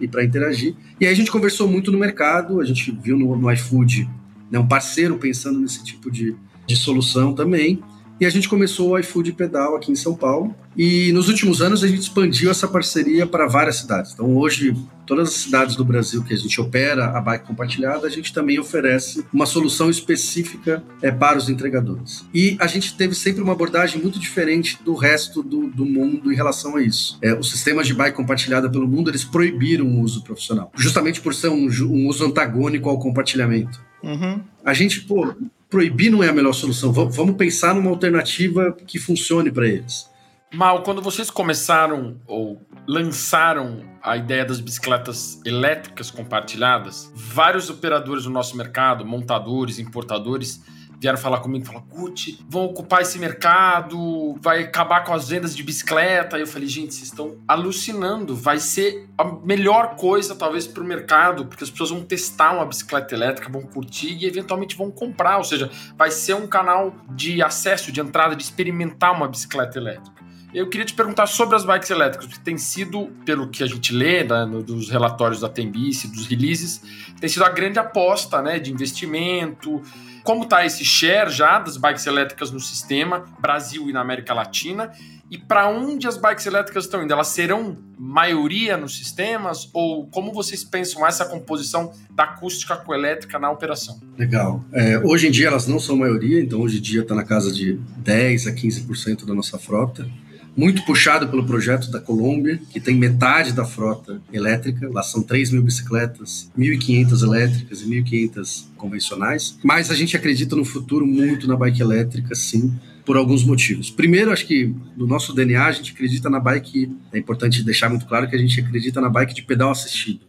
e 0.00 0.06
para 0.06 0.24
interagir. 0.24 0.74
E 1.00 1.06
aí 1.06 1.12
a 1.12 1.16
gente 1.16 1.30
conversou 1.30 1.66
muito 1.66 1.90
no 1.90 1.98
mercado, 1.98 2.60
a 2.60 2.64
gente 2.64 2.90
viu 3.02 3.18
no, 3.18 3.34
no 3.36 3.50
iFood 3.52 4.08
né, 4.50 4.58
um 4.58 4.66
parceiro 4.66 5.16
pensando 5.18 5.58
nesse 5.58 5.82
tipo 5.82 6.10
de, 6.10 6.36
de 6.66 6.76
solução 6.76 7.34
também. 7.34 7.82
E 8.18 8.24
a 8.24 8.30
gente 8.30 8.48
começou 8.48 8.90
o 8.90 8.98
iFood 8.98 9.32
Pedal 9.32 9.76
aqui 9.76 9.92
em 9.92 9.96
São 9.96 10.14
Paulo. 10.14 10.54
E 10.74 11.12
nos 11.12 11.28
últimos 11.28 11.60
anos 11.60 11.84
a 11.84 11.88
gente 11.88 12.00
expandiu 12.00 12.50
essa 12.50 12.66
parceria 12.66 13.26
para 13.26 13.46
várias 13.46 13.76
cidades. 13.76 14.12
Então 14.12 14.36
hoje, 14.36 14.74
todas 15.06 15.28
as 15.28 15.34
cidades 15.34 15.76
do 15.76 15.84
Brasil 15.84 16.22
que 16.22 16.32
a 16.32 16.36
gente 16.36 16.58
opera 16.58 17.06
a 17.06 17.20
bike 17.20 17.46
compartilhada, 17.46 18.06
a 18.06 18.10
gente 18.10 18.32
também 18.32 18.58
oferece 18.58 19.24
uma 19.32 19.44
solução 19.44 19.90
específica 19.90 20.82
é, 21.02 21.10
para 21.10 21.36
os 21.36 21.50
entregadores. 21.50 22.26
E 22.32 22.56
a 22.58 22.66
gente 22.66 22.94
teve 22.96 23.14
sempre 23.14 23.42
uma 23.42 23.52
abordagem 23.52 24.00
muito 24.00 24.18
diferente 24.18 24.78
do 24.82 24.94
resto 24.94 25.42
do, 25.42 25.68
do 25.68 25.84
mundo 25.84 26.32
em 26.32 26.36
relação 26.36 26.76
a 26.76 26.82
isso. 26.82 27.18
É, 27.22 27.34
os 27.34 27.50
sistemas 27.50 27.86
de 27.86 27.92
bike 27.92 28.16
compartilhada 28.16 28.70
pelo 28.70 28.88
mundo, 28.88 29.10
eles 29.10 29.24
proibiram 29.24 29.86
o 29.86 30.00
uso 30.00 30.22
profissional, 30.22 30.72
justamente 30.74 31.20
por 31.20 31.34
ser 31.34 31.48
um, 31.48 31.68
um 31.68 32.06
uso 32.06 32.24
antagônico 32.24 32.88
ao 32.88 32.98
compartilhamento. 32.98 33.78
Uhum. 34.02 34.40
A 34.64 34.72
gente, 34.72 35.00
pô, 35.02 35.34
proibir 35.68 36.10
não 36.10 36.22
é 36.22 36.28
a 36.28 36.32
melhor 36.32 36.52
solução. 36.52 36.92
vamos 36.92 37.36
pensar 37.36 37.74
numa 37.74 37.90
alternativa 37.90 38.76
que 38.86 38.98
funcione 38.98 39.50
para 39.50 39.66
eles. 39.66 40.08
Mal, 40.54 40.82
quando 40.82 41.02
vocês 41.02 41.28
começaram 41.28 42.20
ou 42.26 42.62
lançaram 42.86 43.82
a 44.00 44.16
ideia 44.16 44.44
das 44.44 44.60
bicicletas 44.60 45.40
elétricas 45.44 46.10
compartilhadas, 46.10 47.10
vários 47.14 47.68
operadores 47.68 48.24
do 48.24 48.30
nosso 48.30 48.56
mercado, 48.56 49.04
montadores, 49.04 49.78
importadores, 49.78 50.62
vieram 51.00 51.18
falar 51.18 51.40
comigo, 51.40 51.64
falaram, 51.64 51.86
Gucci, 51.86 52.38
vão 52.48 52.64
ocupar 52.64 53.02
esse 53.02 53.18
mercado, 53.18 54.34
vai 54.40 54.64
acabar 54.64 55.04
com 55.04 55.12
as 55.12 55.28
vendas 55.28 55.54
de 55.54 55.62
bicicleta. 55.62 56.38
Eu 56.38 56.46
falei, 56.46 56.68
gente, 56.68 56.94
vocês 56.94 57.08
estão 57.08 57.36
alucinando, 57.46 58.34
vai 58.34 58.58
ser 58.58 59.08
a 59.18 59.24
melhor 59.24 59.96
coisa 59.96 60.34
talvez 60.34 60.66
para 60.66 60.82
o 60.82 60.86
mercado, 60.86 61.46
porque 61.46 61.64
as 61.64 61.70
pessoas 61.70 61.90
vão 61.90 62.02
testar 62.02 62.52
uma 62.52 62.64
bicicleta 62.64 63.14
elétrica, 63.14 63.50
vão 63.50 63.62
curtir 63.62 64.16
e 64.20 64.26
eventualmente 64.26 64.76
vão 64.76 64.90
comprar, 64.90 65.38
ou 65.38 65.44
seja, 65.44 65.70
vai 65.96 66.10
ser 66.10 66.34
um 66.34 66.46
canal 66.46 66.94
de 67.10 67.42
acesso, 67.42 67.92
de 67.92 68.00
entrada, 68.00 68.34
de 68.34 68.42
experimentar 68.42 69.12
uma 69.12 69.28
bicicleta 69.28 69.78
elétrica. 69.78 70.16
Eu 70.54 70.70
queria 70.70 70.86
te 70.86 70.94
perguntar 70.94 71.26
sobre 71.26 71.54
as 71.54 71.66
bikes 71.66 71.90
elétricas, 71.90 72.26
porque 72.26 72.42
tem 72.42 72.56
sido, 72.56 73.08
pelo 73.26 73.50
que 73.50 73.62
a 73.62 73.66
gente 73.66 73.92
lê 73.92 74.24
né, 74.24 74.46
dos 74.64 74.88
relatórios 74.88 75.40
da 75.40 75.50
Tembice, 75.50 76.08
dos 76.08 76.26
releases, 76.26 76.80
tem 77.20 77.28
sido 77.28 77.44
a 77.44 77.50
grande 77.50 77.78
aposta 77.78 78.40
né, 78.40 78.58
de 78.58 78.72
investimento, 78.72 79.82
como 80.26 80.42
está 80.42 80.66
esse 80.66 80.84
share 80.84 81.30
já 81.30 81.60
das 81.60 81.76
bikes 81.76 82.04
elétricas 82.04 82.50
no 82.50 82.58
sistema, 82.58 83.24
Brasil 83.40 83.88
e 83.88 83.92
na 83.92 84.00
América 84.00 84.34
Latina, 84.34 84.90
e 85.30 85.38
para 85.38 85.68
onde 85.68 86.06
as 86.06 86.16
bikes 86.16 86.46
elétricas 86.46 86.84
estão 86.84 87.02
indo? 87.02 87.12
Elas 87.12 87.28
serão 87.28 87.78
maioria 87.96 88.76
nos 88.76 88.96
sistemas? 88.98 89.70
Ou 89.72 90.08
como 90.08 90.32
vocês 90.32 90.64
pensam 90.64 91.06
essa 91.06 91.24
composição 91.24 91.92
da 92.10 92.24
acústica 92.24 92.76
com 92.76 92.92
elétrica 92.92 93.38
na 93.38 93.50
operação? 93.50 94.00
Legal. 94.18 94.64
É, 94.72 94.98
hoje 94.98 95.28
em 95.28 95.30
dia 95.30 95.46
elas 95.46 95.68
não 95.68 95.78
são 95.78 95.96
maioria, 95.96 96.40
então 96.40 96.60
hoje 96.60 96.78
em 96.78 96.82
dia 96.82 97.02
está 97.02 97.14
na 97.14 97.24
casa 97.24 97.52
de 97.52 97.74
10 97.98 98.48
a 98.48 98.52
15% 98.52 99.24
da 99.24 99.34
nossa 99.34 99.58
frota 99.58 100.08
muito 100.56 100.84
puxado 100.84 101.28
pelo 101.28 101.44
projeto 101.44 101.90
da 101.90 102.00
Colômbia, 102.00 102.58
que 102.70 102.80
tem 102.80 102.96
metade 102.96 103.52
da 103.52 103.64
frota 103.64 104.20
elétrica. 104.32 104.88
Lá 104.90 105.02
são 105.02 105.22
3 105.22 105.50
mil 105.50 105.62
bicicletas, 105.62 106.50
1.500 106.58 107.22
elétricas 107.22 107.82
e 107.82 107.86
1.500 107.86 108.64
convencionais. 108.76 109.58
Mas 109.62 109.90
a 109.90 109.94
gente 109.94 110.16
acredita 110.16 110.56
no 110.56 110.64
futuro 110.64 111.06
muito 111.06 111.46
na 111.46 111.56
bike 111.56 111.82
elétrica, 111.82 112.34
sim, 112.34 112.74
por 113.04 113.16
alguns 113.16 113.44
motivos. 113.44 113.90
Primeiro, 113.90 114.32
acho 114.32 114.46
que 114.46 114.74
no 114.96 115.06
nosso 115.06 115.34
DNA 115.34 115.66
a 115.66 115.72
gente 115.72 115.92
acredita 115.92 116.30
na 116.30 116.40
bike. 116.40 116.90
É 117.12 117.18
importante 117.18 117.62
deixar 117.62 117.88
muito 117.90 118.06
claro 118.06 118.28
que 118.28 118.34
a 118.34 118.38
gente 118.38 118.58
acredita 118.58 119.00
na 119.00 119.10
bike 119.10 119.34
de 119.34 119.42
pedal 119.42 119.70
assistido. 119.70 120.20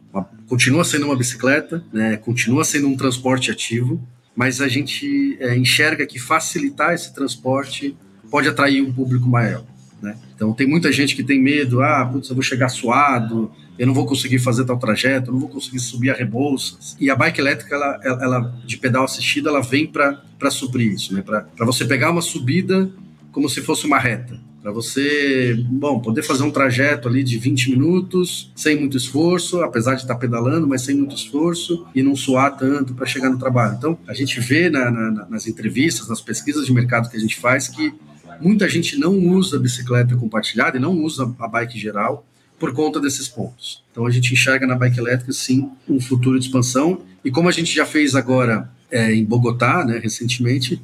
Continua 0.48 0.84
sendo 0.84 1.06
uma 1.06 1.16
bicicleta, 1.16 1.84
né, 1.94 2.18
continua 2.18 2.64
sendo 2.64 2.88
um 2.88 2.98
transporte 2.98 3.52
ativo, 3.52 4.02
mas 4.36 4.62
a 4.62 4.68
gente 4.68 5.38
é, 5.40 5.56
enxerga 5.56 6.06
que 6.06 6.20
facilitar 6.20 6.94
esse 6.94 7.14
transporte 7.14 7.96
pode 8.30 8.48
atrair 8.48 8.82
um 8.82 8.92
público 8.92 9.28
maior. 9.28 9.64
Né? 10.02 10.18
Então 10.36 10.54
tem 10.54 10.68
muita 10.68 10.92
gente 10.92 11.16
que 11.16 11.24
tem 11.24 11.42
medo, 11.42 11.82
ah, 11.82 12.06
putz, 12.06 12.30
eu 12.30 12.36
vou 12.36 12.44
chegar 12.44 12.70
suado, 12.70 13.52
eu 13.78 13.88
não 13.88 13.94
vou 13.94 14.06
conseguir 14.06 14.40
fazer 14.40 14.66
tal 14.66 14.78
trajeto, 14.78 15.30
eu 15.30 15.34
não 15.34 15.40
vou 15.40 15.50
conseguir 15.50 15.80
subir 15.80 16.10
a 16.10 16.14
Rebouças. 16.14 16.96
E 17.00 17.10
a 17.10 17.16
bike 17.16 17.40
elétrica, 17.40 17.76
ela, 17.76 18.00
ela 18.04 18.56
de 18.66 18.78
pedal 18.78 19.04
assistido, 19.04 19.50
ela 19.50 19.62
vem 19.62 19.88
para 19.88 20.52
suprir 20.52 20.92
isso, 20.92 21.14
né? 21.14 21.22
para 21.22 21.66
você 21.66 21.86
pegar 21.86 22.12
uma 22.12 22.22
subida 22.22 22.90
como 23.32 23.50
se 23.50 23.62
fosse 23.62 23.86
uma 23.86 24.00
reta. 24.00 24.40
Para 24.62 24.72
você, 24.72 25.54
bom, 25.70 26.00
poder 26.00 26.24
fazer 26.24 26.44
um 26.44 26.52
trajeto 26.52 27.08
ali 27.08 27.24
de 27.24 27.38
20 27.38 27.70
minutos, 27.70 28.52
sem 28.56 28.78
muito 28.78 28.98
esforço, 28.98 29.62
apesar 29.62 29.94
de 29.94 30.02
estar 30.02 30.16
pedalando, 30.16 30.68
mas 30.68 30.82
sem 30.82 30.96
muito 30.96 31.16
esforço, 31.16 31.86
e 31.96 32.04
não 32.04 32.16
suar 32.16 32.58
tanto 32.58 32.94
para 32.94 33.06
chegar 33.06 33.30
no 33.30 33.38
trabalho. 33.38 33.76
Então, 33.78 33.98
a 34.08 34.14
gente 34.14 34.40
vê 34.42 34.70
na, 34.70 34.92
na, 34.92 35.28
nas 35.30 35.48
entrevistas, 35.48 36.10
nas 36.10 36.20
pesquisas 36.20 36.66
de 36.66 36.74
mercado 36.74 37.10
que 37.10 37.16
a 37.16 37.20
gente 37.20 37.40
faz, 37.40 37.70
que 37.70 37.94
Muita 38.42 38.68
gente 38.68 38.98
não 38.98 39.18
usa 39.18 39.60
bicicleta 39.60 40.16
compartilhada 40.16 40.78
e 40.78 40.80
não 40.80 40.94
usa 40.94 41.34
a 41.40 41.48
bike 41.48 41.80
geral 41.80 42.26
por 42.60 42.74
conta 42.74 43.00
desses 43.00 43.28
pontos. 43.28 43.84
Então 43.92 44.06
a 44.06 44.12
gente 44.12 44.34
enxerga 44.34 44.66
na 44.66 44.76
bike 44.76 45.00
elétrica 45.00 45.32
sim 45.32 45.70
um 45.88 46.00
futuro 46.00 46.40
de 46.40 46.46
expansão 46.46 47.02
e 47.24 47.32
como 47.32 47.50
a 47.50 47.52
gente 47.52 47.74
já 47.74 47.86
fez 47.86 48.16
agora 48.16 48.70
é, 48.90 49.14
em 49.14 49.24
Bogotá, 49.24 49.86
né, 49.86 50.00
recentemente, 50.00 50.82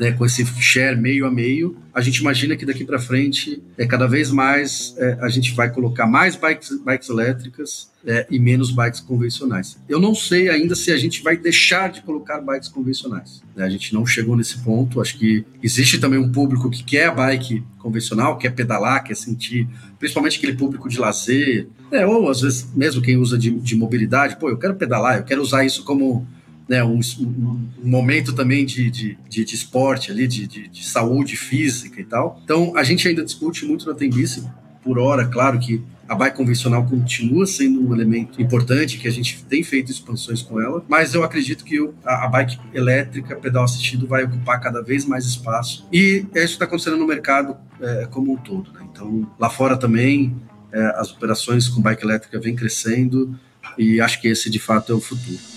né, 0.00 0.12
com 0.12 0.24
esse 0.24 0.46
share 0.58 0.96
meio 0.96 1.26
a 1.26 1.30
meio, 1.30 1.76
a 1.92 2.00
gente 2.00 2.16
imagina 2.16 2.56
que 2.56 2.64
daqui 2.64 2.86
para 2.86 2.98
frente, 2.98 3.62
é, 3.76 3.84
cada 3.84 4.06
vez 4.06 4.30
mais, 4.30 4.94
é, 4.96 5.18
a 5.20 5.28
gente 5.28 5.52
vai 5.52 5.70
colocar 5.70 6.06
mais 6.06 6.36
bikes, 6.36 6.82
bikes 6.82 7.10
elétricas 7.10 7.90
é, 8.06 8.26
e 8.30 8.38
menos 8.38 8.70
bikes 8.70 9.00
convencionais. 9.00 9.78
Eu 9.86 10.00
não 10.00 10.14
sei 10.14 10.48
ainda 10.48 10.74
se 10.74 10.90
a 10.90 10.96
gente 10.96 11.22
vai 11.22 11.36
deixar 11.36 11.90
de 11.90 12.00
colocar 12.00 12.40
bikes 12.40 12.70
convencionais. 12.70 13.42
Né? 13.54 13.62
A 13.62 13.68
gente 13.68 13.92
não 13.92 14.06
chegou 14.06 14.34
nesse 14.34 14.60
ponto. 14.60 15.02
Acho 15.02 15.18
que 15.18 15.44
existe 15.62 15.98
também 15.98 16.18
um 16.18 16.32
público 16.32 16.70
que 16.70 16.82
quer 16.82 17.08
a 17.08 17.12
bike 17.12 17.62
convencional, 17.78 18.38
quer 18.38 18.54
pedalar, 18.54 19.04
quer 19.04 19.14
sentir, 19.14 19.68
principalmente 19.98 20.38
aquele 20.38 20.54
público 20.54 20.88
de 20.88 20.98
lazer, 20.98 21.68
né? 21.92 22.06
ou 22.06 22.30
às 22.30 22.40
vezes 22.40 22.74
mesmo 22.74 23.02
quem 23.02 23.18
usa 23.18 23.36
de, 23.36 23.50
de 23.50 23.76
mobilidade, 23.76 24.36
pô, 24.36 24.48
eu 24.48 24.56
quero 24.56 24.76
pedalar, 24.76 25.18
eu 25.18 25.24
quero 25.24 25.42
usar 25.42 25.62
isso 25.62 25.84
como 25.84 26.26
né, 26.70 26.84
um, 26.84 27.00
um, 27.18 27.68
momento 27.82 28.32
também 28.32 28.64
de, 28.64 28.88
de, 28.88 29.18
de, 29.28 29.44
de 29.44 29.54
esporte 29.56 30.12
ali, 30.12 30.28
de, 30.28 30.46
de, 30.46 30.68
de, 30.68 30.88
saúde 30.88 31.36
física 31.36 32.00
e 32.00 32.04
tal. 32.04 32.40
Então, 32.44 32.76
a 32.76 32.84
gente 32.84 33.08
ainda 33.08 33.24
discute 33.24 33.66
muito 33.66 33.88
na 33.88 33.92
Tembice, 33.92 34.48
por 34.80 34.96
hora, 34.96 35.26
claro 35.26 35.58
que 35.58 35.82
a 36.08 36.14
bike 36.14 36.36
convencional 36.36 36.86
continua 36.86 37.44
sendo 37.44 37.84
um 37.84 37.92
elemento 37.92 38.40
importante, 38.40 38.98
que 38.98 39.08
a 39.08 39.10
gente 39.10 39.44
tem 39.46 39.64
feito 39.64 39.90
expansões 39.90 40.42
com 40.42 40.60
ela, 40.60 40.84
mas 40.88 41.12
eu 41.12 41.24
acredito 41.24 41.64
que 41.64 41.76
a, 42.04 42.26
a 42.26 42.28
bike 42.28 42.56
elétrica, 42.72 43.34
pedal 43.34 43.64
assistido, 43.64 44.06
vai 44.06 44.22
ocupar 44.22 44.60
cada 44.60 44.80
vez 44.80 45.04
mais 45.04 45.26
espaço. 45.26 45.88
E 45.92 46.24
é 46.36 46.44
isso 46.44 46.52
está 46.52 46.66
acontecendo 46.66 46.96
no 46.96 47.06
mercado 47.06 47.56
é, 47.80 48.06
como 48.12 48.32
um 48.32 48.36
todo. 48.36 48.72
Né? 48.72 48.86
Então, 48.92 49.28
lá 49.40 49.50
fora 49.50 49.76
também, 49.76 50.36
é, 50.72 50.80
as 50.96 51.10
operações 51.10 51.68
com 51.68 51.82
bike 51.82 52.04
elétrica 52.04 52.38
vêm 52.38 52.54
crescendo, 52.54 53.36
e 53.76 54.00
acho 54.00 54.20
que 54.20 54.28
esse, 54.28 54.48
de 54.48 54.60
fato, 54.60 54.92
é 54.92 54.94
o 54.94 55.00
futuro. 55.00 55.49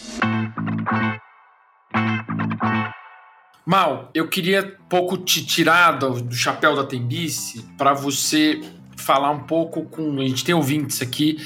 Mal, 3.65 4.11
eu 4.13 4.27
queria 4.27 4.77
pouco 4.89 5.17
te 5.17 5.45
tirar 5.45 5.93
do, 5.93 6.21
do 6.21 6.35
chapéu 6.35 6.75
da 6.75 6.83
Tembice 6.83 7.65
para 7.77 7.93
você 7.93 8.59
falar 8.97 9.31
um 9.31 9.43
pouco 9.43 9.83
com. 9.85 10.19
A 10.19 10.25
gente 10.25 10.43
tem 10.43 10.53
ouvintes 10.53 11.01
aqui 11.01 11.37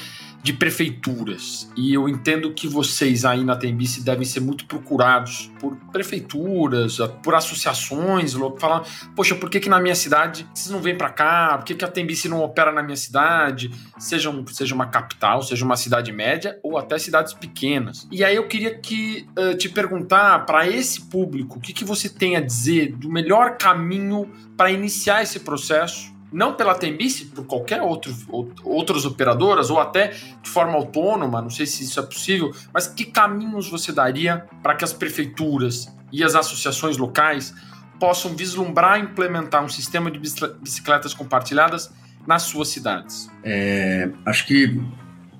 de 0.42 0.52
prefeituras. 0.52 1.70
E 1.76 1.92
eu 1.92 2.08
entendo 2.08 2.52
que 2.52 2.68
vocês 2.68 3.24
aí 3.24 3.44
na 3.44 3.56
Tembice 3.56 4.02
devem 4.02 4.24
ser 4.24 4.40
muito 4.40 4.66
procurados 4.66 5.50
por 5.60 5.76
prefeituras, 5.92 6.98
por 7.22 7.34
associações, 7.34 8.34
falar, 8.58 8.84
poxa, 9.16 9.34
por 9.34 9.50
que, 9.50 9.60
que 9.60 9.68
na 9.68 9.80
minha 9.80 9.94
cidade 9.94 10.46
vocês 10.54 10.70
não 10.70 10.80
vêm 10.80 10.96
para 10.96 11.10
cá? 11.10 11.58
Por 11.58 11.64
que, 11.64 11.74
que 11.74 11.84
a 11.84 11.88
Tembice 11.88 12.28
não 12.28 12.42
opera 12.42 12.72
na 12.72 12.82
minha 12.82 12.96
cidade? 12.96 13.70
Seja, 13.98 14.30
um, 14.30 14.46
seja 14.46 14.74
uma 14.74 14.86
capital, 14.86 15.42
seja 15.42 15.64
uma 15.64 15.76
cidade 15.76 16.12
média 16.12 16.58
ou 16.62 16.78
até 16.78 16.98
cidades 16.98 17.34
pequenas. 17.34 18.06
E 18.10 18.24
aí 18.24 18.36
eu 18.36 18.46
queria 18.46 18.74
que 18.74 19.26
uh, 19.36 19.56
te 19.56 19.68
perguntar 19.68 20.46
para 20.46 20.68
esse 20.68 21.02
público, 21.02 21.58
o 21.58 21.60
que, 21.60 21.72
que 21.72 21.84
você 21.84 22.08
tem 22.08 22.36
a 22.36 22.40
dizer 22.40 22.92
do 22.92 23.10
melhor 23.10 23.56
caminho 23.56 24.30
para 24.56 24.70
iniciar 24.70 25.22
esse 25.22 25.40
processo 25.40 26.17
não 26.32 26.54
pela 26.54 26.74
Tembice, 26.74 27.26
por 27.26 27.46
qualquer 27.46 27.80
outro, 27.80 28.14
outras 28.62 29.04
operadoras, 29.04 29.70
ou 29.70 29.78
até 29.78 30.08
de 30.08 30.48
forma 30.48 30.74
autônoma, 30.74 31.40
não 31.40 31.50
sei 31.50 31.66
se 31.66 31.84
isso 31.84 31.98
é 31.98 32.02
possível, 32.02 32.52
mas 32.72 32.86
que 32.86 33.04
caminhos 33.04 33.68
você 33.68 33.92
daria 33.92 34.44
para 34.62 34.74
que 34.74 34.84
as 34.84 34.92
prefeituras 34.92 35.88
e 36.12 36.22
as 36.22 36.34
associações 36.34 36.96
locais 36.96 37.54
possam 37.98 38.34
vislumbrar 38.34 38.98
e 38.98 39.02
implementar 39.02 39.64
um 39.64 39.68
sistema 39.68 40.10
de 40.10 40.18
bicicletas 40.18 41.12
compartilhadas 41.14 41.90
nas 42.26 42.42
suas 42.42 42.68
cidades? 42.68 43.30
É, 43.42 44.10
acho 44.24 44.46
que 44.46 44.80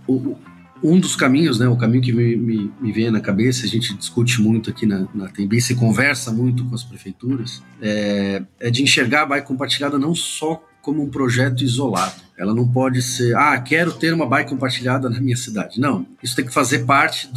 o, 0.07 0.36
um 0.82 0.99
dos 0.99 1.16
caminhos, 1.16 1.59
né, 1.59 1.68
o 1.68 1.76
caminho 1.76 2.03
que 2.03 2.12
me, 2.12 2.36
me, 2.36 2.72
me 2.80 2.93
vem 2.93 3.11
na 3.11 3.20
cabeça, 3.20 3.66
a 3.66 3.68
gente 3.68 3.95
discute 3.95 4.41
muito 4.41 4.70
aqui 4.70 4.86
na, 4.86 5.07
na 5.14 5.28
Tembice 5.28 5.74
conversa 5.74 6.32
muito 6.32 6.64
com 6.64 6.74
as 6.74 6.82
prefeituras, 6.82 7.62
é, 7.80 8.43
é 8.59 8.70
de 8.70 8.82
enxergar 8.82 9.22
a 9.22 9.26
bike 9.26 9.47
compartilhada 9.47 9.99
não 9.99 10.14
só 10.14 10.62
como 10.89 11.03
um 11.03 11.11
projeto 11.11 11.62
isolado. 11.62 12.14
Ela 12.34 12.55
não 12.55 12.66
pode 12.66 13.03
ser, 13.03 13.36
ah, 13.36 13.61
quero 13.61 13.93
ter 13.93 14.14
uma 14.14 14.24
bike 14.24 14.49
compartilhada 14.49 15.11
na 15.11 15.20
minha 15.20 15.36
cidade. 15.36 15.78
Não, 15.78 16.07
isso 16.22 16.34
tem 16.34 16.47
que 16.47 16.55
fazer 16.55 16.86
parte 16.86 17.28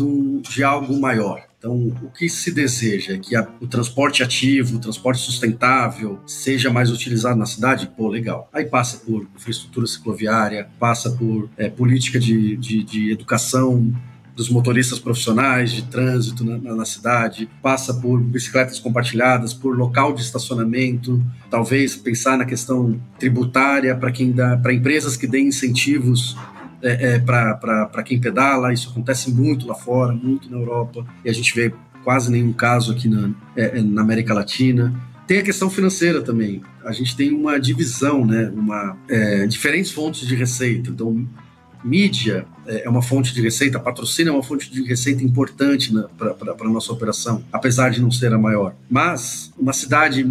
de 0.49 0.63
algo 0.63 0.97
maior. 0.97 1.43
Então, 1.57 1.75
o 2.01 2.09
que 2.17 2.29
se 2.29 2.49
deseja 2.49 3.15
é 3.15 3.17
que 3.17 3.35
a, 3.35 3.45
o 3.59 3.67
transporte 3.67 4.23
ativo, 4.23 4.77
o 4.77 4.79
transporte 4.79 5.19
sustentável 5.19 6.17
seja 6.25 6.69
mais 6.69 6.89
utilizado 6.89 7.37
na 7.37 7.45
cidade? 7.45 7.91
Pô, 7.97 8.07
legal. 8.07 8.49
Aí 8.53 8.63
passa 8.63 8.99
por 9.05 9.27
infraestrutura 9.35 9.85
cicloviária, 9.85 10.69
passa 10.79 11.11
por 11.11 11.49
é, 11.57 11.69
política 11.69 12.17
de, 12.17 12.55
de, 12.55 12.83
de 12.83 13.11
educação 13.11 13.93
dos 14.35 14.49
motoristas 14.49 14.99
profissionais 14.99 15.71
de 15.71 15.83
trânsito 15.83 16.43
na, 16.43 16.75
na, 16.75 16.85
cidade, 16.85 17.49
passa 17.61 17.93
por 17.93 18.19
bicicletas 18.19 18.79
compartilhadas, 18.79 19.53
por 19.53 19.77
local 19.77 20.13
de 20.13 20.21
estacionamento, 20.21 21.21
talvez 21.49 21.95
pensar 21.95 22.37
na 22.37 22.45
questão 22.45 22.99
tributária 23.19 23.95
para 23.95 24.11
quem 24.11 24.31
dá, 24.31 24.57
para 24.57 24.73
empresas 24.73 25.17
que 25.17 25.27
deem 25.27 25.47
incentivos 25.47 26.37
é, 26.81 27.15
é, 27.15 27.19
para 27.19 28.03
quem 28.03 28.19
pedala. 28.19 28.73
Isso 28.73 28.89
acontece 28.89 29.31
muito 29.31 29.67
lá 29.67 29.75
fora, 29.75 30.13
muito 30.13 30.49
na 30.49 30.57
Europa, 30.57 31.05
e 31.23 31.29
a 31.29 31.33
gente 31.33 31.53
vê 31.53 31.73
quase 32.03 32.31
nenhum 32.31 32.53
caso 32.53 32.91
aqui 32.91 33.07
na, 33.07 33.31
é, 33.55 33.79
é 33.79 33.81
na 33.81 34.01
América 34.01 34.33
Latina. 34.33 34.93
Tem 35.27 35.39
a 35.39 35.43
questão 35.43 35.69
financeira 35.69 36.21
também. 36.21 36.61
A 36.83 36.91
gente 36.91 37.15
tem 37.15 37.31
uma 37.31 37.59
divisão, 37.59 38.25
né? 38.25 38.51
Uma, 38.53 38.97
é, 39.07 39.45
diferentes 39.45 39.91
fontes 39.91 40.27
de 40.27 40.35
receita. 40.35 40.89
Então, 40.89 41.25
mídia 41.83 42.45
é, 42.65 42.85
é 42.85 42.89
uma 42.89 43.01
fonte 43.01 43.33
de 43.33 43.41
receita, 43.41 43.79
patrocínio 43.79 44.31
é 44.31 44.33
uma 44.33 44.43
fonte 44.43 44.71
de 44.71 44.83
receita 44.83 45.23
importante 45.23 45.91
para 46.17 46.35
a 46.59 46.69
nossa 46.69 46.91
operação, 46.91 47.43
apesar 47.51 47.89
de 47.89 48.01
não 48.01 48.11
ser 48.11 48.33
a 48.33 48.37
maior. 48.37 48.75
Mas 48.89 49.51
uma 49.57 49.73
cidade 49.73 50.23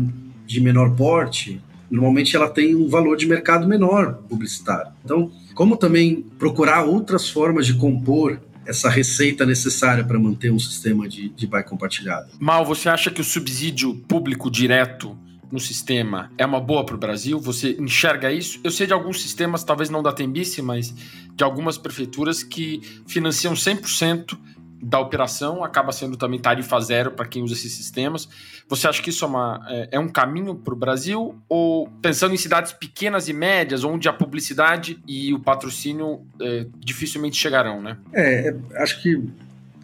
de 0.46 0.60
menor 0.60 0.94
porte, 0.96 1.60
normalmente 1.90 2.34
ela 2.34 2.48
tem 2.48 2.74
um 2.74 2.88
valor 2.88 3.16
de 3.16 3.26
mercado 3.26 3.66
menor 3.66 4.14
publicitário. 4.28 4.92
Então, 5.04 5.30
como 5.54 5.76
também 5.76 6.24
procurar 6.38 6.84
outras 6.84 7.28
formas 7.28 7.66
de 7.66 7.74
compor 7.74 8.40
essa 8.66 8.88
receita 8.88 9.44
necessária 9.44 10.04
para 10.04 10.18
manter 10.18 10.52
um 10.52 10.58
sistema 10.58 11.08
de, 11.08 11.30
de 11.30 11.46
buy 11.46 11.62
compartilhado. 11.62 12.28
Mal, 12.38 12.64
você 12.64 12.88
acha 12.88 13.10
que 13.10 13.20
o 13.20 13.24
subsídio 13.24 13.94
público 13.94 14.50
direto 14.50 15.18
no 15.50 15.60
sistema 15.60 16.30
é 16.38 16.46
uma 16.46 16.60
boa 16.60 16.84
para 16.84 16.94
o 16.94 16.98
Brasil? 16.98 17.38
Você 17.40 17.76
enxerga 17.78 18.32
isso? 18.32 18.60
Eu 18.62 18.70
sei 18.70 18.86
de 18.86 18.92
alguns 18.92 19.20
sistemas, 19.20 19.64
talvez 19.64 19.90
não 19.90 20.02
da 20.02 20.12
Tembice, 20.12 20.62
mas 20.62 20.94
de 21.34 21.44
algumas 21.44 21.76
prefeituras 21.76 22.42
que 22.42 22.80
financiam 23.06 23.54
100% 23.54 24.38
da 24.82 24.98
operação, 24.98 25.62
acaba 25.62 25.92
sendo 25.92 26.16
também 26.16 26.40
tarifa 26.40 26.80
zero 26.80 27.10
para 27.10 27.26
quem 27.26 27.42
usa 27.42 27.52
esses 27.52 27.72
sistemas. 27.72 28.28
Você 28.66 28.88
acha 28.88 29.02
que 29.02 29.10
isso 29.10 29.24
é, 29.24 29.28
uma, 29.28 29.66
é, 29.68 29.88
é 29.92 30.00
um 30.00 30.08
caminho 30.08 30.54
para 30.54 30.72
o 30.72 30.76
Brasil? 30.76 31.38
Ou 31.48 31.88
pensando 32.00 32.32
em 32.32 32.38
cidades 32.38 32.72
pequenas 32.72 33.28
e 33.28 33.32
médias, 33.32 33.84
onde 33.84 34.08
a 34.08 34.12
publicidade 34.12 34.98
e 35.06 35.34
o 35.34 35.38
patrocínio 35.38 36.22
é, 36.40 36.66
dificilmente 36.78 37.36
chegarão, 37.36 37.82
né? 37.82 37.98
É, 38.14 38.54
acho 38.76 39.02
que 39.02 39.22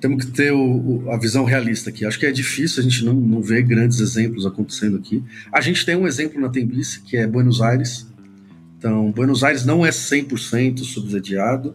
temos 0.06 0.24
que 0.24 0.30
ter 0.30 0.52
o, 0.52 1.04
o, 1.04 1.10
a 1.10 1.18
visão 1.18 1.44
realista 1.44 1.90
aqui. 1.90 2.06
Acho 2.06 2.18
que 2.18 2.26
é 2.26 2.30
difícil 2.30 2.80
a 2.80 2.82
gente 2.82 3.04
não, 3.04 3.12
não 3.12 3.42
ver 3.42 3.62
grandes 3.62 3.98
exemplos 3.98 4.46
acontecendo 4.46 4.96
aqui. 4.96 5.22
A 5.52 5.60
gente 5.60 5.84
tem 5.84 5.96
um 5.96 6.06
exemplo 6.06 6.40
na 6.40 6.48
Tembice, 6.48 7.00
que 7.00 7.16
é 7.16 7.26
Buenos 7.26 7.60
Aires. 7.60 8.06
Então, 8.78 9.10
Buenos 9.10 9.42
Aires 9.42 9.66
não 9.66 9.84
é 9.84 9.90
100% 9.90 10.84
subsidiado, 10.84 11.74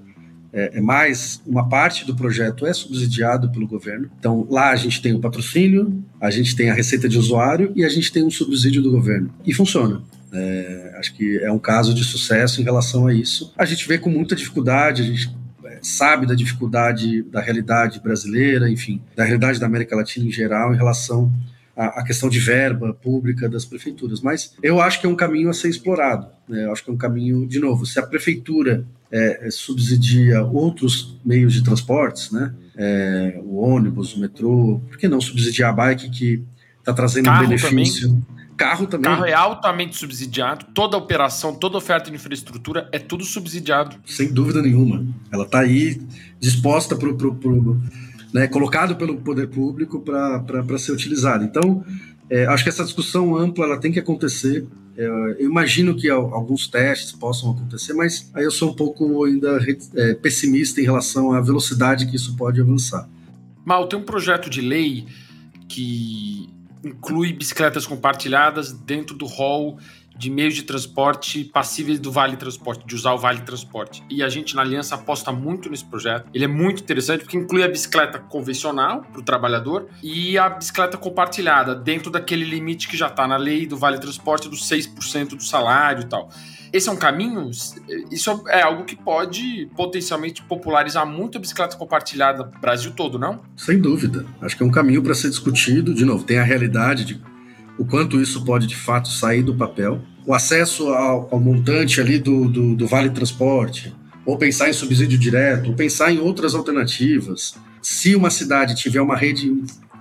é, 0.54 0.78
é, 0.78 0.82
mais 0.82 1.42
uma 1.46 1.68
parte 1.68 2.06
do 2.06 2.16
projeto 2.16 2.66
é 2.66 2.74
subsidiado 2.74 3.52
pelo 3.52 3.68
governo. 3.68 4.10
Então, 4.20 4.48
lá 4.50 4.72
a 4.72 4.76
gente 4.76 5.02
tem 5.02 5.14
o 5.14 5.20
patrocínio, 5.20 6.04
a 6.20 6.30
gente 6.30 6.56
tem 6.56 6.70
a 6.70 6.74
receita 6.74 7.10
de 7.10 7.18
usuário 7.18 7.72
e 7.76 7.84
a 7.84 7.90
gente 7.90 8.12
tem 8.12 8.24
um 8.24 8.32
subsídio 8.32 8.82
do 8.82 8.92
governo. 8.92 9.34
E 9.46 9.54
funciona. 9.54 10.02
É, 10.34 10.96
acho 10.98 11.14
que 11.16 11.38
é 11.40 11.52
um 11.52 11.60
caso 11.60 11.94
de 11.94 12.04
sucesso 12.04 12.62
em 12.62 12.64
relação 12.64 13.08
a 13.08 13.14
isso. 13.14 13.54
A 13.58 13.66
gente 13.66 13.86
vê 13.88 13.98
com 13.98 14.10
muita 14.10 14.36
dificuldade, 14.36 15.02
a 15.02 15.06
gente 15.06 15.41
sabe 15.82 16.26
da 16.26 16.36
dificuldade 16.36 17.24
da 17.24 17.42
realidade 17.42 18.00
brasileira, 18.00 18.70
enfim, 18.70 19.02
da 19.16 19.24
realidade 19.24 19.60
da 19.60 19.66
América 19.66 19.96
Latina 19.96 20.26
em 20.26 20.32
geral 20.32 20.74
em 20.74 20.78
relação 20.78 21.32
à, 21.76 22.02
à 22.02 22.04
questão 22.04 22.30
de 22.30 22.40
verba 22.40 22.94
pública 22.94 23.50
das 23.50 23.66
prefeituras. 23.66 24.22
Mas 24.22 24.56
eu 24.62 24.82
acho 24.82 25.00
que 25.00 25.08
é 25.08 25.10
um 25.10 25.16
caminho 25.16 25.50
a 25.50 25.54
ser 25.54 25.70
explorado. 25.70 26.28
Né? 26.48 26.66
Eu 26.66 26.72
acho 26.72 26.84
que 26.84 26.90
é 26.90 26.94
um 26.94 26.98
caminho, 26.98 27.48
de 27.48 27.60
novo, 27.60 27.86
se 27.86 28.00
a 28.00 28.04
prefeitura 28.04 28.86
é, 29.12 29.50
subsidia 29.52 30.44
outros 30.44 31.20
meios 31.26 31.54
de 31.54 31.64
transportes, 31.64 32.32
né? 32.32 32.54
É, 32.78 33.40
o 33.44 33.58
ônibus, 33.58 34.16
o 34.16 34.20
metrô, 34.22 34.82
por 34.88 34.98
que 34.98 35.08
não 35.08 35.20
subsidiar 35.20 35.72
a 35.72 35.74
bike 35.74 36.10
que 36.10 36.44
está 36.80 36.94
trazendo 36.94 37.26
Carro 37.26 37.44
um 37.44 37.50
benefício? 37.50 38.10
Também 38.10 38.41
Carro 38.62 38.88
também. 38.88 39.12
Carro 39.12 39.26
é 39.26 39.34
altamente 39.34 39.98
subsidiado. 39.98 40.66
Toda 40.74 40.98
operação, 40.98 41.56
toda 41.56 41.78
oferta 41.78 42.10
de 42.10 42.16
infraestrutura 42.16 42.88
é 42.92 43.00
tudo 43.00 43.24
subsidiado. 43.24 43.96
Sem 44.06 44.32
dúvida 44.32 44.62
nenhuma. 44.62 45.06
Ela 45.32 45.46
está 45.46 45.60
aí 45.60 46.02
disposta 46.40 46.96
para. 46.96 47.10
Né, 48.34 48.48
colocado 48.48 48.96
pelo 48.96 49.18
poder 49.18 49.48
público 49.48 50.00
para 50.00 50.78
ser 50.78 50.94
utilizada. 50.94 51.44
Então, 51.44 51.84
é, 52.30 52.46
acho 52.46 52.64
que 52.64 52.70
essa 52.70 52.86
discussão 52.86 53.36
ampla 53.36 53.66
ela 53.66 53.78
tem 53.78 53.92
que 53.92 54.00
acontecer. 54.00 54.66
É, 54.98 55.06
eu 55.40 55.50
imagino 55.50 55.96
que 55.96 56.10
alguns 56.10 56.68
testes 56.68 57.12
possam 57.12 57.52
acontecer, 57.52 57.94
mas 57.94 58.32
aí 58.34 58.46
eu 58.46 58.52
sou 58.52 58.70
um 58.70 58.74
pouco 58.74 59.26
ainda 59.26 59.60
é, 59.96 60.14
pessimista 60.14 60.80
em 60.80 60.86
relação 60.86 61.34
à 61.34 61.42
velocidade 61.42 62.06
que 62.06 62.16
isso 62.16 62.38
pode 62.38 62.62
avançar. 62.62 63.10
Mal, 63.66 63.88
tem 63.88 64.00
um 64.00 64.04
projeto 64.04 64.50
de 64.50 64.62
lei 64.62 65.06
que 65.68 66.50
inclui 66.84 67.34
bicicletas 67.34 67.86
compartilhadas 67.86 68.72
dentro 68.72 69.16
do 69.16 69.26
hall 69.26 69.78
de 70.16 70.30
meios 70.30 70.54
de 70.54 70.64
transporte 70.64 71.44
passíveis 71.46 72.00
do 72.00 72.12
Vale 72.12 72.38
Transporte, 72.38 72.86
de 72.86 72.94
usar 72.94 73.14
o 73.14 73.18
Vale 73.18 73.42
Transporte. 73.42 74.04
E 74.10 74.22
a 74.22 74.30
gente 74.30 74.56
na 74.56 74.62
Aliança 74.62 74.96
aposta 74.96 75.32
muito 75.32 75.70
nesse 75.70 75.86
projeto. 75.86 76.30
Ele 76.34 76.46
é 76.46 76.48
muito 76.48 76.84
interessante 76.84 77.22
porque 77.22 77.38
inclui 77.38 77.64
a 77.64 77.68
bicicleta 77.68 78.20
convencional 78.20 79.02
para 79.02 79.20
o 79.20 79.24
trabalhador 79.24 79.88
e 80.04 80.38
a 80.38 80.50
bicicleta 80.50 80.98
compartilhada, 80.98 81.74
dentro 81.74 82.12
daquele 82.12 82.46
limite 82.46 82.88
que 82.88 82.98
já 82.98 83.08
está 83.08 83.28
na 83.28 83.38
lei 83.38 83.66
do 83.66 83.78
Vale 83.78 84.00
Transporte 84.00 84.48
dos 84.48 84.70
6% 84.70 85.30
do 85.30 85.44
salário 85.44 86.04
e 86.04 86.06
tal. 86.06 86.30
Esse 86.74 86.88
é 86.88 86.92
um 86.92 86.98
caminho, 86.98 87.52
isso 88.10 88.44
é 88.48 88.62
algo 88.62 88.86
que 88.86 88.96
pode 88.96 89.70
potencialmente 89.76 90.42
popularizar 90.44 91.06
muito 91.06 91.38
a 91.38 91.42
bicicleta 91.42 91.76
compartilhada 91.76 92.46
no 92.46 92.62
Brasil 92.62 92.92
todo, 92.92 93.20
não? 93.20 93.42
Sem 93.58 93.78
dúvida. 93.78 94.26
Acho 94.42 94.56
que 94.56 94.64
é 94.64 94.66
um 94.66 94.72
caminho 94.72 95.04
para 95.04 95.14
ser 95.14 95.30
discutido. 95.30 95.94
De 95.94 96.06
novo, 96.06 96.24
tem 96.24 96.40
a 96.40 96.44
realidade 96.44 97.04
de 97.04 97.22
o 97.78 97.86
quanto 97.86 98.22
isso 98.22 98.46
pode 98.46 98.68
de 98.68 98.76
fato 98.76 99.10
sair 99.10 99.44
do 99.44 99.56
papel. 99.56 100.02
O 100.26 100.34
acesso 100.34 100.90
ao, 100.90 101.28
ao 101.32 101.40
montante 101.40 102.00
ali 102.00 102.20
do, 102.20 102.48
do, 102.48 102.76
do, 102.76 102.88
Vale 102.88 103.10
Transporte, 103.10 103.94
ou 104.26 104.38
pensar 104.38 104.70
em 104.70 104.74
subsídio 104.74 105.18
direto, 105.18 105.72
ou 105.72 105.76
pensar 105.76 106.12
em 106.12 106.20
outras 106.20 106.54
alternativas. 106.54 107.56
Se 107.82 108.16
uma 108.16 108.30
cidade 108.30 108.76
tiver 108.76 109.02
uma 109.02 109.18
rede 109.18 109.52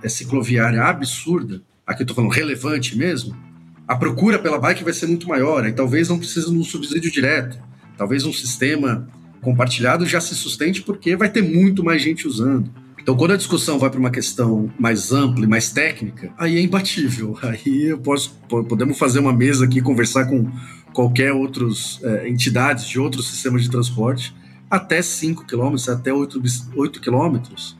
cicloviária 0.07 0.83
absurda, 0.83 1.61
aqui 1.85 2.03
estou 2.03 2.15
falando 2.15 2.31
relevante 2.31 2.95
mesmo, 2.95 3.35
a 3.91 3.95
procura 3.97 4.39
pela 4.39 4.57
bike 4.57 4.85
vai 4.85 4.93
ser 4.93 5.05
muito 5.05 5.27
maior, 5.27 5.67
e 5.67 5.73
talvez 5.73 6.07
não 6.07 6.17
precise 6.17 6.49
de 6.49 6.57
um 6.57 6.63
subsídio 6.63 7.11
direto. 7.11 7.59
Talvez 7.97 8.25
um 8.25 8.31
sistema 8.31 9.05
compartilhado 9.41 10.05
já 10.05 10.21
se 10.21 10.33
sustente 10.33 10.81
porque 10.81 11.13
vai 11.13 11.27
ter 11.27 11.41
muito 11.41 11.83
mais 11.83 12.01
gente 12.01 12.25
usando. 12.25 12.71
Então, 13.01 13.17
quando 13.17 13.31
a 13.31 13.35
discussão 13.35 13.77
vai 13.77 13.89
para 13.89 13.99
uma 13.99 14.09
questão 14.09 14.71
mais 14.79 15.11
ampla 15.11 15.43
e 15.43 15.47
mais 15.47 15.71
técnica, 15.71 16.31
aí 16.37 16.57
é 16.57 16.61
imbatível. 16.61 17.37
Aí 17.43 17.89
eu 17.89 17.97
posso, 17.97 18.39
podemos 18.47 18.97
fazer 18.97 19.19
uma 19.19 19.33
mesa 19.33 19.65
aqui, 19.65 19.81
conversar 19.81 20.23
com 20.25 20.49
qualquer 20.93 21.33
outras 21.33 21.99
é, 22.01 22.29
entidades 22.29 22.87
de 22.87 22.97
outros 22.97 23.27
sistemas 23.29 23.61
de 23.61 23.69
transporte, 23.69 24.33
até 24.71 25.01
5 25.01 25.45
km, 25.45 25.75
até 25.89 26.13
8, 26.13 26.41
8 26.77 27.01
km, 27.01 27.37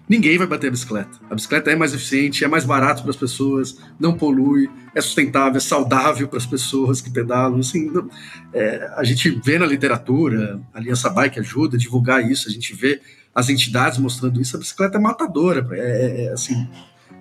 ninguém 0.09 0.37
vai 0.37 0.45
bater 0.45 0.67
a 0.67 0.71
bicicleta. 0.71 1.17
A 1.29 1.35
bicicleta 1.35 1.71
é 1.71 1.75
mais 1.75 1.93
eficiente, 1.93 2.43
é 2.43 2.49
mais 2.49 2.65
barato 2.65 3.01
para 3.01 3.11
as 3.11 3.15
pessoas, 3.15 3.77
não 3.97 4.17
polui, 4.17 4.69
é 4.93 4.99
sustentável, 4.99 5.55
é 5.55 5.61
saudável 5.61 6.27
para 6.27 6.37
as 6.37 6.45
pessoas 6.45 6.99
que 6.99 7.09
pedalam. 7.09 7.61
Assim, 7.61 7.89
não, 7.89 8.09
é, 8.53 8.91
a 8.97 9.05
gente 9.05 9.29
vê 9.41 9.57
na 9.57 9.65
literatura, 9.65 10.59
a 10.73 10.79
Aliança 10.79 11.09
Bike 11.09 11.39
ajuda 11.39 11.77
a 11.77 11.79
divulgar 11.79 12.29
isso, 12.29 12.49
a 12.49 12.51
gente 12.51 12.75
vê 12.75 12.99
as 13.33 13.47
entidades 13.47 13.97
mostrando 13.97 14.41
isso. 14.41 14.57
A 14.57 14.59
bicicleta 14.59 14.97
é 14.97 15.01
matadora, 15.01 15.65
é, 15.71 15.79
é, 15.79 16.25
é 16.25 16.33
assim, 16.33 16.67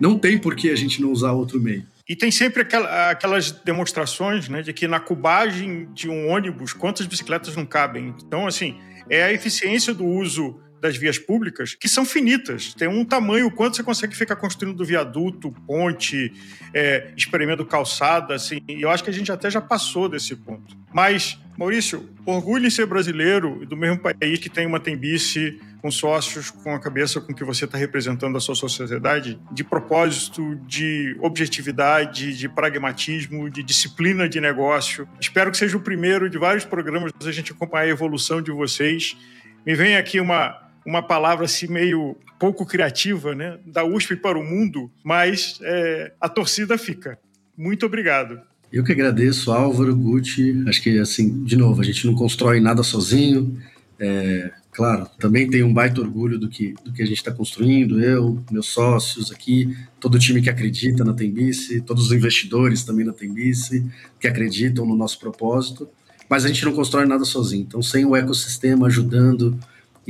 não 0.01 0.19
tem 0.19 0.37
por 0.37 0.57
que 0.57 0.69
a 0.71 0.77
gente 0.77 1.01
não 1.01 1.13
usar 1.13 1.31
outro 1.31 1.61
meio. 1.61 1.87
E 2.09 2.17
tem 2.17 2.33
sempre 2.33 2.63
aquela, 2.63 3.11
aquelas 3.11 3.53
demonstrações 3.53 4.49
né, 4.49 4.63
de 4.63 4.73
que 4.73 4.89
na 4.89 4.99
cubagem 4.99 5.89
de 5.95 6.09
um 6.09 6.29
ônibus, 6.29 6.73
quantas 6.73 7.07
bicicletas 7.07 7.55
não 7.55 7.65
cabem. 7.65 8.13
Então, 8.27 8.49
assim, 8.49 8.77
é 9.11 9.25
a 9.25 9.33
eficiência 9.33 9.93
do 9.93 10.07
uso 10.07 10.61
das 10.81 10.97
vias 10.97 11.19
públicas 11.19 11.75
que 11.75 11.89
são 11.89 12.05
finitas. 12.05 12.75
Tem 12.75 12.89
um 12.89 13.05
tamanho, 13.05 13.51
quanto 13.51 13.77
você 13.77 13.83
consegue 13.83 14.17
ficar 14.17 14.37
construindo 14.37 14.85
viaduto, 14.85 15.53
ponte, 15.67 16.33
é, 16.75 17.13
experimento 17.17 17.65
calçada, 17.65 18.35
assim. 18.35 18.61
E 18.69 18.83
eu 18.83 18.91
acho 18.91 19.05
que 19.05 19.11
a 19.11 19.13
gente 19.13 19.31
até 19.31 19.51
já 19.51 19.61
passou 19.61 20.09
desse 20.09 20.35
ponto. 20.37 20.77
Mas, 20.93 21.39
Maurício, 21.59 22.09
orgulho 22.25 22.67
em 22.67 22.71
ser 22.71 22.87
brasileiro 22.87 23.65
do 23.67 23.77
mesmo 23.77 23.99
país 23.99 24.39
que 24.39 24.49
tem 24.49 24.67
uma 24.67 24.81
tembice 24.81 25.61
com 25.81 25.91
sócios 25.91 26.51
com 26.51 26.75
a 26.75 26.79
cabeça 26.79 27.21
com 27.21 27.35
que 27.35 27.43
você 27.43 27.65
está 27.65 27.79
representando 27.79 28.37
a 28.37 28.41
sua 28.41 28.55
sociedade, 28.55 29.41
de 29.51 29.65
propósito, 29.65 30.57
de 30.67 31.17
objetividade, 31.21 32.37
de 32.37 32.49
pragmatismo, 32.49 33.49
de 33.49 33.63
disciplina 33.63 34.29
de 34.29 34.41
negócio. 34.41 35.09
Espero 35.19 35.51
que 35.51 35.57
seja 35.57 35.77
o 35.77 35.81
primeiro 35.81 36.29
de 36.29 36.39
vários 36.39 36.65
programas 36.65 37.13
a 37.25 37.33
gente 37.33 37.53
acompanhar 37.53 37.85
a 37.85 37.89
evolução 37.89 38.43
de 38.43 38.51
vocês. 38.51 39.17
Me 39.65 39.75
vem 39.75 39.97
aqui 39.97 40.21
uma, 40.21 40.70
uma 40.85 41.03
palavra 41.03 41.45
assim 41.45 41.67
meio 41.67 42.17
pouco 42.39 42.65
criativa, 42.65 43.35
né? 43.35 43.59
Da 43.67 43.85
USP 43.85 44.17
para 44.17 44.39
o 44.39 44.45
mundo, 44.45 44.91
mas 45.05 45.59
é, 45.63 46.13
a 46.21 46.29
torcida 46.29 46.79
fica. 46.79 47.19
Muito 47.57 47.85
obrigado. 47.85 48.41
Eu 48.73 48.85
que 48.85 48.93
agradeço, 48.93 49.51
Álvaro, 49.53 49.95
Gucci. 49.95 50.65
Acho 50.67 50.81
que, 50.81 50.99
assim, 50.99 51.45
de 51.45 51.57
novo, 51.57 51.81
a 51.81 51.85
gente 51.85 52.07
não 52.07 52.15
constrói 52.15 52.61
nada 52.61 52.83
sozinho. 52.83 53.61
É, 53.99 54.53
claro, 54.71 55.07
também 55.19 55.51
tenho 55.51 55.67
um 55.67 55.75
baita 55.75 56.01
orgulho 56.01 56.39
do 56.39 56.49
que, 56.49 56.75
do 56.85 56.93
que 56.93 57.03
a 57.03 57.07
gente 57.07 57.19
está 57.19 57.33
construindo, 57.33 58.01
eu, 58.03 58.43
meus 58.51 58.69
sócios 58.69 59.31
aqui, 59.31 59.77
todo 59.99 60.15
o 60.15 60.19
time 60.19 60.41
que 60.41 60.49
acredita 60.49 61.05
na 61.05 61.13
Tembice, 61.13 61.83
todos 61.83 62.07
os 62.07 62.13
investidores 62.13 62.85
também 62.85 63.05
na 63.05 63.13
Tembice, 63.13 63.85
que 64.19 64.27
acreditam 64.29 64.87
no 64.87 64.97
nosso 64.97 65.19
propósito, 65.19 65.89
mas 66.29 66.45
a 66.45 66.49
gente 66.49 66.65
não 66.65 66.73
constrói 66.73 67.05
nada 67.05 67.25
sozinho. 67.25 67.65
Então, 67.69 67.83
sem 67.83 68.07
o 68.07 68.17
ecossistema 68.17 68.87
ajudando, 68.87 69.59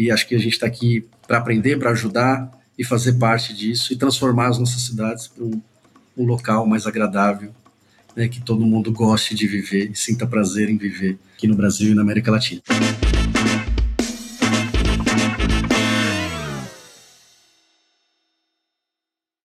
e 0.00 0.10
acho 0.10 0.26
que 0.26 0.34
a 0.34 0.38
gente 0.38 0.54
está 0.54 0.66
aqui 0.66 1.06
para 1.28 1.36
aprender, 1.36 1.78
para 1.78 1.90
ajudar 1.90 2.50
e 2.78 2.82
fazer 2.82 3.18
parte 3.18 3.52
disso 3.52 3.92
e 3.92 3.96
transformar 3.96 4.48
as 4.48 4.58
nossas 4.58 4.80
cidades 4.80 5.28
para 5.28 5.44
um, 5.44 5.60
um 6.16 6.24
local 6.24 6.66
mais 6.66 6.86
agradável, 6.86 7.52
né, 8.16 8.26
que 8.26 8.40
todo 8.40 8.64
mundo 8.64 8.90
goste 8.90 9.34
de 9.34 9.46
viver 9.46 9.90
e 9.90 9.94
sinta 9.94 10.26
prazer 10.26 10.70
em 10.70 10.78
viver 10.78 11.18
aqui 11.34 11.46
no 11.46 11.54
Brasil 11.54 11.92
e 11.92 11.94
na 11.94 12.00
América 12.00 12.30
Latina. 12.30 12.62